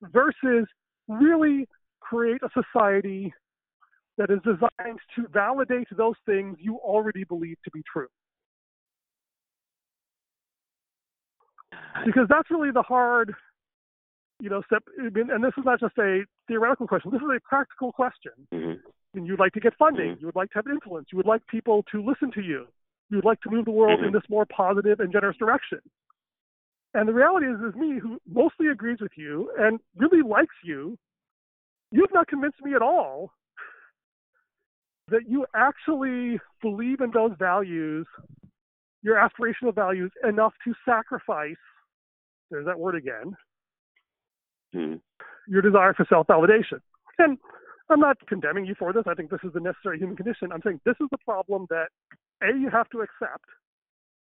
versus 0.01 0.67
really 1.09 1.67
create 1.99 2.41
a 2.43 2.49
society 2.53 3.33
that 4.17 4.29
is 4.29 4.39
designed 4.43 4.99
to 5.15 5.27
validate 5.33 5.87
those 5.97 6.15
things 6.25 6.57
you 6.59 6.77
already 6.77 7.23
believe 7.23 7.57
to 7.63 7.71
be 7.71 7.81
true? 7.91 8.07
Because 12.05 12.27
that's 12.29 12.49
really 12.49 12.71
the 12.71 12.81
hard, 12.81 13.33
you 14.39 14.49
know, 14.49 14.61
step. 14.63 14.83
And 14.97 15.43
this 15.43 15.53
is 15.57 15.65
not 15.65 15.79
just 15.79 15.97
a 15.97 16.23
theoretical 16.47 16.87
question. 16.87 17.11
This 17.11 17.21
is 17.21 17.27
a 17.35 17.39
practical 17.47 17.91
question. 17.91 18.31
hmm 18.51 18.73
And 19.15 19.25
you'd 19.25 19.39
like 19.39 19.53
to 19.53 19.59
get 19.59 19.73
funding. 19.77 20.15
Mhm. 20.15 20.21
You 20.21 20.27
would 20.27 20.35
like 20.35 20.51
to 20.51 20.59
have 20.59 20.67
influence. 20.67 21.11
You 21.11 21.17
would 21.17 21.25
like 21.25 21.45
people 21.47 21.83
to 21.91 22.03
listen 22.03 22.31
to 22.31 22.41
you. 22.41 22.67
You 23.09 23.17
would 23.17 23.25
like 23.25 23.41
to 23.41 23.49
move 23.49 23.65
the 23.65 23.71
world 23.71 23.99
in 24.01 24.11
Mhm. 24.11 24.13
this 24.13 24.29
more 24.29 24.45
positive 24.45 24.99
and 24.99 25.11
generous 25.11 25.37
direction. 25.37 25.81
And 26.93 27.07
the 27.07 27.13
reality 27.13 27.45
is, 27.45 27.59
is 27.59 27.75
me 27.75 27.99
who 28.01 28.19
mostly 28.27 28.67
agrees 28.67 28.99
with 28.99 29.11
you 29.15 29.51
and 29.57 29.79
really 29.95 30.27
likes 30.27 30.55
you, 30.63 30.97
you've 31.91 32.13
not 32.13 32.27
convinced 32.27 32.61
me 32.63 32.73
at 32.73 32.81
all 32.81 33.31
that 35.09 35.27
you 35.27 35.45
actually 35.55 36.39
believe 36.61 37.01
in 37.01 37.11
those 37.11 37.31
values, 37.37 38.07
your 39.01 39.15
aspirational 39.15 39.73
values, 39.73 40.11
enough 40.27 40.53
to 40.65 40.73
sacrifice, 40.85 41.55
there's 42.51 42.65
that 42.65 42.79
word 42.79 42.95
again, 42.95 43.35
hmm 44.73 44.95
your 45.47 45.63
desire 45.63 45.95
for 45.95 46.05
self 46.07 46.27
validation. 46.27 46.79
And 47.17 47.37
I'm 47.89 47.99
not 47.99 48.17
condemning 48.27 48.65
you 48.65 48.75
for 48.77 48.93
this. 48.93 49.03
I 49.07 49.15
think 49.15 49.31
this 49.31 49.39
is 49.43 49.51
the 49.53 49.59
necessary 49.59 49.97
human 49.97 50.15
condition. 50.15 50.51
I'm 50.51 50.61
saying 50.63 50.79
this 50.85 50.95
is 51.01 51.07
the 51.09 51.17
problem 51.25 51.65
that 51.71 51.87
A, 52.43 52.55
you 52.55 52.69
have 52.69 52.87
to 52.89 52.99
accept, 52.99 53.45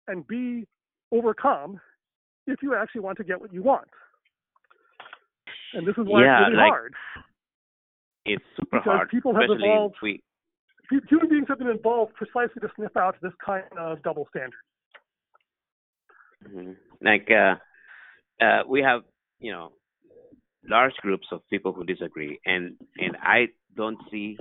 and 0.07 0.27
B, 0.27 0.67
overcome 1.13 1.79
if 2.53 2.63
you 2.63 2.75
actually 2.75 3.03
want 3.03 3.19
to 3.19 3.25
get 3.25 3.41
what 3.41 3.53
you 3.53 3.63
want. 3.63 3.89
And 5.75 5.87
this 5.87 5.97
is 5.99 6.05
why 6.07 6.23
Yeah, 6.25 6.41
it's 6.41 6.47
really 6.49 6.57
like- 6.57 6.71
hard. 6.71 6.95
It's 8.25 8.45
super 8.57 8.79
Because 8.79 8.85
hard, 8.85 9.09
people 9.11 9.35
have 9.35 9.51
evolved- 9.51 9.97
we. 10.03 10.23
Human 11.09 11.29
beings 11.29 11.47
have 11.49 11.59
been 11.59 11.69
involved 11.69 12.15
precisely 12.15 12.61
to 12.61 12.71
sniff 12.75 12.97
out 12.97 13.17
this 13.21 13.35
kind 13.45 13.65
of 13.79 14.03
double 14.03 14.27
standard. 14.29 14.61
Mhm. 16.45 16.77
Like 17.03 17.31
uh, 17.31 17.57
uh, 18.41 18.63
we 18.67 18.81
have, 18.83 19.05
you 19.39 19.53
know, 19.53 19.73
large 20.65 20.95
groups 20.97 21.27
of 21.33 21.47
people 21.51 21.73
who 21.73 21.85
disagree, 21.85 22.41
and 22.47 22.77
and 22.99 23.17
I 23.23 23.49
don't 23.75 23.99
see 24.11 24.39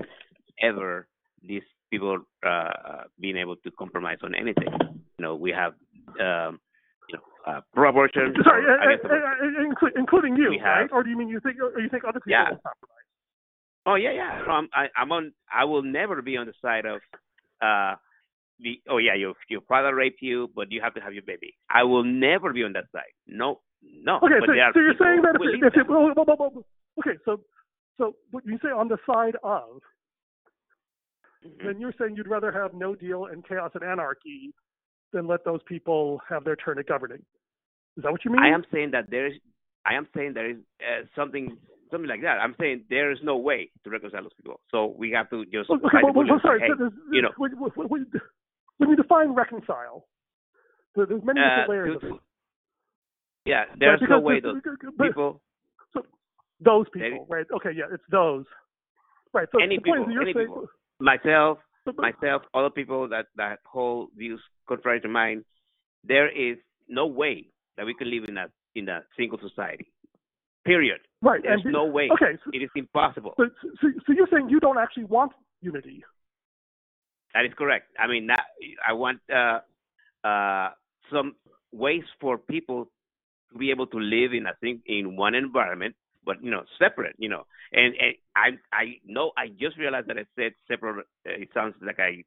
ever 0.60 1.08
these 1.42 1.64
people 1.90 2.20
uh, 2.44 3.04
being 3.20 3.38
able 3.38 3.56
to 3.58 3.72
compromise 3.72 4.20
on 4.24 4.36
anything. 4.36 4.70
You 5.18 5.24
know, 5.24 5.36
we 5.36 5.52
have, 5.52 5.74
um, 6.20 6.60
uh, 7.48 7.62
pro-abortion. 7.74 8.34
Sorry, 8.44 8.66
or 8.66 8.78
uh, 8.82 8.96
uh, 9.04 9.86
uh, 9.88 9.90
including 9.96 10.36
you, 10.36 10.60
have- 10.60 10.66
right? 10.66 10.90
Or 10.92 11.04
do 11.04 11.10
you 11.10 11.18
mean 11.18 11.30
you 11.30 11.40
think, 11.40 11.58
or 11.62 11.80
you 11.80 11.90
think 11.90 12.04
other 12.04 12.20
people 12.20 12.32
Yeah. 12.32 12.50
will 12.52 12.58
compromise? 12.68 13.08
Oh 13.86 13.96
yeah, 13.96 14.12
yeah. 14.12 14.44
No, 14.46 14.54
I'm 14.54 14.68
I, 14.74 14.88
I'm 14.98 15.12
on. 15.14 15.32
I 15.52 15.64
will 15.64 15.82
never 15.84 16.22
be 16.22 16.36
on 16.36 16.46
the 16.46 16.54
side 16.62 16.86
of 16.86 17.00
uh 17.62 17.96
the. 18.60 18.82
Oh 18.90 18.98
yeah, 18.98 19.16
your 19.16 19.34
your 19.50 19.62
father 19.62 19.96
raped 19.96 20.22
you, 20.22 20.50
but 20.56 20.72
you 20.72 20.82
have 20.82 20.94
to 20.96 21.02
have 21.02 21.14
your 21.14 21.24
baby. 21.24 21.56
I 21.70 21.84
will 21.84 22.04
never 22.04 22.52
be 22.52 22.64
on 22.64 22.74
that 22.74 22.86
side. 22.92 23.14
No, 23.28 23.62
no. 23.82 24.18
Okay, 24.18 24.40
but 24.42 24.48
so, 24.50 24.54
so 24.74 24.80
you're 24.82 25.00
saying 25.00 25.22
that 25.22 25.36
if, 25.40 25.74
if 25.74 25.78
it, 25.82 25.90
well, 25.90 26.12
well, 26.16 26.26
well, 26.38 26.66
okay, 27.00 27.18
so 27.24 27.40
so 27.98 28.16
what 28.32 28.46
you 28.46 28.60
say 28.62 28.70
on 28.70 28.90
the 28.90 28.98
side 29.06 29.38
of, 29.44 29.80
Mhm. 31.46 31.64
then 31.66 31.80
you're 31.80 31.94
saying 32.00 32.16
you'd 32.18 32.28
rather 32.28 32.52
have 32.52 32.74
no 32.74 32.94
deal 32.96 33.28
and 33.28 33.48
chaos 33.48 33.72
and 33.76 33.84
anarchy 33.84 34.54
than 35.18 35.28
let 35.28 35.44
those 35.44 35.60
people 35.68 36.22
have 36.30 36.44
their 36.46 36.56
turn 36.56 36.78
at 36.80 36.88
governing. 36.88 37.24
Is 37.98 38.04
that 38.04 38.12
what 38.12 38.24
you 38.24 38.32
mean? 38.32 38.42
I 38.44 38.50
am 38.54 38.64
saying 38.72 38.92
that 38.92 39.10
there 39.10 39.28
is. 39.28 39.34
I 39.86 39.96
am 39.96 40.08
saying 40.16 40.34
there 40.34 40.50
is 40.52 40.58
uh, 40.82 41.06
something 41.16 41.58
something 41.92 42.08
like 42.10 42.22
that. 42.22 42.38
I'm 42.40 42.56
saying 42.60 42.84
there 42.90 43.12
is 43.12 43.18
no 43.24 43.38
way 43.38 43.72
to 43.84 43.90
reconcile 43.90 44.22
those 44.22 44.34
people. 44.38 44.60
So 44.70 44.94
we 44.98 45.12
have 45.12 45.30
to 45.32 45.44
just. 45.46 45.70
Well, 45.70 45.80
okay, 45.86 45.98
bite 46.04 46.14
the 46.14 46.20
well, 46.20 46.28
well, 46.28 46.38
say, 46.40 46.48
sorry. 46.48 46.60
hey, 46.62 46.68
so 46.78 46.92
you 47.12 47.22
know, 47.24 47.32
when, 47.38 47.52
when, 47.58 48.06
when, 48.78 48.90
you 48.90 48.96
define 48.96 49.34
reconcile, 49.34 50.06
so 50.96 51.06
there's 51.06 51.24
many 51.24 51.42
uh, 51.42 51.66
different 51.66 51.70
layers 51.70 52.00
to- 52.02 52.08
of 52.08 52.14
it. 52.14 52.20
yeah, 53.46 53.64
there's 53.80 54.02
Right, 54.02 54.10
no 54.10 54.20
way 54.20 54.40
those 54.40 54.62
people. 55.02 55.42
Those 56.60 56.86
There- 56.94 57.12
people, 57.12 57.26
right? 57.30 57.46
Okay, 57.58 57.72
yeah, 57.76 57.86
it's 57.92 58.04
those. 58.12 58.46
Right. 59.34 59.48
So 59.52 59.62
Any 59.62 59.78
the 59.78 59.84
point 59.84 60.02
is 60.02 60.06
people, 60.08 60.14
you're 60.14 60.22
any 60.24 60.34
saying, 60.34 60.48
people. 60.48 60.68
myself, 61.00 61.60
myself, 61.98 62.44
other 62.54 62.70
people 62.70 63.08
that 63.10 63.28
that 63.36 63.60
hold 63.66 64.10
views 64.16 64.42
contrary 64.68 65.00
to 65.02 65.08
mine, 65.08 65.44
there 66.04 66.30
is 66.30 66.58
no 66.88 67.06
way 67.08 67.48
that 67.78 67.86
we 67.86 67.94
can 67.94 68.10
live 68.10 68.26
in 68.28 68.38
a 68.38 68.48
in 68.76 68.90
a 68.90 69.04
single 69.18 69.40
society. 69.40 69.92
Period. 70.66 71.00
right. 71.22 71.42
There's 71.42 71.62
and, 71.64 71.72
no 71.72 71.86
way. 71.86 72.10
Okay, 72.12 72.38
so, 72.44 72.52
It 72.54 72.62
is 72.62 72.70
impossible. 72.76 73.34
But 73.38 73.48
so, 73.82 73.88
so 74.06 74.14
you're 74.14 74.28
saying 74.32 74.50
you 74.50 74.60
don't 74.60 74.78
actually 74.78 75.06
want 75.06 75.32
unity? 75.62 76.04
That 77.34 77.46
is 77.46 77.52
correct. 77.58 77.88
I 77.98 78.08
mean, 78.08 78.28
that, 78.28 78.44
I 78.86 78.94
want 78.94 79.20
uh, 79.34 79.60
uh, 80.28 80.70
some 81.12 81.36
ways 81.72 82.04
for 82.20 82.38
people 82.38 82.90
to 83.52 83.58
be 83.58 83.72
able 83.72 83.88
to 83.88 83.98
live 83.98 84.34
in, 84.34 84.46
I 84.48 84.54
think, 84.60 84.82
in 84.86 85.16
one 85.16 85.36
environment, 85.36 85.96
but 86.28 86.44
you 86.44 86.52
know, 86.52 86.64
separate. 86.78 87.16
You 87.18 87.30
know, 87.30 87.44
and, 87.72 87.96
and 87.96 88.14
I 88.36 88.50
I 88.76 88.84
know 89.06 89.32
I 89.38 89.48
just 89.48 89.78
realized 89.78 90.08
that 90.10 90.18
I 90.18 90.26
said 90.36 90.52
separate. 90.68 91.08
Uh, 91.26 91.32
it 91.42 91.50
sounds 91.54 91.74
like 91.82 92.00
I 92.00 92.24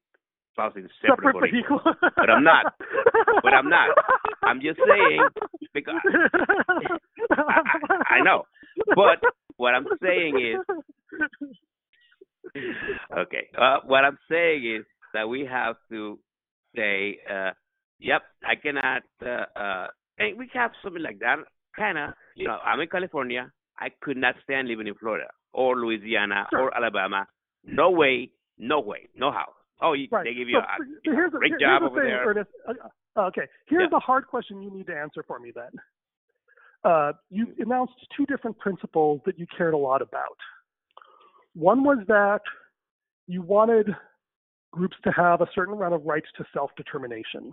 spouting 0.54 0.88
separate, 1.00 1.16
Separate 1.16 1.34
but 1.34 1.40
but 1.40 1.54
equal. 1.54 1.78
equal. 1.78 2.10
But 2.16 2.30
I'm 2.30 2.42
not. 2.42 2.74
But 3.44 3.54
I'm 3.54 3.68
not. 3.68 3.90
I'm 4.42 4.60
just 4.60 4.80
saying 4.88 5.22
because 5.74 5.94
I, 7.30 7.60
I, 8.10 8.14
I 8.16 8.20
know. 8.22 8.44
But 8.96 9.20
what 9.56 9.74
I'm 9.74 9.86
saying 10.02 10.40
is 10.40 10.78
okay. 13.16 13.48
Uh, 13.56 13.78
what 13.86 14.04
I'm 14.04 14.18
saying 14.30 14.64
is 14.64 14.84
that 15.14 15.28
we 15.28 15.44
have 15.44 15.76
to 15.90 16.18
say, 16.74 17.18
uh, 17.30 17.50
yep, 17.98 18.22
I 18.44 18.56
cannot. 18.56 19.02
Uh, 19.24 19.44
uh, 19.58 19.86
and 20.18 20.38
we 20.38 20.50
have 20.54 20.72
something 20.82 21.02
like 21.02 21.18
that, 21.20 21.36
kind 21.76 21.98
of. 21.98 22.10
You 22.34 22.48
know, 22.48 22.58
I'm 22.64 22.80
in 22.80 22.88
California. 22.88 23.50
I 23.80 23.88
could 24.02 24.16
not 24.16 24.34
stand 24.44 24.68
living 24.68 24.86
in 24.86 24.94
Florida 24.94 25.28
or 25.52 25.76
Louisiana 25.76 26.46
Sure. 26.50 26.60
or 26.64 26.76
Alabama. 26.76 27.26
No 27.64 27.90
way, 27.90 28.30
no 28.58 28.80
way, 28.80 29.08
no 29.14 29.30
how. 29.32 29.52
Oh, 29.82 29.94
you, 29.94 30.08
Right. 30.10 30.24
they 30.24 30.34
give 30.34 30.48
you 30.48 30.56
So, 30.56 30.60
a, 30.60 30.76
so 31.06 31.12
here's 31.12 31.32
the, 31.32 31.38
great 31.38 31.58
job 31.58 31.82
the 31.82 31.86
over 31.88 32.00
thing, 32.00 32.10
there. 32.10 32.26
Ernest. 32.26 32.50
Uh, 32.68 32.74
uh, 33.16 33.26
okay, 33.28 33.46
here's 33.66 33.84
Yeah. 33.84 33.88
the 33.90 33.98
hard 34.00 34.26
question 34.26 34.62
you 34.62 34.70
need 34.70 34.86
to 34.86 34.96
answer 34.96 35.22
for 35.22 35.38
me 35.38 35.50
then. 35.54 35.70
Uh, 36.84 37.12
you 37.30 37.46
announced 37.58 37.94
two 38.16 38.24
different 38.26 38.58
principles 38.58 39.20
that 39.26 39.38
you 39.38 39.46
cared 39.56 39.74
a 39.74 39.78
lot 39.78 40.00
about. 40.02 40.36
One 41.54 41.82
was 41.82 41.98
that 42.08 42.40
you 43.26 43.42
wanted 43.42 43.94
groups 44.72 44.96
to 45.04 45.10
have 45.12 45.40
a 45.40 45.48
certain 45.54 45.74
amount 45.74 45.94
of 45.94 46.04
rights 46.04 46.28
to 46.36 46.44
self-determination 46.52 47.52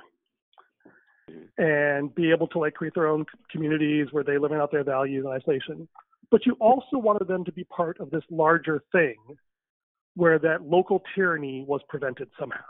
and 1.58 2.14
be 2.16 2.32
able 2.32 2.48
to 2.48 2.60
like 2.60 2.74
create 2.76 2.94
their 2.94 3.08
own 3.08 3.26
communities 3.52 4.08
where 4.12 4.24
they 4.24 4.38
live 4.38 4.52
out 4.54 4.72
their 4.72 4.84
values 4.84 5.26
in 5.26 5.32
isolation. 5.32 5.88
But 6.30 6.46
you 6.46 6.54
also 6.60 6.98
wanted 6.98 7.28
them 7.28 7.46
to 7.46 7.52
be 7.52 7.64
part 7.66 8.00
of 8.00 8.10
this 8.10 8.24
larger 8.30 8.84
thing 8.92 9.16
where 10.16 10.40
that 10.40 10.64
local 10.64 11.04
tyranny 11.16 11.64
was 11.68 11.82
prevented 11.90 12.30
somehow 12.40 12.64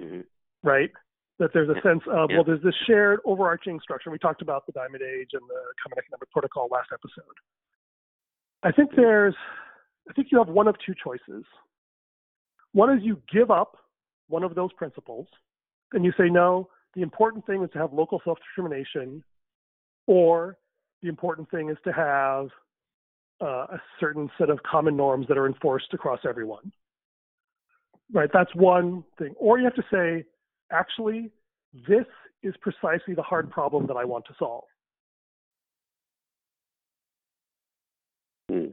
Mhm. 0.00 0.24
right? 0.62 0.92
That 1.38 1.52
there's 1.52 1.68
a 1.68 1.80
sense 1.82 2.02
of, 2.06 2.30
Yeah. 2.30 2.36
well, 2.36 2.44
there's 2.44 2.62
this 2.62 2.74
shared 2.86 3.20
overarching 3.24 3.78
structure. 3.80 4.10
We 4.10 4.18
talked 4.18 4.42
about 4.42 4.66
the 4.66 4.72
Diamond 4.72 5.02
Age 5.02 5.34
and 5.34 5.42
the 5.48 5.74
Common 5.82 5.98
Economic 5.98 6.30
Protocol 6.30 6.68
last 6.68 6.92
episode. 6.92 7.36
I 8.62 8.72
think 8.72 8.92
there's, 8.94 9.36
I 10.08 10.12
think 10.12 10.30
you 10.32 10.38
have 10.38 10.48
one 10.48 10.68
of 10.68 10.78
two 10.78 10.94
choices. 10.94 11.44
One 12.72 12.96
is 12.96 13.02
you 13.04 13.22
give 13.28 13.50
up 13.50 13.76
one 14.28 14.42
of 14.42 14.54
those 14.54 14.72
principles 14.74 15.28
and 15.92 16.04
you 16.04 16.12
say, 16.12 16.28
no, 16.28 16.70
the 16.94 17.02
important 17.02 17.44
thing 17.46 17.62
is 17.62 17.70
to 17.72 17.78
have 17.78 17.92
local 17.92 18.20
self 18.24 18.38
determination, 18.40 19.22
or 20.06 20.58
the 21.06 21.10
important 21.10 21.48
thing 21.52 21.70
is 21.70 21.76
to 21.84 21.92
have 21.92 22.48
uh, 23.40 23.76
a 23.76 23.82
certain 24.00 24.28
set 24.38 24.50
of 24.50 24.60
common 24.64 24.96
norms 24.96 25.26
that 25.28 25.38
are 25.38 25.46
enforced 25.46 25.94
across 25.94 26.18
everyone. 26.28 26.72
Right? 28.12 28.28
That's 28.32 28.52
one 28.56 29.04
thing. 29.16 29.34
Or 29.38 29.58
you 29.58 29.64
have 29.64 29.74
to 29.74 29.84
say, 29.92 30.24
actually, 30.72 31.30
this 31.88 32.06
is 32.42 32.54
precisely 32.60 33.14
the 33.14 33.22
hard 33.22 33.50
problem 33.50 33.86
that 33.86 33.96
I 33.96 34.04
want 34.04 34.24
to 34.26 34.34
solve. 34.36 34.64
Mm. 38.50 38.72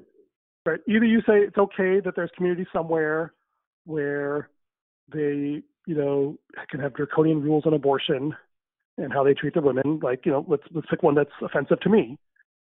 Right? 0.65 0.79
Either 0.87 1.05
you 1.05 1.19
say 1.19 1.39
it's 1.39 1.57
okay 1.57 1.99
that 2.03 2.13
there's 2.15 2.31
community 2.35 2.65
somewhere 2.73 3.33
where 3.85 4.49
they, 5.13 5.61
you 5.85 5.95
know, 5.95 6.37
can 6.69 6.79
have 6.79 6.95
draconian 6.95 7.43
rules 7.43 7.65
on 7.67 7.73
abortion 7.73 8.33
and 8.97 9.11
how 9.11 9.23
they 9.23 9.33
treat 9.33 9.53
their 9.53 9.63
women. 9.63 9.99
Like, 10.01 10.25
you 10.25 10.31
know, 10.31 10.45
let's 10.47 10.63
let's 10.71 10.87
pick 10.89 11.03
one 11.03 11.15
that's 11.15 11.31
offensive 11.41 11.79
to 11.81 11.89
me. 11.89 12.17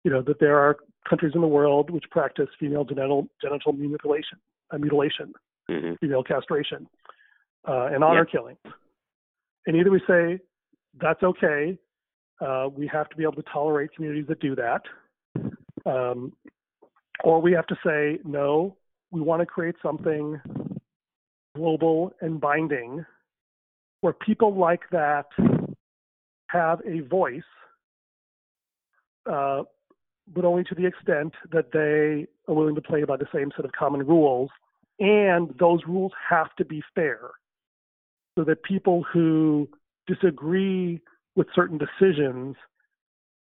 You 0.05 0.11
know, 0.11 0.23
that 0.23 0.41
there 0.41 0.59
are 0.59 0.77
countries 1.09 1.33
in 1.35 1.41
the 1.41 1.47
world 1.47 1.91
which 1.91 2.05
practice 2.11 2.49
female 2.59 2.85
genital 2.85 3.29
genital 3.41 3.73
mutilation, 3.73 4.39
uh, 4.71 4.79
mutilation, 4.79 5.33
hmm 5.69 5.95
female 6.01 6.23
castration, 6.23 6.87
uh, 7.69 7.89
and 7.93 8.03
honor 8.05 8.27
Yeah. 8.27 8.33
killings. 8.33 8.59
And 9.67 9.77
either 9.77 9.91
we 9.91 10.01
say 10.07 10.41
that's 11.01 11.23
okay, 11.23 11.79
uh, 12.41 12.69
we 12.73 12.87
have 12.87 13.09
to 13.09 13.17
be 13.17 13.23
able 13.23 13.35
to 13.35 13.45
tolerate 13.51 13.93
communities 13.95 14.27
that 14.29 14.41
do 14.41 14.55
that, 14.57 14.83
um, 15.87 16.37
or 17.23 17.41
we 17.41 17.53
have 17.53 17.67
to 17.69 17.77
say 17.85 18.19
no, 18.25 18.77
we 19.11 19.21
want 19.21 19.41
to 19.41 19.47
create 19.47 19.77
something 19.83 20.41
global 21.55 22.13
and 22.21 22.41
binding 22.41 23.05
where 24.01 24.13
people 24.13 24.55
like 24.55 24.83
that 24.91 25.27
have 26.55 26.81
a 26.87 27.01
voice, 27.01 27.43
uh, 29.31 29.63
but 30.33 30.45
only 30.45 30.65
to 30.65 30.75
the 30.75 30.87
extent 30.87 31.35
that 31.53 31.73
they 31.73 32.27
are 32.51 32.55
willing 32.55 32.75
to 32.77 32.81
play 32.81 33.05
by 33.05 33.17
the 33.17 33.27
same 33.35 33.51
set 33.57 33.65
of 33.65 33.73
common 33.73 34.07
rules. 34.07 34.51
And 35.01 35.55
those 35.59 35.81
rules 35.87 36.13
have 36.31 36.55
to 36.57 36.65
be 36.65 36.83
fair 36.95 37.31
so 38.39 38.45
that 38.45 38.63
people 38.63 39.05
who 39.13 39.69
disagree 40.07 41.01
with 41.37 41.49
certain 41.55 41.79
decisions 41.79 42.57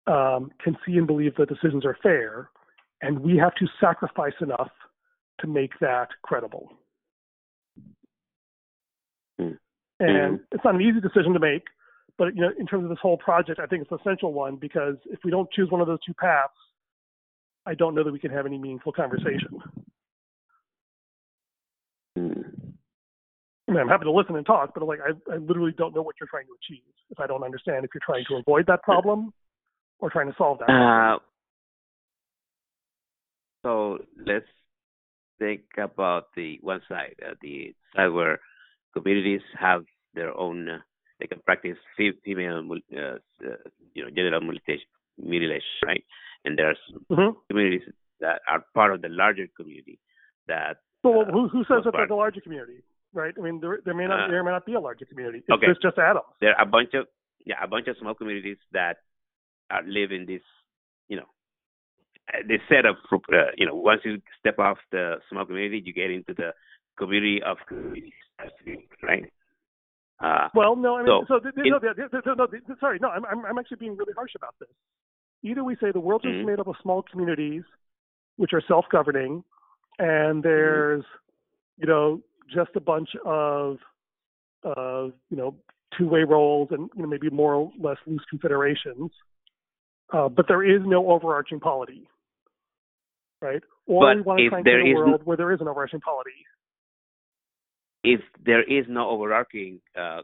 um, 0.08 0.52
can 0.64 0.76
see 0.86 0.98
and 0.98 1.08
believe 1.08 1.36
that 1.36 1.50
decisions 1.50 1.86
are 1.86 1.98
fair. 2.02 2.50
And 3.02 3.20
we 3.20 3.38
have 3.38 3.54
to 3.56 3.68
sacrifice 3.80 4.34
enough 4.42 4.72
to 5.42 5.48
make 5.48 5.72
that 5.82 6.10
credible. 6.24 6.72
Mm. 9.40 9.58
And 10.00 10.40
it's 10.52 10.64
not 10.64 10.76
an 10.76 10.82
easy 10.82 11.00
decision 11.00 11.34
to 11.34 11.40
make, 11.40 11.64
but 12.18 12.36
you 12.36 12.42
know, 12.42 12.52
in 12.58 12.66
terms 12.66 12.84
of 12.84 12.90
this 12.90 13.00
whole 13.02 13.18
project, 13.18 13.60
I 13.60 13.66
think 13.66 13.82
it's 13.84 13.92
an 13.92 14.00
essential 14.02 14.34
one 14.34 14.56
because 14.56 14.96
if 15.06 15.20
we 15.24 15.32
don't 15.32 15.52
choose 15.52 15.70
one 15.70 15.82
of 15.82 15.88
those 15.88 16.00
two 16.06 16.14
paths, 16.14 16.54
I 17.66 17.74
don't 17.74 17.96
know 17.96 18.04
that 18.04 18.14
we 18.14 18.20
can 18.20 18.32
have 18.32 18.46
any 18.46 18.58
meaningful 18.58 18.92
conversation. 18.92 19.62
I 23.68 23.72
mean, 23.72 23.80
I'm 23.80 23.88
happy 23.88 24.06
to 24.06 24.12
listen 24.12 24.36
and 24.36 24.46
talk, 24.46 24.74
but 24.74 24.86
like, 24.86 25.00
I, 25.02 25.34
I 25.34 25.38
literally 25.38 25.74
don't 25.76 25.96
know 25.96 26.04
what 26.04 26.16
you're 26.20 26.30
trying 26.30 26.46
to 26.46 26.54
achieve 26.62 26.84
if 27.10 27.20
I 27.20 27.28
don't 27.28 27.44
understand 27.44 27.84
if 27.84 27.92
you're 27.94 28.02
trying 28.06 28.24
to 28.30 28.36
avoid 28.36 28.68
that 28.68 28.84
problem 28.84 29.34
or 30.00 30.10
trying 30.12 30.28
to 30.28 30.36
solve 30.38 30.60
that. 30.60 30.70
Uh, 30.70 31.18
so 33.64 33.98
let's 34.24 34.46
think 35.40 35.62
about 35.78 36.28
the 36.36 36.60
one 36.62 36.82
side, 36.88 37.16
uh, 37.28 37.34
the 37.42 37.74
side 37.96 38.10
where 38.10 38.40
communities 38.94 39.42
have 39.60 39.84
their 40.14 40.38
own, 40.38 40.70
they 41.20 41.28
can 41.28 41.40
practice 41.46 41.78
female, 41.98 42.64
uh, 42.72 43.00
uh, 43.00 43.18
you 43.94 44.04
know, 44.04 44.10
genital 44.10 44.42
mutilation, 44.42 45.72
right? 45.86 46.04
And 46.44 46.58
there's 46.58 46.80
Mhm. 47.10 47.36
communities 47.50 47.88
that 48.20 48.42
are 48.48 48.66
part 48.74 48.94
of 48.94 49.02
the 49.02 49.10
larger 49.10 49.48
community 49.56 50.00
that 50.48 50.78
So 51.04 51.22
uh, 51.22 51.26
who, 51.32 51.48
who 51.48 51.64
says 51.66 51.84
that 51.86 51.94
there's 51.94 52.10
a 52.10 52.16
larger 52.16 52.42
community, 52.42 52.82
right? 53.14 53.34
I 53.38 53.42
mean, 53.42 53.60
there, 53.62 53.80
there 53.86 53.94
may 53.94 54.08
not, 54.08 54.22
Uh, 54.22 54.28
there 54.32 54.44
may 54.44 54.52
not 54.52 54.66
be 54.66 54.74
a 54.74 54.80
larger 54.80 55.06
community. 55.06 55.40
It's 55.40 55.50
okay. 55.50 55.68
just, 55.68 55.82
just 55.82 55.98
adults. 55.98 56.36
there 56.42 56.54
are 56.56 56.62
a 56.64 56.66
bunch 56.66 56.94
of 56.94 57.08
yeah 57.46 57.58
a 57.62 57.68
bunch 57.68 57.88
of 57.88 57.96
small 57.98 58.16
communities 58.16 58.58
that 58.72 58.98
are 59.70 59.84
live 59.84 60.12
in 60.12 60.26
this 60.26 60.42
you 61.08 61.18
know 61.18 61.30
uh, 62.34 62.42
this 62.48 62.62
set 62.68 62.86
of 62.86 62.96
uh, 63.14 63.52
you 63.56 63.66
know 63.68 63.76
once 63.76 64.02
you 64.04 64.20
step 64.40 64.58
off 64.58 64.80
the 64.92 65.22
small 65.30 65.46
community 65.46 65.82
you 65.86 65.94
get 65.94 66.10
into 66.10 66.34
the 66.34 66.54
community 66.98 67.42
of 67.44 67.58
communities 67.68 68.14
right 69.04 69.32
uh 70.20 70.50
Well, 70.54 70.76
no, 70.76 70.96
I 70.98 71.04
mean, 71.04 71.08
So, 71.08 71.26
so, 71.28 71.40
th- 71.40 71.56
th- 71.56 71.66
in- 71.66 71.72
no, 71.72 71.80
th- 71.80 71.96
no, 72.38 72.48
th- 72.48 72.64
sorry, 72.80 73.00
no, 73.00 73.10
I'm, 73.10 73.26
I'm, 73.26 73.46
I'm 73.46 73.58
actually 73.58 73.78
being 73.78 73.98
really 73.98 74.14
harsh 74.14 74.32
about 74.36 74.56
this. 74.60 74.70
Either 75.44 75.64
we 75.64 75.76
say 75.78 75.92
the 75.92 76.00
world 76.00 76.26
is 76.26 76.34
Mhm. 76.34 76.46
made 76.46 76.60
up 76.60 76.68
of 76.68 76.76
small 76.82 77.04
communities, 77.04 77.64
which 78.38 78.54
are 78.54 78.62
self-governing, 78.62 79.44
and 80.00 80.42
there's, 80.44 81.04
you 81.78 81.86
know, 81.88 82.22
just 82.50 82.72
a 82.76 82.80
bunch 82.80 83.10
of, 83.26 83.78
of, 84.64 85.14
you 85.30 85.38
know, 85.38 85.56
two-way 85.98 86.24
roles 86.24 86.70
and 86.72 86.90
you 86.96 87.02
know 87.02 87.08
maybe 87.08 87.30
more 87.30 87.54
or 87.56 87.72
less 87.80 87.98
loose 88.06 88.24
confederations, 88.30 89.12
uh, 90.14 90.30
but 90.30 90.48
there 90.48 90.64
is 90.64 90.82
no 90.86 91.12
overarching 91.12 91.60
polity, 91.60 92.08
right? 93.42 93.62
Or 93.88 94.02
But 94.10 94.16
we 94.18 94.22
want 94.22 94.40
to 94.40 94.50
try 94.50 94.58
and 94.60 94.66
there 94.66 94.82
create 94.82 94.94
a 94.94 94.96
world 94.96 95.22
where 95.26 95.38
there 95.38 95.52
is 95.52 95.62
an 95.62 95.68
overarching 95.68 96.02
polity. 96.02 96.32
If 98.14 98.22
there 98.46 98.64
is 98.64 98.86
no 98.88 99.10
overarching 99.10 99.80
uh 99.98 100.22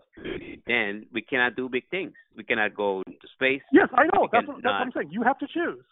then 0.67 1.05
we 1.13 1.21
cannot 1.21 1.55
do 1.55 1.67
big 1.69 1.83
things 1.89 2.13
we 2.37 2.43
cannot 2.43 2.75
go 2.75 3.01
into 3.07 3.27
space 3.33 3.61
Yes, 3.71 3.89
I 3.93 4.03
know. 4.13 4.27
That's 4.31 4.47
what, 4.47 4.57
that's 4.63 4.65
what 4.65 4.87
I'm 4.87 4.91
saying. 4.95 5.09
You 5.11 5.23
have 5.23 5.39
to 5.39 5.47
choose. 5.47 5.83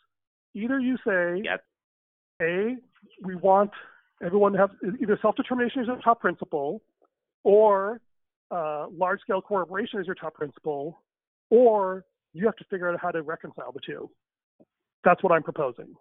Either 0.54 0.80
you 0.80 0.96
say, 1.06 1.42
yeah 1.44 1.58
A, 2.42 2.78
we 3.24 3.36
want 3.36 3.72
everyone 4.24 4.52
to 4.54 4.58
have 4.58 4.72
either 5.02 5.18
self 5.22 5.36
determination 5.36 5.82
as 5.82 5.88
your 5.88 6.00
top 6.02 6.20
principle, 6.22 6.82
or 7.44 8.02
uh, 8.52 8.88
large 9.04 9.20
scale 9.22 9.42
cooperation 9.42 10.00
as 10.00 10.06
your 10.06 10.16
top 10.16 10.34
principle, 10.36 11.00
or 11.50 12.06
you 12.34 12.46
have 12.46 12.56
to 12.58 12.66
figure 12.66 12.90
out 12.90 13.00
how 13.00 13.12
to 13.12 13.22
reconcile 13.22 13.72
the 13.72 13.80
two. 13.86 14.10
That's 15.04 15.22
what 15.24 15.32
I'm 15.32 15.44
proposing. 15.44 15.94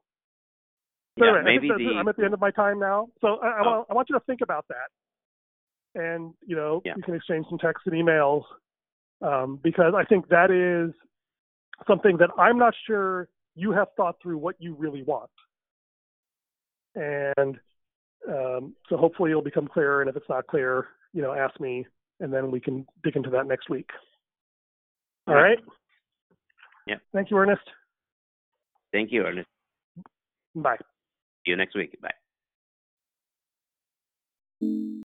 So 1.18 1.24
yeah 1.24 1.38
anyway, 1.38 1.44
maybe 1.44 1.68
the 1.68 1.98
I'm 1.98 2.08
at 2.08 2.16
the 2.16 2.24
end 2.24 2.34
of 2.34 2.40
my 2.40 2.50
time 2.50 2.78
now. 2.78 3.08
So 3.20 3.38
I, 3.42 3.48
I, 3.48 3.62
Oh. 3.64 3.86
I 3.90 3.94
want 3.94 4.08
you 4.08 4.16
to 4.18 4.24
think 4.24 4.40
about 4.42 4.66
that. 4.68 4.88
And, 5.94 6.34
you 6.46 6.56
know, 6.56 6.82
Yeah. 6.84 6.94
we 6.96 7.02
can 7.02 7.14
exchange 7.14 7.46
some 7.48 7.58
texts 7.58 7.86
and 7.86 7.94
emails 7.94 8.44
um, 9.22 9.58
because 9.62 9.94
I 9.96 10.04
think 10.04 10.28
that 10.28 10.50
is 10.50 10.94
something 11.86 12.16
that 12.18 12.30
I'm 12.38 12.58
not 12.58 12.74
sure 12.86 13.28
you 13.54 13.72
have 13.72 13.88
thought 13.96 14.16
through 14.22 14.38
what 14.38 14.56
you 14.58 14.74
really 14.74 15.02
want. 15.02 15.30
And 16.94 17.58
um, 18.28 18.74
so 18.88 18.96
hopefully 18.96 19.30
it'll 19.30 19.42
become 19.42 19.66
clearer. 19.68 20.00
And 20.00 20.10
if 20.10 20.16
it's 20.16 20.28
not 20.28 20.46
clear, 20.46 20.88
you 21.12 21.22
know, 21.22 21.32
ask 21.32 21.58
me 21.60 21.86
and 22.20 22.32
then 22.32 22.50
we 22.50 22.60
can 22.60 22.86
dig 23.02 23.16
into 23.16 23.30
that 23.30 23.46
next 23.46 23.68
week. 23.70 23.88
All 25.26 25.34
Yeah. 25.34 25.40
right? 25.40 25.58
Yeah. 26.86 26.96
Thank 27.12 27.30
you, 27.30 27.38
Ernest. 27.38 27.62
thank 28.92 29.12
you 29.12 29.22
Ernest. 29.24 29.48
Bye. 30.54 30.78
see 31.44 31.50
you 31.50 31.56
next 31.56 31.74
week 31.76 31.96
bye 32.00 32.10